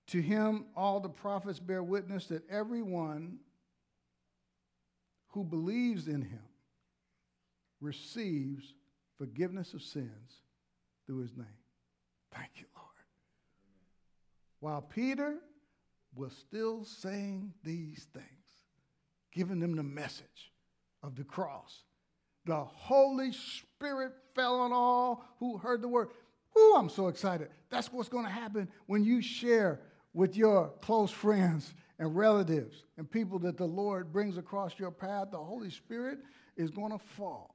To 0.07 0.21
him, 0.21 0.65
all 0.75 0.99
the 0.99 1.09
prophets 1.09 1.59
bear 1.59 1.83
witness 1.83 2.27
that 2.27 2.49
everyone 2.49 3.39
who 5.29 5.43
believes 5.43 6.07
in 6.07 6.21
him 6.21 6.43
receives 7.81 8.73
forgiveness 9.17 9.73
of 9.73 9.81
sins 9.81 10.41
through 11.05 11.19
his 11.19 11.35
name. 11.35 11.45
Thank 12.33 12.51
you, 12.55 12.65
Lord. 12.75 12.87
While 14.59 14.81
Peter 14.81 15.35
was 16.15 16.33
still 16.33 16.85
saying 16.85 17.53
these 17.63 18.07
things, 18.13 18.25
giving 19.33 19.59
them 19.59 19.75
the 19.75 19.83
message 19.83 20.51
of 21.03 21.15
the 21.15 21.23
cross, 21.23 21.83
the 22.47 22.63
Holy 22.63 23.31
Spirit 23.33 24.13
fell 24.33 24.55
on 24.61 24.71
all 24.73 25.23
who 25.39 25.57
heard 25.57 25.81
the 25.81 25.87
word. 25.87 26.07
Ooh, 26.57 26.75
I'm 26.75 26.89
so 26.89 27.09
excited. 27.09 27.49
That's 27.69 27.91
what's 27.93 28.09
going 28.09 28.25
to 28.25 28.31
happen 28.31 28.67
when 28.87 29.03
you 29.03 29.21
share 29.21 29.81
with 30.13 30.35
your 30.35 30.69
close 30.81 31.11
friends 31.11 31.75
and 31.99 32.15
relatives 32.15 32.85
and 32.97 33.09
people 33.09 33.37
that 33.39 33.57
the 33.57 33.65
Lord 33.65 34.11
brings 34.11 34.37
across 34.37 34.79
your 34.79 34.91
path. 34.91 35.27
The 35.31 35.37
Holy 35.37 35.69
Spirit 35.69 36.19
is 36.55 36.71
going 36.71 36.91
to 36.91 36.97
fall. 36.97 37.53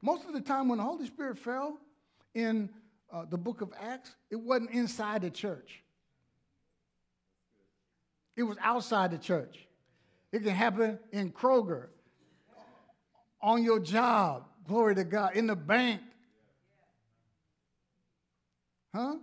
Most 0.00 0.24
of 0.24 0.32
the 0.32 0.40
time, 0.40 0.68
when 0.68 0.78
the 0.78 0.84
Holy 0.84 1.06
Spirit 1.06 1.36
fell 1.38 1.78
in 2.34 2.70
uh, 3.12 3.24
the 3.28 3.36
book 3.36 3.60
of 3.60 3.72
Acts, 3.80 4.14
it 4.30 4.36
wasn't 4.36 4.70
inside 4.70 5.22
the 5.22 5.30
church, 5.30 5.82
it 8.36 8.44
was 8.44 8.56
outside 8.62 9.10
the 9.10 9.18
church. 9.18 9.66
It 10.30 10.44
can 10.44 10.54
happen 10.54 10.98
in 11.10 11.32
Kroger 11.32 11.88
on 13.40 13.62
your 13.62 13.80
job, 13.80 14.44
glory 14.66 14.94
to 14.96 15.04
God, 15.04 15.36
in 15.36 15.46
the 15.46 15.56
bank. 15.56 16.00
Huh? 18.94 19.16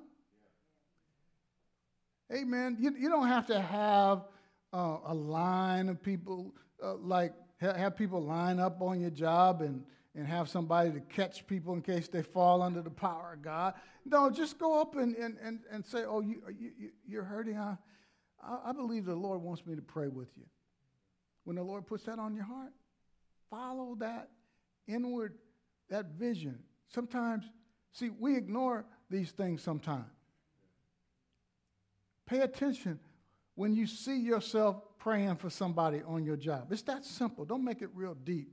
Amen. 2.34 2.78
You, 2.80 2.96
you 2.98 3.10
don't 3.10 3.28
have 3.28 3.48
to 3.48 3.60
have 3.60 4.26
uh, 4.74 4.98
a 5.06 5.14
line 5.14 5.90
of 5.90 6.02
people, 6.02 6.54
uh, 6.84 6.96
like 6.96 7.34
ha- 7.62 7.74
have 7.74 7.96
people 7.96 8.22
line 8.22 8.60
up 8.60 8.82
on 8.82 9.00
your 9.00 9.10
job 9.10 9.62
and, 9.62 9.84
and 10.16 10.26
have 10.26 10.50
somebody 10.50 10.92
to 10.92 11.00
catch 11.02 11.46
people 11.46 11.74
in 11.74 11.82
case 11.82 12.08
they 12.08 12.22
fall 12.24 12.62
under 12.62 12.82
the 12.82 12.90
power 12.90 13.34
of 13.34 13.42
God. 13.42 13.74
No, 14.06 14.30
just 14.30 14.58
go 14.58 14.80
up 14.82 14.96
and, 14.96 15.16
and, 15.16 15.38
and, 15.44 15.60
and 15.72 15.86
say, 15.86 16.04
Oh, 16.06 16.22
you, 16.22 16.42
you, 16.58 16.92
you're 17.08 17.24
hurting. 17.24 17.58
I, 17.58 17.78
I 18.44 18.72
believe 18.72 19.06
the 19.06 19.16
Lord 19.16 19.42
wants 19.42 19.66
me 19.66 19.76
to 19.76 19.82
pray 19.82 20.08
with 20.08 20.30
you. 20.38 20.44
When 21.44 21.56
the 21.56 21.64
Lord 21.64 21.86
puts 21.86 22.06
that 22.06 22.18
on 22.18 22.34
your 22.34 22.46
heart, 22.46 22.74
follow 23.50 23.96
that 24.00 24.30
inward, 24.88 25.34
that 25.90 26.08
vision. 26.18 26.60
Sometimes, 26.88 27.46
see, 27.92 28.10
we 28.10 28.36
ignore 28.36 28.86
these 29.10 29.32
things 29.32 29.62
sometimes. 29.62 30.06
Pay 32.26 32.40
attention 32.40 33.00
when 33.56 33.76
you 33.76 33.88
see 33.88 34.18
yourself 34.18 34.82
praying 34.98 35.36
for 35.36 35.50
somebody 35.50 36.02
on 36.08 36.24
your 36.24 36.38
job. 36.38 36.72
It's 36.72 36.82
that 36.84 37.06
simple. 37.06 37.46
Don't 37.46 37.64
make 37.64 37.82
it 37.82 37.90
real 37.94 38.16
deep. 38.16 38.50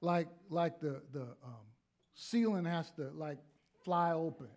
Like, 0.00 0.28
like 0.50 0.80
the, 0.80 1.02
the 1.12 1.22
um, 1.22 1.66
ceiling 2.14 2.64
has 2.64 2.90
to 2.92 3.10
like 3.14 3.38
fly 3.84 4.12
open 4.12 4.48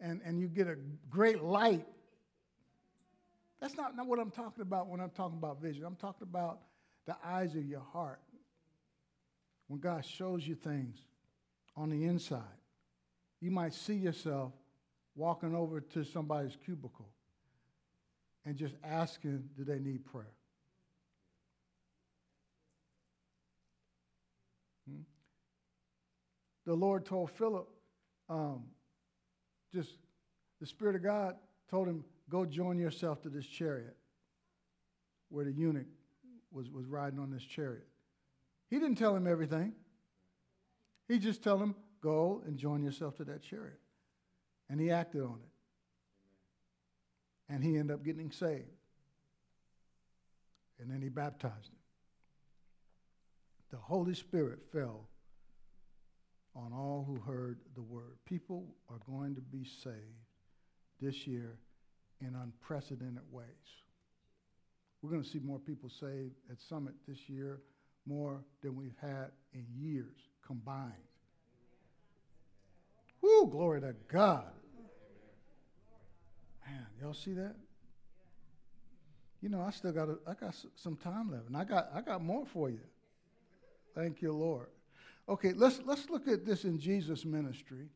and, 0.00 0.20
and 0.24 0.38
you 0.38 0.48
get 0.48 0.66
a 0.66 0.76
great 1.08 1.42
light. 1.42 1.86
That's 3.60 3.76
not, 3.76 3.96
not 3.96 4.06
what 4.06 4.18
I'm 4.18 4.30
talking 4.30 4.62
about 4.62 4.88
when 4.88 5.00
I'm 5.00 5.10
talking 5.10 5.38
about 5.38 5.62
vision. 5.62 5.84
I'm 5.84 5.96
talking 5.96 6.26
about 6.28 6.60
the 7.06 7.16
eyes 7.24 7.54
of 7.54 7.64
your 7.64 7.84
heart 7.92 8.20
when 9.68 9.80
God 9.80 10.04
shows 10.04 10.46
you 10.46 10.54
things 10.54 10.98
on 11.76 11.90
the 11.90 12.04
inside, 12.04 12.42
you 13.40 13.50
might 13.50 13.74
see 13.74 13.94
yourself 13.94 14.52
walking 15.14 15.54
over 15.54 15.80
to 15.80 16.04
somebody's 16.04 16.56
cubicle 16.64 17.08
and 18.44 18.56
just 18.56 18.74
asking, 18.82 19.44
do 19.56 19.64
they 19.64 19.78
need 19.78 20.04
prayer? 20.04 20.34
Hmm? 24.88 25.02
The 26.66 26.74
Lord 26.74 27.04
told 27.04 27.30
Philip, 27.30 27.68
um, 28.28 28.64
just 29.72 29.90
the 30.60 30.66
Spirit 30.66 30.96
of 30.96 31.02
God 31.02 31.36
told 31.70 31.88
him, 31.88 32.04
go 32.28 32.44
join 32.44 32.78
yourself 32.78 33.22
to 33.22 33.28
this 33.28 33.46
chariot 33.46 33.96
where 35.28 35.44
the 35.44 35.52
eunuch 35.52 35.86
was, 36.50 36.70
was 36.70 36.86
riding 36.86 37.18
on 37.18 37.30
this 37.30 37.42
chariot. 37.42 37.86
He 38.72 38.78
didn't 38.78 38.96
tell 38.96 39.14
him 39.14 39.26
everything. 39.26 39.74
He 41.06 41.18
just 41.18 41.42
told 41.42 41.60
him, 41.60 41.74
go 42.00 42.42
and 42.46 42.56
join 42.56 42.82
yourself 42.82 43.18
to 43.18 43.24
that 43.24 43.42
chariot. 43.42 43.78
And 44.70 44.80
he 44.80 44.90
acted 44.90 45.20
on 45.20 45.40
it. 45.42 45.50
And 47.52 47.62
he 47.62 47.76
ended 47.76 47.94
up 47.94 48.02
getting 48.02 48.30
saved. 48.30 48.62
And 50.80 50.90
then 50.90 51.02
he 51.02 51.10
baptized 51.10 51.66
him. 51.66 51.76
The 53.72 53.76
Holy 53.76 54.14
Spirit 54.14 54.60
fell 54.72 55.06
on 56.56 56.72
all 56.72 57.04
who 57.06 57.20
heard 57.20 57.58
the 57.74 57.82
word. 57.82 58.16
People 58.24 58.74
are 58.88 59.00
going 59.06 59.34
to 59.34 59.42
be 59.42 59.64
saved 59.64 60.30
this 60.98 61.26
year 61.26 61.58
in 62.22 62.34
unprecedented 62.34 63.24
ways. 63.30 63.44
We're 65.02 65.10
going 65.10 65.24
to 65.24 65.28
see 65.28 65.40
more 65.40 65.58
people 65.58 65.90
saved 65.90 66.36
at 66.50 66.58
Summit 66.58 66.94
this 67.06 67.28
year, 67.28 67.60
more 68.06 68.42
than 68.62 68.76
we've 68.76 68.96
had 69.00 69.30
in 69.52 69.66
years 69.76 70.16
combined. 70.46 70.92
Woo, 73.20 73.46
glory 73.46 73.80
to 73.80 73.94
God. 74.08 74.50
Man, 76.66 76.86
y'all 77.00 77.14
see 77.14 77.34
that? 77.34 77.54
You 79.40 79.48
know, 79.48 79.60
I 79.60 79.70
still 79.70 79.92
got 79.92 80.08
a, 80.08 80.18
I 80.26 80.34
got 80.34 80.54
some 80.76 80.96
time 80.96 81.30
left, 81.30 81.48
and 81.48 81.56
I 81.56 81.64
got 81.64 81.90
I 81.94 82.00
got 82.00 82.22
more 82.22 82.46
for 82.46 82.70
you. 82.70 82.80
Thank 83.94 84.22
you, 84.22 84.32
Lord. 84.32 84.68
Okay, 85.28 85.52
let's 85.52 85.80
let's 85.84 86.08
look 86.10 86.28
at 86.28 86.44
this 86.44 86.64
in 86.64 86.78
Jesus' 86.78 87.24
ministry. 87.24 87.88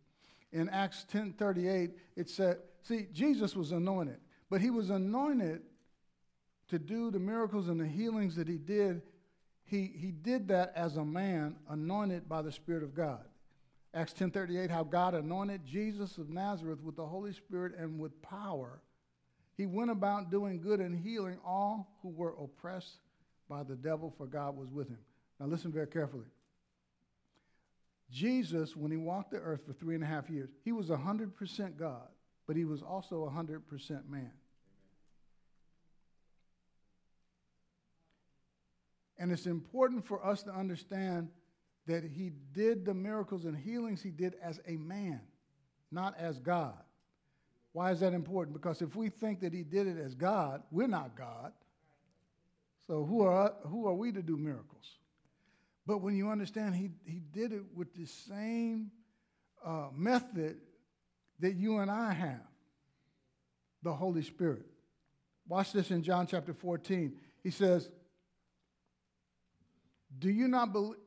In 0.52 0.68
Acts 0.68 1.06
10:38, 1.12 1.92
it 2.16 2.30
said, 2.30 2.58
see, 2.82 3.06
Jesus 3.12 3.56
was 3.56 3.72
anointed, 3.72 4.18
but 4.48 4.60
he 4.60 4.70
was 4.70 4.90
anointed 4.90 5.62
to 6.68 6.78
do 6.78 7.10
the 7.10 7.18
miracles 7.18 7.68
and 7.68 7.80
the 7.80 7.86
healings 7.86 8.36
that 8.36 8.48
he 8.48 8.56
did. 8.56 9.02
He, 9.66 9.92
he 9.94 10.12
did 10.12 10.48
that 10.48 10.72
as 10.76 10.96
a 10.96 11.04
man 11.04 11.56
anointed 11.68 12.28
by 12.28 12.42
the 12.42 12.52
Spirit 12.52 12.82
of 12.82 12.94
God. 12.94 13.24
Acts 13.92 14.12
10:38 14.12 14.70
how 14.70 14.84
God 14.84 15.14
anointed 15.14 15.64
Jesus 15.64 16.18
of 16.18 16.28
Nazareth 16.28 16.80
with 16.82 16.96
the 16.96 17.06
Holy 17.06 17.32
Spirit 17.32 17.74
and 17.78 17.98
with 17.98 18.20
power. 18.22 18.80
He 19.56 19.66
went 19.66 19.90
about 19.90 20.30
doing 20.30 20.60
good 20.60 20.80
and 20.80 20.94
healing 20.94 21.38
all 21.44 21.96
who 22.02 22.10
were 22.10 22.34
oppressed 22.38 22.98
by 23.48 23.62
the 23.62 23.74
devil 23.74 24.12
for 24.16 24.26
God 24.26 24.56
was 24.56 24.70
with 24.70 24.88
him. 24.88 24.98
Now 25.40 25.46
listen 25.46 25.72
very 25.72 25.86
carefully. 25.86 26.26
Jesus, 28.10 28.76
when 28.76 28.90
he 28.90 28.96
walked 28.96 29.32
the 29.32 29.38
earth 29.38 29.62
for 29.66 29.72
three 29.72 29.94
and 29.94 30.04
a 30.04 30.06
half 30.06 30.30
years, 30.30 30.50
he 30.64 30.72
was 30.72 30.88
100% 30.88 31.76
God, 31.76 32.08
but 32.46 32.54
he 32.54 32.64
was 32.64 32.82
also 32.82 33.28
100% 33.28 34.08
man. 34.08 34.30
And 39.18 39.32
it's 39.32 39.46
important 39.46 40.06
for 40.06 40.24
us 40.24 40.42
to 40.44 40.52
understand 40.52 41.28
that 41.86 42.04
he 42.04 42.32
did 42.52 42.84
the 42.84 42.94
miracles 42.94 43.44
and 43.44 43.56
healings 43.56 44.02
he 44.02 44.10
did 44.10 44.34
as 44.42 44.60
a 44.66 44.76
man, 44.76 45.20
not 45.90 46.14
as 46.18 46.38
God. 46.38 46.74
Why 47.72 47.92
is 47.92 48.00
that 48.00 48.12
important? 48.12 48.56
Because 48.56 48.82
if 48.82 48.96
we 48.96 49.08
think 49.08 49.40
that 49.40 49.52
he 49.52 49.62
did 49.62 49.86
it 49.86 49.98
as 49.98 50.14
God, 50.14 50.62
we're 50.70 50.86
not 50.86 51.16
God. 51.16 51.52
So 52.86 53.04
who 53.04 53.22
are, 53.22 53.54
who 53.66 53.86
are 53.86 53.94
we 53.94 54.12
to 54.12 54.22
do 54.22 54.36
miracles? 54.36 54.98
But 55.86 55.98
when 55.98 56.16
you 56.16 56.30
understand 56.30 56.74
he, 56.74 56.90
he 57.04 57.20
did 57.20 57.52
it 57.52 57.62
with 57.74 57.94
the 57.94 58.06
same 58.06 58.90
uh, 59.64 59.88
method 59.94 60.58
that 61.40 61.54
you 61.54 61.78
and 61.78 61.90
I 61.90 62.12
have 62.12 62.40
the 63.82 63.92
Holy 63.92 64.22
Spirit. 64.22 64.66
Watch 65.48 65.72
this 65.72 65.90
in 65.90 66.02
John 66.02 66.26
chapter 66.26 66.52
14. 66.52 67.12
He 67.42 67.50
says, 67.50 67.88
Do 70.18 70.30
you 70.30 70.48
not 70.48 70.72
believe? 70.72 70.98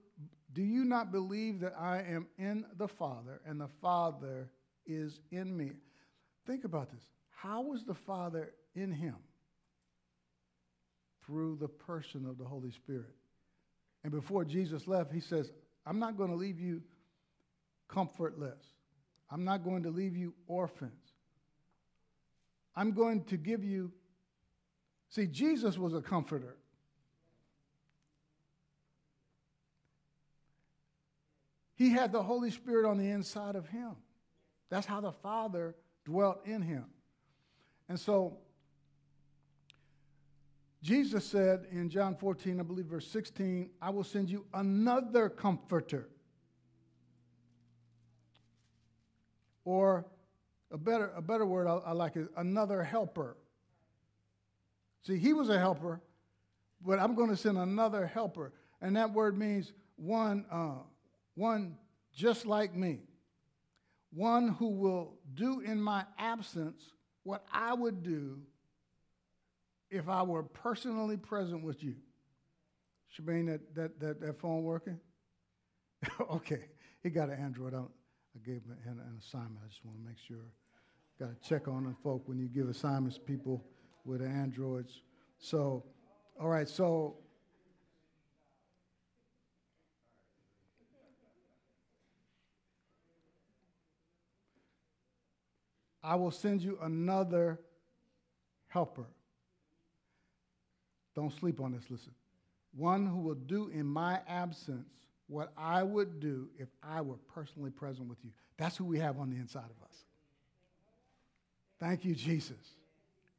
Do 0.51 0.63
you 0.63 0.83
not 0.83 1.11
believe 1.11 1.59
that 1.59 1.73
I 1.79 1.99
am 1.99 2.27
in 2.37 2.65
the 2.77 2.87
Father 2.87 3.39
and 3.45 3.61
the 3.61 3.69
Father 3.81 4.49
is 4.87 5.19
in 5.31 5.55
me? 5.55 5.71
Think 6.47 6.63
about 6.63 6.89
this. 6.91 7.03
How 7.29 7.61
was 7.61 7.83
the 7.85 7.93
Father 7.93 8.51
in 8.73 8.91
him? 8.91 9.15
Through 11.25 11.57
the 11.61 11.67
person 11.67 12.25
of 12.25 12.39
the 12.39 12.45
Holy 12.45 12.71
Spirit. 12.71 13.13
And 14.03 14.11
before 14.11 14.43
Jesus 14.43 14.87
left, 14.87 15.13
he 15.13 15.19
says, 15.19 15.51
I'm 15.85 15.99
not 15.99 16.17
going 16.17 16.31
to 16.31 16.35
leave 16.35 16.59
you 16.59 16.81
comfortless. 17.87 18.63
I'm 19.29 19.43
not 19.43 19.63
going 19.63 19.83
to 19.83 19.89
leave 19.89 20.17
you 20.17 20.33
orphans. 20.47 21.13
I'm 22.75 22.93
going 22.93 23.23
to 23.25 23.37
give 23.37 23.63
you. 23.63 23.91
See, 25.09 25.27
Jesus 25.27 25.77
was 25.77 25.93
a 25.93 26.01
comforter. 26.01 26.55
He 31.79 31.91
had 31.91 32.11
the 32.11 32.21
Holy 32.21 32.51
Spirit 32.51 32.85
on 32.85 32.97
the 32.97 33.09
inside 33.09 33.55
of 33.55 33.69
him. 33.69 33.95
That's 34.69 34.85
how 34.85 34.99
the 34.99 35.13
Father 35.13 35.77
dwelt 36.03 36.45
in 36.45 36.61
him. 36.61 36.83
And 37.87 37.97
so, 37.97 38.37
Jesus 40.83 41.23
said 41.23 41.67
in 41.71 41.89
John 41.89 42.17
14, 42.17 42.59
I 42.59 42.63
believe 42.63 42.87
verse 42.87 43.07
16, 43.07 43.69
I 43.81 43.91
will 43.91 44.03
send 44.03 44.29
you 44.29 44.45
another 44.53 45.29
comforter. 45.29 46.09
Or 49.63 50.05
a 50.71 50.77
better, 50.77 51.13
a 51.15 51.21
better 51.21 51.45
word 51.45 51.65
I, 51.65 51.75
I 51.77 51.91
like 51.93 52.17
is 52.17 52.27
another 52.35 52.83
helper. 52.83 53.37
See, 55.03 55.17
he 55.17 55.31
was 55.31 55.47
a 55.47 55.57
helper, 55.57 56.01
but 56.85 56.99
I'm 56.99 57.15
going 57.15 57.29
to 57.29 57.37
send 57.37 57.57
another 57.57 58.05
helper. 58.05 58.51
And 58.81 58.97
that 58.97 59.13
word 59.13 59.37
means 59.37 59.71
one 59.95 60.45
uh, 60.51 60.79
one 61.39 61.77
just 62.13 62.45
like 62.45 62.75
me, 62.75 62.99
one 64.11 64.49
who 64.49 64.71
will 64.71 65.13
do 65.33 65.61
in 65.61 65.81
my 65.81 66.03
absence 66.17 66.81
what 67.23 67.45
I 67.51 67.73
would 67.73 68.03
do 68.03 68.39
if 69.89 70.09
I 70.09 70.23
were 70.23 70.43
personally 70.43 71.15
present 71.15 71.63
with 71.63 71.81
you. 71.81 71.95
Shabane, 73.17 73.47
that, 73.47 73.75
that, 73.75 73.99
that, 74.01 74.21
that 74.21 74.39
phone 74.39 74.63
working? 74.63 74.99
okay, 76.31 76.65
he 77.01 77.09
got 77.09 77.29
an 77.29 77.39
Android. 77.39 77.73
I, 77.73 77.79
I 77.79 78.39
gave 78.45 78.57
him 78.63 78.75
an, 78.85 78.99
an 78.99 79.17
assignment. 79.17 79.59
I 79.63 79.69
just 79.69 79.85
want 79.85 79.97
to 79.97 80.05
make 80.05 80.17
sure. 80.17 80.45
Got 81.19 81.41
to 81.41 81.49
check 81.49 81.67
on 81.67 81.85
the 81.85 81.95
folk 82.03 82.27
when 82.27 82.37
you 82.37 82.47
give 82.47 82.69
assignments 82.69 83.17
people 83.17 83.65
with 84.05 84.21
Androids. 84.21 85.01
So, 85.37 85.85
all 86.39 86.47
right, 86.47 86.67
so 86.67 87.17
I 96.09 96.15
will 96.15 96.31
send 96.31 96.63
you 96.63 96.79
another 96.81 97.59
helper. 98.67 99.05
Don't 101.13 101.31
sleep 101.39 101.61
on 101.61 101.71
this, 101.71 101.83
listen. 101.87 102.13
One 102.75 103.05
who 103.05 103.19
will 103.19 103.35
do 103.35 103.69
in 103.69 103.85
my 103.85 104.19
absence 104.27 104.89
what 105.27 105.53
I 105.55 105.83
would 105.83 106.19
do 106.19 106.49
if 106.57 106.67
I 106.81 107.01
were 107.01 107.17
personally 107.31 107.69
present 107.69 108.09
with 108.09 108.17
you. 108.23 108.31
That's 108.57 108.75
who 108.75 108.85
we 108.85 108.97
have 108.97 109.19
on 109.19 109.29
the 109.29 109.35
inside 109.35 109.65
of 109.65 109.87
us. 109.87 109.95
Thank 111.79 112.03
you, 112.03 112.15
Jesus. 112.15 112.57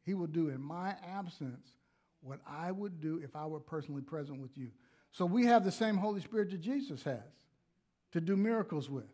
He 0.06 0.14
will 0.14 0.28
do 0.28 0.48
in 0.50 0.60
my 0.60 0.94
absence 1.04 1.72
what 2.20 2.38
I 2.46 2.70
would 2.70 3.00
do 3.00 3.20
if 3.24 3.34
I 3.34 3.46
were 3.46 3.58
personally 3.58 4.02
present 4.02 4.40
with 4.40 4.56
you. 4.56 4.68
So 5.10 5.26
we 5.26 5.44
have 5.46 5.64
the 5.64 5.72
same 5.72 5.96
Holy 5.96 6.20
Spirit 6.20 6.52
that 6.52 6.60
Jesus 6.60 7.02
has 7.02 7.18
to 8.12 8.20
do 8.20 8.36
miracles 8.36 8.88
with. 8.88 9.10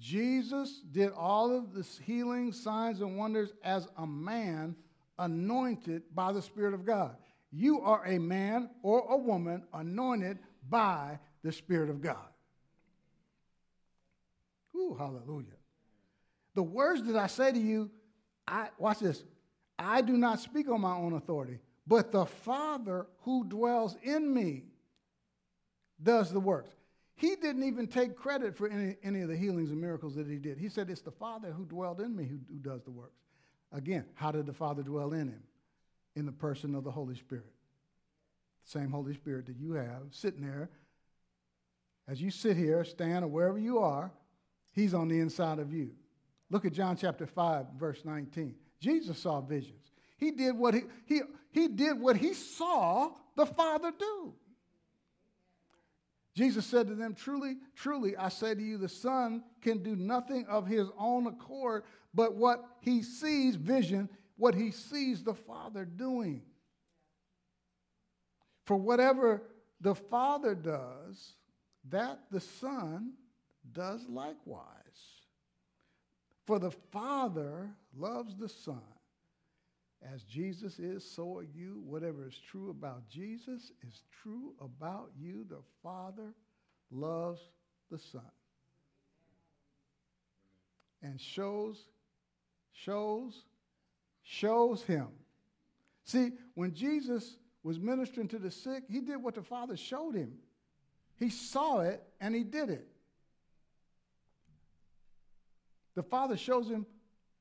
Jesus 0.00 0.80
did 0.90 1.12
all 1.12 1.54
of 1.56 1.74
the 1.74 1.86
healing, 2.02 2.52
signs, 2.52 3.00
and 3.00 3.18
wonders 3.18 3.52
as 3.62 3.86
a 3.98 4.06
man 4.06 4.74
anointed 5.18 6.02
by 6.14 6.32
the 6.32 6.40
Spirit 6.40 6.72
of 6.72 6.86
God. 6.86 7.16
You 7.52 7.80
are 7.82 8.04
a 8.06 8.18
man 8.18 8.70
or 8.82 9.00
a 9.10 9.16
woman 9.16 9.64
anointed 9.74 10.38
by 10.68 11.18
the 11.42 11.52
Spirit 11.52 11.90
of 11.90 12.00
God. 12.00 12.16
Ooh, 14.74 14.96
hallelujah. 14.98 15.48
The 16.54 16.62
words 16.62 17.02
that 17.04 17.16
I 17.16 17.26
say 17.26 17.52
to 17.52 17.58
you, 17.58 17.90
I 18.48 18.68
watch 18.78 19.00
this. 19.00 19.22
I 19.78 20.00
do 20.00 20.16
not 20.16 20.40
speak 20.40 20.68
on 20.70 20.80
my 20.80 20.94
own 20.94 21.12
authority, 21.12 21.58
but 21.86 22.10
the 22.10 22.24
Father 22.24 23.06
who 23.22 23.44
dwells 23.44 23.96
in 24.02 24.32
me 24.32 24.64
does 26.02 26.32
the 26.32 26.40
works. 26.40 26.70
He 27.20 27.36
didn't 27.36 27.64
even 27.64 27.86
take 27.86 28.16
credit 28.16 28.56
for 28.56 28.66
any, 28.66 28.96
any 29.02 29.20
of 29.20 29.28
the 29.28 29.36
healings 29.36 29.70
and 29.70 29.78
miracles 29.78 30.14
that 30.14 30.26
he 30.26 30.38
did. 30.38 30.56
He 30.56 30.70
said, 30.70 30.88
It's 30.88 31.02
the 31.02 31.10
Father 31.10 31.52
who 31.52 31.66
dwelled 31.66 32.00
in 32.00 32.16
me 32.16 32.24
who, 32.24 32.38
who 32.50 32.58
does 32.58 32.82
the 32.82 32.90
works. 32.90 33.20
Again, 33.72 34.06
how 34.14 34.32
did 34.32 34.46
the 34.46 34.54
Father 34.54 34.82
dwell 34.82 35.12
in 35.12 35.28
him? 35.28 35.42
In 36.16 36.24
the 36.24 36.32
person 36.32 36.74
of 36.74 36.82
the 36.82 36.90
Holy 36.90 37.14
Spirit. 37.14 37.52
The 38.64 38.70
same 38.70 38.90
Holy 38.90 39.12
Spirit 39.12 39.44
that 39.46 39.58
you 39.58 39.72
have 39.72 40.00
sitting 40.12 40.40
there 40.40 40.70
As 42.08 42.22
you 42.22 42.30
sit 42.30 42.56
here, 42.56 42.82
stand, 42.84 43.22
or 43.22 43.28
wherever 43.28 43.58
you 43.58 43.80
are, 43.80 44.10
He's 44.72 44.94
on 44.94 45.08
the 45.08 45.20
inside 45.20 45.58
of 45.58 45.74
you. 45.74 45.90
Look 46.48 46.64
at 46.64 46.72
John 46.72 46.96
chapter 46.96 47.26
5, 47.26 47.66
verse 47.78 48.00
19. 48.02 48.54
Jesus 48.80 49.18
saw 49.18 49.42
visions. 49.42 49.92
He 50.16 50.30
did 50.30 50.56
what 50.56 50.72
he, 50.72 50.84
he, 51.04 51.20
he 51.50 51.68
did 51.68 52.00
what 52.00 52.16
he 52.16 52.32
saw 52.32 53.10
the 53.36 53.44
Father 53.44 53.92
do. 53.98 54.32
Jesus 56.34 56.64
said 56.64 56.86
to 56.88 56.94
them, 56.94 57.14
Truly, 57.14 57.56
truly, 57.74 58.16
I 58.16 58.28
say 58.28 58.54
to 58.54 58.62
you, 58.62 58.78
the 58.78 58.88
Son 58.88 59.42
can 59.60 59.82
do 59.82 59.96
nothing 59.96 60.46
of 60.46 60.66
his 60.66 60.88
own 60.98 61.26
accord, 61.26 61.84
but 62.14 62.34
what 62.34 62.64
he 62.80 63.02
sees, 63.02 63.56
vision, 63.56 64.08
what 64.36 64.54
he 64.54 64.70
sees 64.70 65.22
the 65.22 65.34
Father 65.34 65.84
doing. 65.84 66.42
For 68.64 68.76
whatever 68.76 69.42
the 69.80 69.94
Father 69.94 70.54
does, 70.54 71.34
that 71.88 72.20
the 72.30 72.40
Son 72.40 73.14
does 73.72 74.06
likewise. 74.08 74.66
For 76.46 76.58
the 76.58 76.70
Father 76.70 77.70
loves 77.96 78.36
the 78.36 78.48
Son. 78.48 78.80
As 80.02 80.22
Jesus 80.22 80.78
is, 80.78 81.04
so 81.04 81.36
are 81.36 81.42
you. 81.42 81.82
Whatever 81.84 82.26
is 82.26 82.38
true 82.50 82.70
about 82.70 83.08
Jesus 83.08 83.70
is 83.86 84.02
true 84.22 84.54
about 84.60 85.10
you. 85.18 85.44
The 85.48 85.60
Father 85.82 86.32
loves 86.90 87.40
the 87.90 87.98
Son. 87.98 88.22
And 91.02 91.20
shows, 91.20 91.84
shows, 92.72 93.44
shows 94.22 94.82
him. 94.82 95.08
See, 96.04 96.32
when 96.54 96.72
Jesus 96.74 97.36
was 97.62 97.78
ministering 97.78 98.28
to 98.28 98.38
the 98.38 98.50
sick, 98.50 98.84
he 98.88 99.00
did 99.00 99.22
what 99.22 99.34
the 99.34 99.42
Father 99.42 99.76
showed 99.76 100.14
him. 100.14 100.32
He 101.18 101.28
saw 101.28 101.80
it 101.80 102.02
and 102.20 102.34
he 102.34 102.42
did 102.42 102.70
it. 102.70 102.86
The 105.94 106.02
Father 106.02 106.36
shows 106.36 106.68
him 106.68 106.86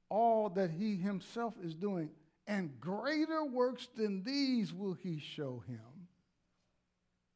all 0.09 0.49
that 0.49 0.71
he 0.71 0.95
himself 0.95 1.53
is 1.63 1.73
doing, 1.73 2.09
and 2.49 2.77
greater 2.81 3.45
works 3.45 3.87
than 3.95 4.23
these 4.23 4.73
will 4.73 4.93
he 4.93 5.19
show 5.19 5.63
him, 5.67 6.07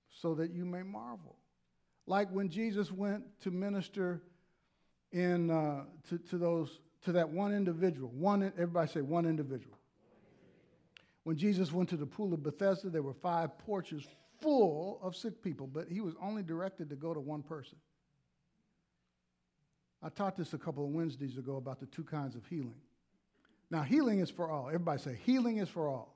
so 0.09 0.33
that 0.35 0.51
you 0.51 0.65
may 0.65 0.83
marvel. 0.83 1.37
Like 2.05 2.29
when 2.31 2.49
Jesus 2.49 2.91
went 2.91 3.23
to 3.41 3.51
minister 3.51 4.21
in 5.13 5.51
uh, 5.51 5.83
to, 6.09 6.17
to 6.17 6.37
those 6.37 6.79
to 7.05 7.11
that 7.13 7.29
one 7.29 7.53
individual. 7.53 8.09
One 8.09 8.43
everybody 8.43 8.91
say 8.91 9.01
one 9.01 9.25
individual. 9.25 9.77
When 11.23 11.37
Jesus 11.37 11.71
went 11.71 11.89
to 11.89 11.97
the 11.97 12.05
pool 12.05 12.33
of 12.33 12.43
Bethesda, 12.43 12.89
there 12.89 13.03
were 13.03 13.13
five 13.13 13.57
porches 13.59 14.05
full 14.41 14.99
of 15.01 15.15
sick 15.15 15.41
people, 15.41 15.67
but 15.67 15.87
he 15.87 16.01
was 16.01 16.15
only 16.21 16.43
directed 16.43 16.89
to 16.89 16.95
go 16.95 17.13
to 17.13 17.19
one 17.19 17.43
person. 17.43 17.77
I 20.01 20.09
taught 20.09 20.35
this 20.35 20.51
a 20.53 20.57
couple 20.57 20.83
of 20.83 20.91
Wednesdays 20.91 21.37
ago 21.37 21.55
about 21.55 21.79
the 21.79 21.85
two 21.85 22.03
kinds 22.03 22.35
of 22.35 22.45
healing. 22.47 22.75
Now, 23.73 23.81
healing 23.81 24.19
is 24.19 24.29
for 24.29 24.51
all. 24.51 24.67
Everybody 24.67 25.01
say, 25.01 25.17
healing 25.23 25.57
is 25.57 25.67
for 25.67 25.87
all. 25.87 26.15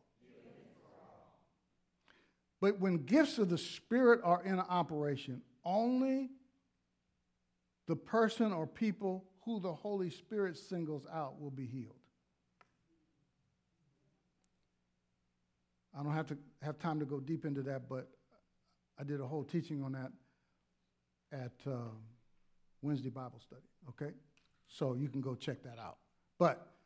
But 2.62 2.80
when 2.80 2.97
gifts 2.97 3.39
of 3.39 3.49
the 3.49 3.58
Spirit 3.58 4.22
are 4.24 4.43
in 4.43 4.60
operation, 4.60 5.41
only 5.66 6.30
the 7.88 7.95
person 7.95 8.53
or 8.53 8.68
people 8.68 9.26
who 9.43 9.60
the 9.60 9.74
Holy 9.74 10.12
Spirit 10.12 10.55
singles 10.55 11.08
out 11.12 11.41
will 11.41 11.49
be 11.49 11.66
healed. 11.66 11.95
I 15.99 16.03
don't 16.03 16.14
have 16.14 16.28
to 16.28 16.38
have 16.62 16.78
time 16.78 16.99
to 16.99 17.05
go 17.05 17.20
deep 17.20 17.43
into 17.43 17.64
that, 17.64 17.89
but 17.89 18.08
I 18.99 19.03
did 19.03 19.20
a 19.20 19.26
whole 19.26 19.43
teaching 19.43 19.82
on 19.82 19.93
that 19.93 20.12
at 21.32 21.72
uh, 21.72 21.89
Wednesday 22.84 23.10
Bible 23.10 23.39
study. 23.39 23.66
Okay? 23.89 24.14
So 24.68 24.93
you 24.93 25.10
can 25.10 25.22
go 25.22 25.34
check 25.34 25.64
that 25.64 25.80
out. 25.80 25.97
But 26.38 26.76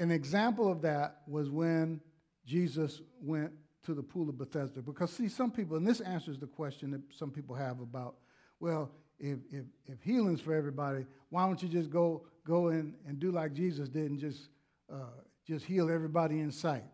an 0.00 0.10
example 0.10 0.72
of 0.72 0.82
that 0.82 1.18
was 1.28 1.50
when 1.50 2.00
Jesus 2.46 3.02
went 3.22 3.52
to 3.84 3.94
the 3.94 4.02
pool 4.02 4.28
of 4.28 4.38
Bethesda. 4.38 4.80
Because, 4.80 5.12
see, 5.12 5.28
some 5.28 5.50
people, 5.52 5.76
and 5.76 5.86
this 5.86 6.00
answers 6.00 6.38
the 6.38 6.46
question 6.46 6.90
that 6.90 7.02
some 7.14 7.30
people 7.30 7.54
have 7.54 7.80
about, 7.80 8.16
well, 8.58 8.90
if, 9.18 9.38
if, 9.52 9.64
if 9.86 10.02
healing's 10.02 10.40
for 10.40 10.54
everybody, 10.54 11.04
why 11.28 11.46
don't 11.46 11.62
you 11.62 11.68
just 11.68 11.90
go, 11.90 12.24
go 12.46 12.68
in 12.68 12.94
and 13.06 13.20
do 13.20 13.30
like 13.30 13.52
Jesus 13.52 13.90
did 13.90 14.10
and 14.10 14.18
just, 14.18 14.48
uh, 14.90 15.20
just 15.46 15.66
heal 15.66 15.90
everybody 15.90 16.40
in 16.40 16.50
sight? 16.50 16.84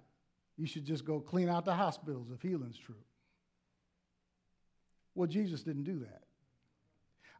You 0.57 0.66
should 0.66 0.84
just 0.84 1.04
go 1.04 1.20
clean 1.20 1.48
out 1.48 1.64
the 1.64 1.74
hospitals 1.74 2.28
if 2.34 2.42
healing's 2.42 2.78
true. 2.78 2.94
Well, 5.14 5.28
Jesus 5.28 5.62
didn't 5.62 5.84
do 5.84 6.00
that. 6.00 6.22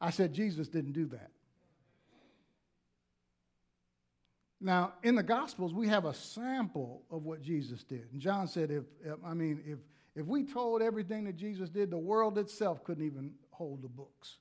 I 0.01 0.11
said 0.11 0.33
Jesus 0.33 0.69
didn't 0.69 0.93
do 0.93 1.07
that. 1.07 1.31
Now, 4.67 4.95
in 5.05 5.15
the 5.15 5.23
Gospels, 5.23 5.73
we 5.73 5.87
have 5.87 6.07
a 6.07 6.13
sample 6.13 7.05
of 7.09 7.23
what 7.23 7.41
Jesus 7.41 7.85
did. 7.85 8.09
And 8.11 8.21
John 8.21 8.49
said, 8.49 8.73
if, 8.73 8.83
I 9.25 9.33
mean, 9.33 9.63
if, 9.65 9.79
if 10.17 10.27
we 10.27 10.43
told 10.43 10.83
everything 10.83 11.23
that 11.27 11.37
Jesus 11.37 11.71
did, 11.71 11.89
the 11.89 11.97
world 11.97 12.37
itself 12.37 12.83
couldn't 12.83 13.07
even 13.07 13.35
hold 13.53 13.81
the 13.81 13.89
books. 13.89 14.39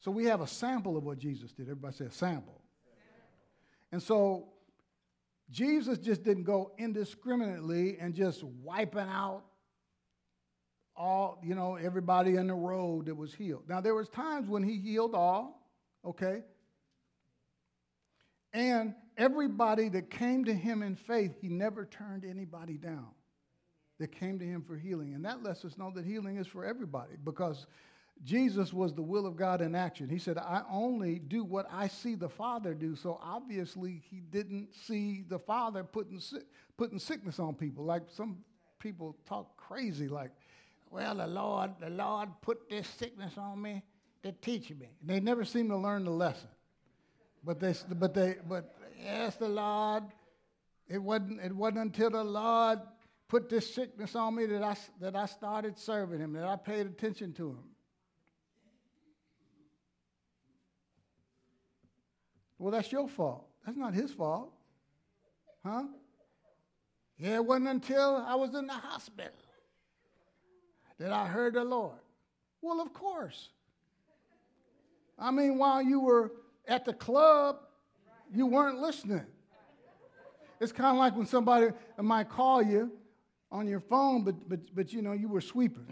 So 0.00 0.10
we 0.10 0.26
have 0.26 0.42
a 0.42 0.46
sample 0.46 0.98
of 0.98 1.04
what 1.04 1.18
Jesus 1.18 1.50
did. 1.50 1.62
Everybody 1.62 1.96
say 1.96 2.04
a 2.04 2.10
sample. 2.10 2.60
And 3.90 4.02
so 4.02 4.48
Jesus 5.48 5.96
just 5.96 6.22
didn't 6.24 6.44
go 6.44 6.72
indiscriminately 6.76 7.96
and 7.98 8.14
just 8.14 8.44
wiping 8.44 9.08
out 9.08 9.44
all, 10.94 11.40
you 11.42 11.54
know, 11.54 11.76
everybody 11.76 12.36
in 12.36 12.48
the 12.48 12.54
road 12.54 13.06
that 13.06 13.14
was 13.14 13.32
healed. 13.32 13.62
Now 13.66 13.80
there 13.80 13.94
was 13.94 14.10
times 14.10 14.46
when 14.46 14.62
he 14.62 14.76
healed 14.76 15.14
all, 15.14 15.66
okay? 16.04 16.42
And 18.56 18.94
everybody 19.18 19.90
that 19.90 20.08
came 20.08 20.46
to 20.46 20.54
him 20.54 20.82
in 20.82 20.96
faith, 20.96 21.34
he 21.42 21.48
never 21.48 21.84
turned 21.84 22.24
anybody 22.24 22.78
down 22.78 23.08
that 23.98 24.12
came 24.12 24.38
to 24.38 24.46
him 24.46 24.62
for 24.62 24.78
healing. 24.78 25.14
And 25.14 25.22
that 25.26 25.42
lets 25.42 25.62
us 25.66 25.76
know 25.76 25.92
that 25.94 26.06
healing 26.06 26.38
is 26.38 26.46
for 26.46 26.64
everybody 26.64 27.16
because 27.22 27.66
Jesus 28.24 28.72
was 28.72 28.94
the 28.94 29.02
will 29.02 29.26
of 29.26 29.36
God 29.36 29.60
in 29.60 29.74
action. 29.74 30.08
He 30.08 30.18
said, 30.18 30.38
I 30.38 30.62
only 30.70 31.18
do 31.18 31.44
what 31.44 31.66
I 31.70 31.86
see 31.86 32.14
the 32.14 32.30
Father 32.30 32.72
do. 32.72 32.96
So 32.96 33.20
obviously, 33.22 34.02
he 34.10 34.20
didn't 34.20 34.74
see 34.74 35.26
the 35.28 35.38
Father 35.38 35.84
putting, 35.84 36.18
putting 36.78 36.98
sickness 36.98 37.38
on 37.38 37.56
people. 37.56 37.84
Like 37.84 38.04
some 38.08 38.38
people 38.78 39.18
talk 39.28 39.54
crazy, 39.58 40.08
like, 40.08 40.30
well, 40.90 41.16
the 41.16 41.26
Lord, 41.26 41.72
the 41.78 41.90
Lord 41.90 42.30
put 42.40 42.70
this 42.70 42.88
sickness 42.88 43.36
on 43.36 43.60
me 43.60 43.82
to 44.22 44.32
teach 44.32 44.70
me. 44.70 44.88
They 45.04 45.20
never 45.20 45.44
seem 45.44 45.68
to 45.68 45.76
learn 45.76 46.04
the 46.04 46.10
lesson. 46.10 46.48
But 47.46 47.60
they, 47.60 47.74
but 47.94 48.12
they, 48.12 48.34
but 48.46 48.74
yes, 49.00 49.36
the 49.36 49.48
Lord. 49.48 50.02
It 50.88 50.98
wasn't, 50.98 51.40
it 51.40 51.54
wasn't 51.54 51.78
until 51.78 52.10
the 52.10 52.24
Lord 52.24 52.80
put 53.28 53.48
this 53.48 53.72
sickness 53.72 54.14
on 54.14 54.34
me 54.34 54.46
that 54.46 54.62
I, 54.62 54.76
that 55.00 55.16
I 55.16 55.26
started 55.26 55.78
serving 55.78 56.20
Him, 56.20 56.32
that 56.34 56.44
I 56.44 56.56
paid 56.56 56.86
attention 56.86 57.32
to 57.34 57.50
Him. 57.50 57.64
Well, 62.58 62.72
that's 62.72 62.90
your 62.90 63.08
fault. 63.08 63.46
That's 63.64 63.78
not 63.78 63.94
His 63.94 64.10
fault. 64.12 64.52
Huh? 65.64 65.84
Yeah, 67.18 67.36
it 67.36 67.44
wasn't 67.44 67.68
until 67.68 68.24
I 68.26 68.34
was 68.34 68.54
in 68.54 68.66
the 68.66 68.74
hospital 68.74 69.32
that 70.98 71.12
I 71.12 71.26
heard 71.26 71.54
the 71.54 71.64
Lord. 71.64 71.98
Well, 72.60 72.80
of 72.80 72.92
course. 72.92 73.50
I 75.18 75.30
mean, 75.30 75.58
while 75.58 75.82
you 75.82 76.00
were 76.00 76.32
at 76.66 76.84
the 76.84 76.92
club, 76.92 77.58
you 78.32 78.46
weren't 78.46 78.80
listening. 78.80 79.26
It's 80.60 80.72
kind 80.72 80.90
of 80.90 80.96
like 80.96 81.16
when 81.16 81.26
somebody 81.26 81.68
might 81.98 82.28
call 82.28 82.62
you 82.62 82.92
on 83.52 83.68
your 83.68 83.80
phone, 83.80 84.24
but, 84.24 84.48
but, 84.48 84.74
but 84.74 84.92
you 84.92 85.02
know, 85.02 85.12
you 85.12 85.28
were 85.28 85.40
sweeping. 85.40 85.86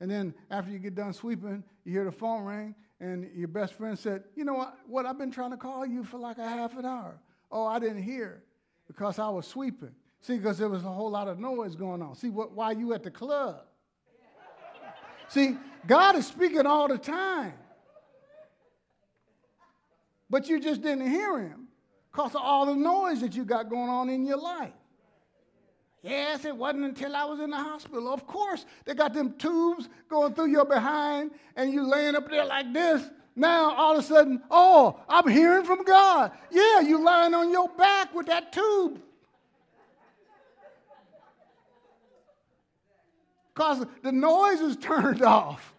And 0.00 0.10
then 0.10 0.34
after 0.50 0.70
you 0.70 0.78
get 0.78 0.94
done 0.94 1.12
sweeping, 1.12 1.64
you 1.84 1.92
hear 1.92 2.04
the 2.04 2.12
phone 2.12 2.44
ring, 2.44 2.74
and 3.00 3.28
your 3.34 3.48
best 3.48 3.74
friend 3.74 3.98
said, 3.98 4.24
You 4.34 4.44
know 4.44 4.54
what? 4.54 4.76
What 4.86 5.06
I've 5.06 5.18
been 5.18 5.30
trying 5.30 5.50
to 5.50 5.56
call 5.56 5.84
you 5.84 6.04
for 6.04 6.18
like 6.18 6.38
a 6.38 6.48
half 6.48 6.76
an 6.76 6.84
hour. 6.84 7.20
Oh, 7.50 7.66
I 7.66 7.78
didn't 7.78 8.02
hear 8.02 8.42
because 8.86 9.18
I 9.18 9.28
was 9.28 9.46
sweeping. 9.46 9.92
See, 10.20 10.36
because 10.36 10.58
there 10.58 10.68
was 10.68 10.84
a 10.84 10.88
whole 10.88 11.10
lot 11.10 11.28
of 11.28 11.38
noise 11.38 11.74
going 11.76 12.02
on. 12.02 12.14
See, 12.14 12.30
what, 12.30 12.52
why 12.52 12.72
you 12.72 12.92
at 12.92 13.02
the 13.02 13.10
club? 13.10 13.67
See, 15.28 15.56
God 15.86 16.16
is 16.16 16.26
speaking 16.26 16.66
all 16.66 16.88
the 16.88 16.98
time. 16.98 17.54
But 20.30 20.48
you 20.48 20.60
just 20.60 20.82
didn't 20.82 21.10
hear 21.10 21.38
him 21.38 21.68
because 22.12 22.34
of 22.34 22.42
all 22.42 22.66
the 22.66 22.74
noise 22.74 23.20
that 23.20 23.34
you 23.34 23.44
got 23.44 23.70
going 23.70 23.88
on 23.88 24.10
in 24.10 24.26
your 24.26 24.36
life. 24.38 24.72
Yes, 26.02 26.44
it 26.44 26.56
wasn't 26.56 26.84
until 26.84 27.16
I 27.16 27.24
was 27.24 27.40
in 27.40 27.50
the 27.50 27.56
hospital. 27.56 28.12
Of 28.12 28.26
course, 28.26 28.64
they 28.84 28.94
got 28.94 29.14
them 29.14 29.34
tubes 29.38 29.88
going 30.08 30.34
through 30.34 30.50
your 30.50 30.64
behind, 30.64 31.32
and 31.56 31.72
you 31.72 31.86
laying 31.86 32.14
up 32.14 32.30
there 32.30 32.44
like 32.44 32.72
this. 32.72 33.02
Now, 33.34 33.74
all 33.74 33.92
of 33.92 33.98
a 33.98 34.02
sudden, 34.02 34.42
oh, 34.50 35.00
I'm 35.08 35.28
hearing 35.28 35.64
from 35.64 35.84
God. 35.84 36.32
Yeah, 36.50 36.80
you 36.80 37.02
lying 37.02 37.34
on 37.34 37.50
your 37.50 37.68
back 37.70 38.14
with 38.14 38.26
that 38.26 38.52
tube 38.52 39.00
because 43.58 43.84
the 44.04 44.12
noise 44.12 44.60
is 44.60 44.76
turned 44.76 45.22
off. 45.24 45.74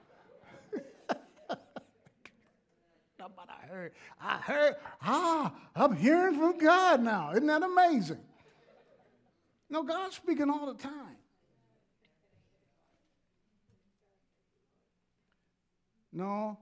but 1.47 1.59
I 3.47 3.65
heard, 3.67 3.93
I 4.21 4.37
heard, 4.37 4.75
ah, 5.01 5.53
I'm 5.73 5.95
hearing 5.95 6.35
from 6.35 6.57
God 6.57 7.01
now. 7.01 7.31
Isn't 7.31 7.47
that 7.47 7.63
amazing? 7.63 8.19
No, 9.69 9.83
God's 9.83 10.17
speaking 10.17 10.49
all 10.49 10.73
the 10.73 10.81
time. 10.81 11.15
No, 16.11 16.57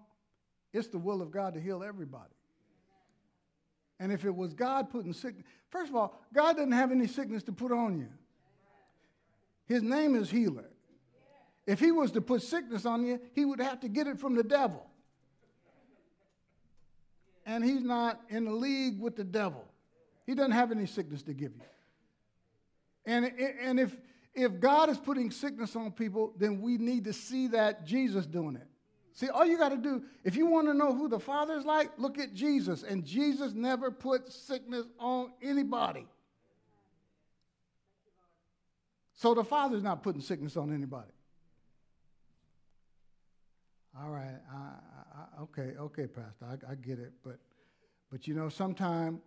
it's 0.71 0.89
the 0.89 0.99
will 0.99 1.23
of 1.23 1.31
God 1.31 1.55
to 1.55 1.59
heal 1.59 1.83
everybody. 1.83 2.25
And 3.99 4.11
if 4.11 4.23
it 4.23 4.35
was 4.35 4.53
God 4.53 4.91
putting 4.91 5.13
sickness, 5.13 5.45
first 5.71 5.89
of 5.89 5.95
all, 5.95 6.21
God 6.31 6.57
doesn't 6.57 6.73
have 6.73 6.91
any 6.91 7.07
sickness 7.07 7.41
to 7.43 7.51
put 7.51 7.71
on 7.71 7.97
you. 7.97 8.09
His 9.65 9.81
name 9.81 10.15
is 10.15 10.29
healer. 10.29 10.69
If 11.67 11.81
he 11.81 11.91
was 11.91 12.11
to 12.13 12.21
put 12.21 12.41
sickness 12.41 12.85
on 12.85 13.05
you, 13.05 13.19
he 13.33 13.43
would 13.43 13.59
have 13.59 13.81
to 13.81 13.89
get 13.89 14.07
it 14.07 14.19
from 14.19 14.35
the 14.35 14.43
devil. 14.43 14.87
And 17.45 17.63
he's 17.63 17.83
not 17.83 18.21
in 18.29 18.45
the 18.45 18.51
league 18.51 18.99
with 18.99 19.17
the 19.17 19.25
devil. 19.25 19.65
He 20.25 20.33
doesn't 20.33 20.51
have 20.51 20.71
any 20.71 20.85
sickness 20.85 21.23
to 21.23 21.33
give 21.33 21.51
you. 21.55 21.61
And, 23.05 23.31
and 23.61 23.79
if, 23.79 23.95
if 24.33 24.59
God 24.59 24.89
is 24.89 24.97
putting 24.97 25.29
sickness 25.29 25.75
on 25.75 25.91
people, 25.91 26.33
then 26.37 26.61
we 26.61 26.77
need 26.77 27.03
to 27.03 27.13
see 27.13 27.47
that 27.49 27.85
Jesus 27.85 28.25
doing 28.25 28.55
it. 28.55 28.67
See, 29.13 29.29
all 29.29 29.45
you 29.45 29.57
got 29.57 29.69
to 29.69 29.77
do, 29.77 30.03
if 30.23 30.35
you 30.35 30.45
want 30.45 30.67
to 30.67 30.73
know 30.73 30.93
who 30.93 31.09
the 31.09 31.19
Father 31.19 31.55
is 31.55 31.65
like, 31.65 31.89
look 31.97 32.19
at 32.19 32.33
Jesus. 32.33 32.83
And 32.83 33.03
Jesus 33.03 33.53
never 33.53 33.91
put 33.91 34.31
sickness 34.31 34.85
on 34.99 35.31
anybody. 35.41 36.05
So 39.15 39.33
the 39.33 39.43
Father's 39.43 39.81
not 39.83 40.03
putting 40.03 40.21
sickness 40.21 40.55
on 40.55 40.73
anybody. 40.73 41.11
All 43.99 44.09
right, 44.09 44.37
I, 44.53 44.57
I, 44.57 45.41
okay, 45.43 45.73
okay, 45.79 46.07
Pastor, 46.07 46.45
I, 46.45 46.71
I 46.71 46.75
get 46.75 46.99
it, 46.99 47.13
but, 47.23 47.39
but 48.11 48.27
you 48.27 48.35
know, 48.35 48.49
sometimes 48.49 49.19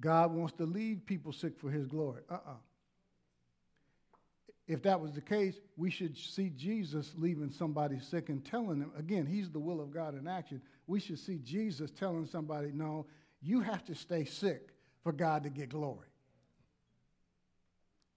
God 0.00 0.32
wants 0.32 0.52
to 0.54 0.64
leave 0.64 1.04
people 1.04 1.32
sick 1.32 1.58
for 1.58 1.70
His 1.70 1.86
glory. 1.86 2.22
Uh-uh 2.30 2.54
if 4.68 4.82
that 4.82 5.00
was 5.00 5.12
the 5.12 5.22
case, 5.22 5.58
we 5.78 5.90
should 5.90 6.16
see 6.16 6.50
Jesus 6.50 7.14
leaving 7.16 7.50
somebody 7.50 7.98
sick 7.98 8.28
and 8.28 8.44
telling 8.44 8.78
them, 8.78 8.92
again, 8.98 9.24
he's 9.24 9.50
the 9.50 9.58
will 9.58 9.80
of 9.80 9.90
God 9.90 10.16
in 10.16 10.28
action. 10.28 10.60
We 10.86 11.00
should 11.00 11.18
see 11.18 11.38
Jesus 11.42 11.90
telling 11.90 12.26
somebody, 12.26 12.70
no, 12.74 13.06
you 13.40 13.60
have 13.60 13.82
to 13.86 13.94
stay 13.94 14.26
sick 14.26 14.68
for 15.02 15.12
God 15.12 15.44
to 15.44 15.50
get 15.50 15.70
glory. 15.70 16.08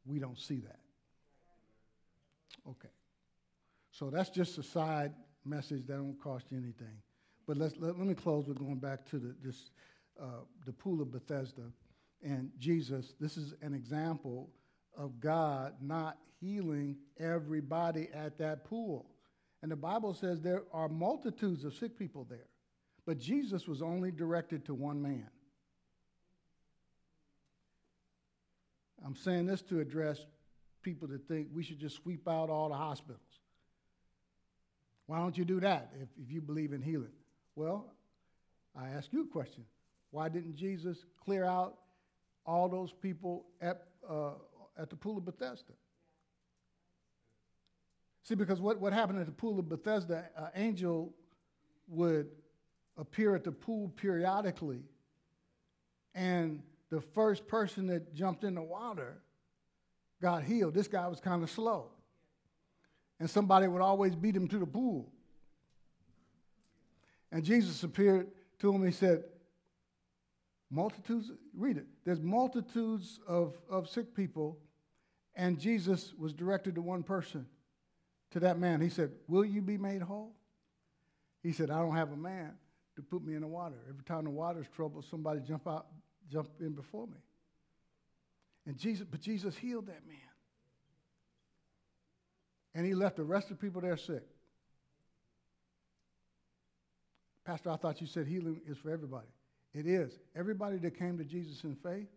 We 0.05 0.19
don't 0.19 0.37
see 0.37 0.59
that. 0.59 0.79
Okay. 2.67 2.89
So 4.01 4.09
that's 4.09 4.31
just 4.31 4.57
a 4.57 4.63
side 4.63 5.13
message 5.45 5.85
that 5.85 5.93
don't 5.93 6.19
cost 6.19 6.47
you 6.49 6.57
anything. 6.57 6.97
But 7.45 7.57
let's, 7.57 7.75
let, 7.77 7.99
let 7.99 8.07
me 8.07 8.15
close 8.15 8.47
with 8.47 8.57
going 8.57 8.79
back 8.79 9.05
to 9.11 9.19
the, 9.19 9.35
this, 9.43 9.69
uh, 10.19 10.41
the 10.65 10.73
pool 10.73 11.03
of 11.03 11.11
Bethesda. 11.11 11.71
And 12.23 12.49
Jesus, 12.57 13.13
this 13.19 13.37
is 13.37 13.53
an 13.61 13.75
example 13.75 14.49
of 14.97 15.19
God 15.19 15.75
not 15.79 16.17
healing 16.39 16.97
everybody 17.19 18.09
at 18.11 18.39
that 18.39 18.65
pool. 18.65 19.05
And 19.61 19.71
the 19.71 19.75
Bible 19.75 20.15
says 20.15 20.41
there 20.41 20.63
are 20.73 20.89
multitudes 20.89 21.63
of 21.63 21.75
sick 21.75 21.95
people 21.95 22.25
there. 22.27 22.49
But 23.05 23.19
Jesus 23.19 23.67
was 23.67 23.83
only 23.83 24.09
directed 24.09 24.65
to 24.65 24.73
one 24.73 24.99
man. 24.99 25.29
I'm 29.05 29.15
saying 29.15 29.45
this 29.45 29.61
to 29.63 29.79
address 29.79 30.25
people 30.81 31.07
that 31.09 31.27
think 31.27 31.49
we 31.53 31.61
should 31.61 31.79
just 31.79 31.97
sweep 31.97 32.27
out 32.27 32.49
all 32.49 32.69
the 32.69 32.75
hospitals. 32.75 33.30
Why 35.11 35.17
don't 35.17 35.37
you 35.37 35.43
do 35.43 35.59
that 35.59 35.91
if, 36.01 36.07
if 36.23 36.31
you 36.31 36.39
believe 36.39 36.71
in 36.71 36.81
healing? 36.81 37.11
Well, 37.57 37.85
I 38.73 38.87
ask 38.91 39.11
you 39.11 39.23
a 39.23 39.27
question. 39.27 39.65
Why 40.11 40.29
didn't 40.29 40.55
Jesus 40.55 41.03
clear 41.25 41.43
out 41.43 41.75
all 42.45 42.69
those 42.69 42.93
people 42.93 43.43
at, 43.59 43.87
uh, 44.09 44.35
at 44.77 44.89
the 44.89 44.95
pool 44.95 45.17
of 45.17 45.25
Bethesda? 45.25 45.73
See, 48.23 48.35
because 48.35 48.61
what, 48.61 48.79
what 48.79 48.93
happened 48.93 49.19
at 49.19 49.25
the 49.25 49.33
pool 49.33 49.59
of 49.59 49.67
Bethesda, 49.67 50.29
an 50.37 50.47
angel 50.55 51.13
would 51.89 52.27
appear 52.97 53.35
at 53.35 53.43
the 53.43 53.51
pool 53.51 53.89
periodically, 53.89 54.79
and 56.15 56.63
the 56.89 57.01
first 57.01 57.49
person 57.49 57.85
that 57.87 58.13
jumped 58.13 58.45
in 58.45 58.55
the 58.55 58.61
water 58.61 59.17
got 60.21 60.45
healed. 60.45 60.73
This 60.73 60.87
guy 60.87 61.09
was 61.09 61.19
kind 61.19 61.43
of 61.43 61.51
slow. 61.51 61.89
And 63.21 63.29
somebody 63.29 63.67
would 63.67 63.83
always 63.83 64.15
beat 64.15 64.35
him 64.35 64.47
to 64.47 64.57
the 64.57 64.65
pool. 64.65 65.07
And 67.31 67.45
Jesus 67.45 67.83
appeared 67.83 68.31
to 68.57 68.73
him. 68.73 68.83
He 68.83 68.91
said, 68.91 69.25
Multitudes, 70.71 71.29
read 71.55 71.77
it. 71.77 71.85
There's 72.03 72.19
multitudes 72.19 73.19
of, 73.27 73.53
of 73.69 73.87
sick 73.87 74.15
people, 74.15 74.57
and 75.35 75.59
Jesus 75.59 76.15
was 76.17 76.33
directed 76.33 76.73
to 76.75 76.81
one 76.81 77.03
person 77.03 77.45
to 78.31 78.39
that 78.39 78.57
man. 78.57 78.81
He 78.81 78.89
said, 78.89 79.11
Will 79.27 79.45
you 79.45 79.61
be 79.61 79.77
made 79.77 80.01
whole? 80.01 80.33
He 81.43 81.51
said, 81.51 81.69
I 81.69 81.77
don't 81.77 81.95
have 81.95 82.11
a 82.11 82.17
man 82.17 82.53
to 82.95 83.03
put 83.03 83.23
me 83.23 83.35
in 83.35 83.41
the 83.41 83.47
water. 83.47 83.75
Every 83.87 84.03
time 84.03 84.23
the 84.23 84.31
water's 84.31 84.67
troubled, 84.75 85.05
somebody 85.05 85.41
jump 85.41 85.67
out, 85.67 85.85
jump 86.27 86.49
in 86.59 86.73
before 86.73 87.05
me. 87.05 87.19
And 88.65 88.79
Jesus, 88.79 89.05
but 89.07 89.21
Jesus 89.21 89.55
healed 89.55 89.85
that 89.85 90.07
man. 90.07 90.30
And 92.73 92.85
he 92.85 92.93
left 92.93 93.17
the 93.17 93.23
rest 93.23 93.51
of 93.51 93.57
the 93.57 93.61
people 93.61 93.81
there 93.81 93.97
sick. 93.97 94.23
Pastor, 97.45 97.71
I 97.71 97.77
thought 97.77 98.01
you 98.01 98.07
said 98.07 98.27
healing 98.27 98.61
is 98.67 98.77
for 98.77 98.91
everybody. 98.91 99.27
It 99.73 99.87
is. 99.87 100.11
Everybody 100.35 100.77
that 100.77 100.97
came 100.97 101.17
to 101.17 101.23
Jesus 101.23 101.63
in 101.63 101.75
faith, 101.75 102.07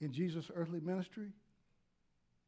in 0.00 0.12
Jesus' 0.12 0.50
earthly 0.54 0.80
ministry, 0.80 1.28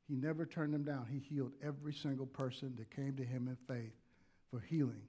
he 0.09 0.15
never 0.15 0.47
turned 0.47 0.73
them 0.75 0.85
down. 0.85 1.07
He 1.11 1.19
healed 1.19 1.53
every 1.63 1.95
single 1.95 2.27
person 2.27 2.75
that 2.79 2.95
came 2.95 3.17
to 3.17 3.25
him 3.25 3.49
in 3.49 3.57
faith 3.67 3.93
for 4.51 4.61
healing. 4.61 5.03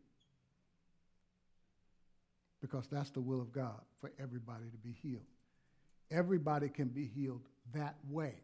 Because 2.62 2.86
that's 2.91 3.10
the 3.12 3.22
will 3.22 3.41
of 3.41 3.51
God 3.51 3.82
for 3.99 4.12
everybody 4.20 4.66
to 4.72 4.78
be 4.78 4.95
healed. 5.01 5.26
Everybody 6.12 6.70
can 6.70 6.88
be 6.88 7.06
healed 7.06 7.41
that 7.74 7.95
way 8.10 8.36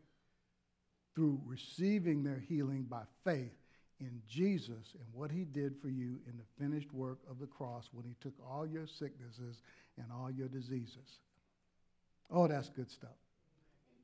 through 1.20 1.42
receiving 1.46 2.24
their 2.24 2.42
healing 2.48 2.84
by 2.84 3.02
faith 3.26 3.52
in 4.00 4.22
Jesus 4.26 4.96
and 4.98 5.06
what 5.12 5.30
he 5.30 5.44
did 5.44 5.76
for 5.82 5.90
you 5.90 6.18
in 6.26 6.38
the 6.38 6.64
finished 6.64 6.94
work 6.94 7.18
of 7.30 7.40
the 7.40 7.46
cross 7.46 7.90
when 7.92 8.06
he 8.06 8.16
took 8.22 8.32
all 8.50 8.66
your 8.66 8.88
sicknesses 8.88 9.62
and 9.98 10.06
all 10.14 10.32
your 10.32 10.48
diseases. 10.48 11.20
Oh, 12.32 12.48
that's 12.48 12.70
good 12.70 12.90
stuff. 12.90 13.18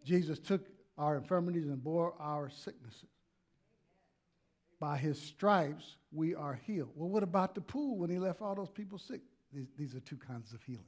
Jesus 0.03 0.39
took 0.39 0.68
our 0.97 1.16
infirmities 1.16 1.68
and 1.68 1.82
bore 1.82 2.16
our 2.20 2.49
sicknesses. 2.49 3.07
By 4.82 4.97
his 4.97 5.18
stripes, 5.18 5.95
we 6.11 6.36
are 6.36 6.59
healed. 6.68 6.89
Well, 6.95 7.07
what 7.07 7.24
about 7.24 7.55
the 7.55 7.61
pool 7.61 7.97
when 7.97 8.09
he 8.09 8.20
left 8.20 8.41
all 8.41 8.55
those 8.55 8.70
people 8.70 8.97
sick? 8.97 9.22
These, 9.53 9.68
these 9.78 9.95
are 9.95 10.01
two 10.01 10.18
kinds 10.18 10.51
of 10.51 10.61
healings. 10.63 10.84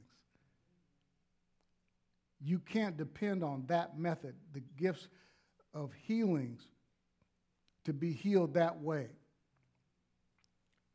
You 2.38 2.58
can't 2.58 2.98
depend 2.98 3.42
on 3.42 3.64
that 3.68 3.98
method, 3.98 4.34
the 4.52 4.62
gifts 4.76 5.08
of 5.78 5.92
healings, 6.02 6.60
to 7.84 7.92
be 7.92 8.12
healed 8.12 8.54
that 8.54 8.80
way. 8.80 9.06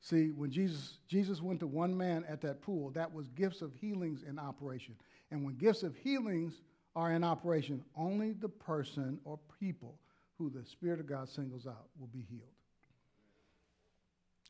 See, 0.01 0.31
when 0.31 0.51
Jesus, 0.51 0.97
Jesus 1.07 1.41
went 1.41 1.61
to 1.61 1.67
one 1.67 1.95
man 1.95 2.25
at 2.27 2.41
that 2.41 2.61
pool, 2.61 2.91
that 2.91 3.13
was 3.13 3.29
gifts 3.29 3.61
of 3.61 3.73
healings 3.73 4.23
in 4.27 4.37
operation. 4.37 4.95
And 5.31 5.45
when 5.45 5.55
gifts 5.55 5.81
of 5.83 5.95
healings 5.95 6.61
are 6.95 7.13
in 7.13 7.23
operation, 7.23 7.83
only 7.95 8.33
the 8.33 8.49
person 8.49 9.19
or 9.23 9.39
people 9.59 9.95
who 10.37 10.49
the 10.49 10.65
Spirit 10.65 10.99
of 10.99 11.07
God 11.07 11.29
singles 11.29 11.65
out 11.65 11.87
will 11.97 12.07
be 12.07 12.25
healed. 12.29 12.43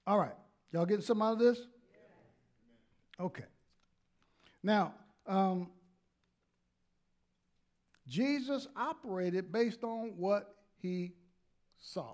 All 0.07 0.17
right. 0.17 0.35
Y'all 0.71 0.87
getting 0.87 1.05
some 1.05 1.21
out 1.21 1.33
of 1.33 1.39
this? 1.39 1.59
Okay. 3.19 3.45
Now, 4.63 4.95
um, 5.27 5.69
Jesus 8.07 8.67
operated 8.75 9.51
based 9.51 9.83
on 9.83 10.13
what 10.17 10.55
he 10.81 11.13
saw. 11.79 12.13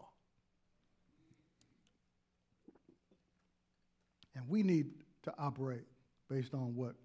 And 4.36 4.48
we 4.48 4.64
need 4.64 4.92
to 5.24 5.34
operate 5.38 5.86
based 6.30 6.54
on 6.54 6.76
what 6.76 6.96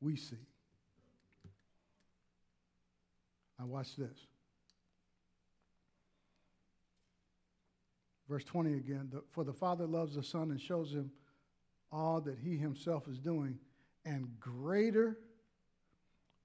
we 0.00 0.16
see. 0.16 0.36
Now, 3.58 3.66
watch 3.66 3.96
this. 3.96 4.18
Verse 8.28 8.44
20 8.44 8.74
again 8.74 9.12
For 9.30 9.44
the 9.44 9.52
Father 9.52 9.86
loves 9.86 10.16
the 10.16 10.22
Son 10.22 10.50
and 10.50 10.60
shows 10.60 10.92
him 10.92 11.10
all 11.92 12.20
that 12.22 12.38
he 12.38 12.56
himself 12.56 13.06
is 13.08 13.18
doing, 13.18 13.58
and 14.04 14.28
greater 14.40 15.16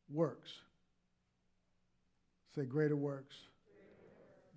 works. 0.10 0.52
Say, 2.56 2.66
greater 2.66 2.96
works. 2.96 3.36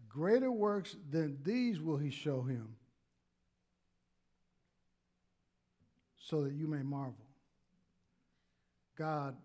Greater 0.08 0.50
works 0.50 0.96
than 1.10 1.38
these 1.42 1.80
will 1.80 1.96
he 1.96 2.10
show 2.10 2.42
him, 2.42 2.76
so 6.18 6.44
that 6.44 6.52
you 6.52 6.68
may 6.68 6.82
marvel. 6.82 7.26
God 8.96 9.36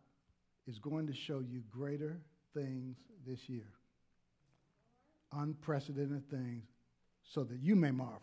is 0.67 0.77
going 0.77 1.07
to 1.07 1.13
show 1.13 1.39
you 1.39 1.63
greater 1.71 2.21
things 2.53 2.97
this 3.25 3.49
year, 3.49 3.71
unprecedented 5.33 6.29
things, 6.29 6.65
so 7.23 7.43
that 7.43 7.59
you 7.59 7.75
may 7.75 7.91
marvel 7.91 8.21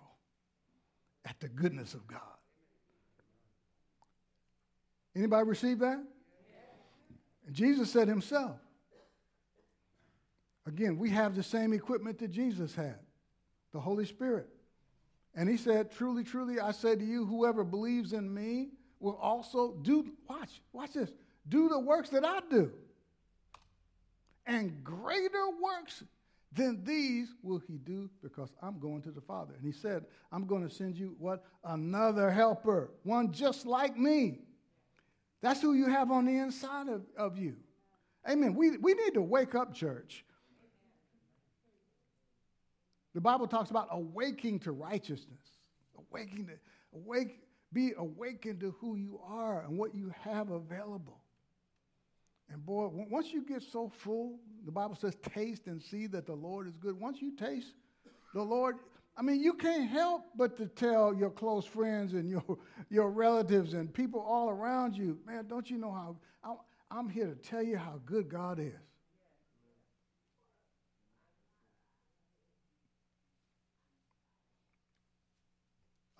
at 1.25 1.39
the 1.41 1.49
goodness 1.49 1.95
of 1.95 2.07
God. 2.07 2.21
Anybody 5.17 5.49
receive 5.49 5.81
that? 5.81 6.05
Jesus 7.51 7.91
said 7.91 8.07
himself, 8.07 8.61
again, 10.67 10.99
we 10.99 11.11
have 11.11 11.35
the 11.35 11.43
same 11.43 11.73
equipment 11.73 12.19
that 12.19 12.31
Jesus 12.31 12.75
had 12.75 12.99
the 13.73 13.81
Holy 13.81 14.07
Spirit. 14.07 14.49
And 15.35 15.49
he 15.49 15.57
said, 15.59 15.91
Truly, 15.91 16.25
truly, 16.25 16.59
I 16.59 16.73
say 16.73 16.97
to 16.97 17.05
you, 17.05 17.27
whoever 17.27 17.63
believes 17.63 18.13
in 18.13 18.33
me 18.33 18.71
will 19.01 19.17
also 19.17 19.75
do, 19.83 20.13
watch, 20.29 20.63
watch 20.73 20.95
this, 20.95 21.11
do 21.49 21.69
the 21.69 21.79
works 21.79 22.09
that 22.11 22.25
I 22.25 22.41
do. 22.51 22.73
And 24.47 24.83
greater 24.83 25.51
works 25.63 26.03
than 26.53 26.83
these 26.85 27.29
will 27.43 27.59
he 27.59 27.77
do 27.77 28.09
because 28.23 28.51
I'm 28.63 28.79
going 28.79 29.03
to 29.03 29.11
the 29.11 29.21
Father. 29.21 29.55
And 29.55 29.65
he 29.65 29.73
said, 29.73 30.07
I'm 30.33 30.47
going 30.47 30.67
to 30.67 30.75
send 30.75 30.97
you 30.97 31.15
what? 31.19 31.45
Another 31.65 32.31
helper, 32.31 32.91
one 33.03 33.33
just 33.33 33.67
like 33.67 33.97
me. 33.97 34.39
That's 35.43 35.61
who 35.61 35.75
you 35.75 35.91
have 35.91 36.11
on 36.11 36.25
the 36.25 36.39
inside 36.39 36.89
of, 36.89 37.03
of 37.17 37.37
you. 37.39 37.57
Amen. 38.29 38.55
We, 38.55 38.77
we 38.79 38.95
need 38.95 39.15
to 39.15 39.23
wake 39.23 39.55
up, 39.55 39.75
church. 39.75 40.25
The 43.17 43.23
Bible 43.23 43.47
talks 43.47 43.71
about 43.71 43.89
awaking 43.93 44.59
to 44.61 44.73
righteousness, 44.73 45.41
awaking 45.97 46.49
to 46.49 46.53
awake, 46.95 47.41
be 47.73 47.93
awakened 47.97 48.61
to 48.61 48.75
who 48.79 48.97
you 48.97 49.19
are 49.27 49.63
and 49.63 49.79
what 49.79 49.95
you 49.95 50.13
have 50.21 50.51
available. 50.51 51.23
And 52.51 52.65
boy, 52.67 52.91
once 52.93 53.33
you 53.33 53.43
get 53.43 53.63
so 53.63 53.89
full, 53.89 54.39
the 54.67 54.71
Bible 54.71 54.97
says, 54.97 55.17
taste 55.35 55.67
and 55.67 55.83
see 55.83 56.07
that 56.09 56.27
the 56.27 56.35
Lord 56.35 56.69
is 56.69 56.75
good. 56.77 57.01
Once 57.01 57.23
you 57.23 57.35
taste 57.35 57.73
the 58.35 58.43
Lord, 58.43 58.77
I 59.17 59.23
mean, 59.23 59.43
you 59.43 59.55
can't 59.55 59.89
help 59.89 60.27
but 60.37 60.55
to 60.59 60.67
tell 60.67 61.15
your 61.15 61.31
close 61.31 61.65
friends 61.65 62.13
and 62.13 62.29
your, 62.29 62.45
your 62.91 63.11
relatives 63.11 63.73
and 63.73 63.95
people 63.95 64.21
all 64.21 64.51
around 64.51 64.95
you, 64.95 65.19
man, 65.27 65.47
don't 65.49 65.71
you 65.71 65.79
know 65.79 65.91
how 65.91 66.17
I'm, 66.45 66.57
I'm 66.91 67.09
here 67.09 67.29
to 67.29 67.35
tell 67.35 67.63
you 67.63 67.79
how 67.79 67.99
good 68.05 68.29
God 68.29 68.59
is. 68.61 68.86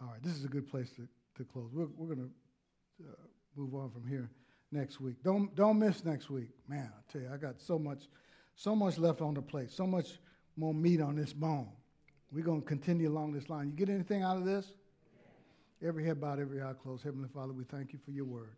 All 0.07 0.13
right, 0.13 0.23
this 0.23 0.35
is 0.35 0.45
a 0.45 0.49
good 0.49 0.71
place 0.71 0.91
to, 0.91 1.09
to 1.37 1.45
close. 1.45 1.71
We're, 1.73 1.89
we're 1.97 2.15
going 2.15 2.31
to 2.31 3.09
uh, 3.09 3.15
move 3.57 3.75
on 3.75 3.91
from 3.91 4.07
here 4.07 4.31
next 4.71 5.01
week. 5.01 5.17
Don't, 5.25 5.53
don't 5.57 5.81
miss 5.81 6.05
next 6.05 6.31
week. 6.31 6.51
Man, 6.69 6.89
I 6.97 7.13
tell 7.13 7.23
you, 7.23 7.31
I 7.33 7.37
got 7.39 7.61
so 7.61 7.77
much, 7.77 8.05
so 8.55 8.77
much 8.77 8.99
left 8.99 9.21
on 9.21 9.35
the 9.35 9.43
plate, 9.43 9.73
so 9.73 9.85
much 9.85 10.21
more 10.57 10.73
meat 10.73 11.01
on 11.01 11.17
this 11.17 11.33
bone. 11.33 11.69
We're 12.31 12.45
going 12.45 12.63
to 12.63 12.67
continue 12.67 13.11
along 13.11 13.33
this 13.33 13.51
line. 13.51 13.67
You 13.67 13.73
get 13.73 13.89
anything 13.89 14.23
out 14.23 14.37
of 14.37 14.45
this? 14.45 14.75
Every 15.85 16.05
head 16.05 16.21
bowed, 16.21 16.39
every 16.39 16.63
eye 16.63 16.75
closed. 16.81 17.03
Heavenly 17.03 17.29
Father, 17.35 17.53
we 17.53 17.65
thank 17.65 17.93
you 17.93 17.99
for 18.05 18.13
your 18.13 18.27
word. 18.27 18.55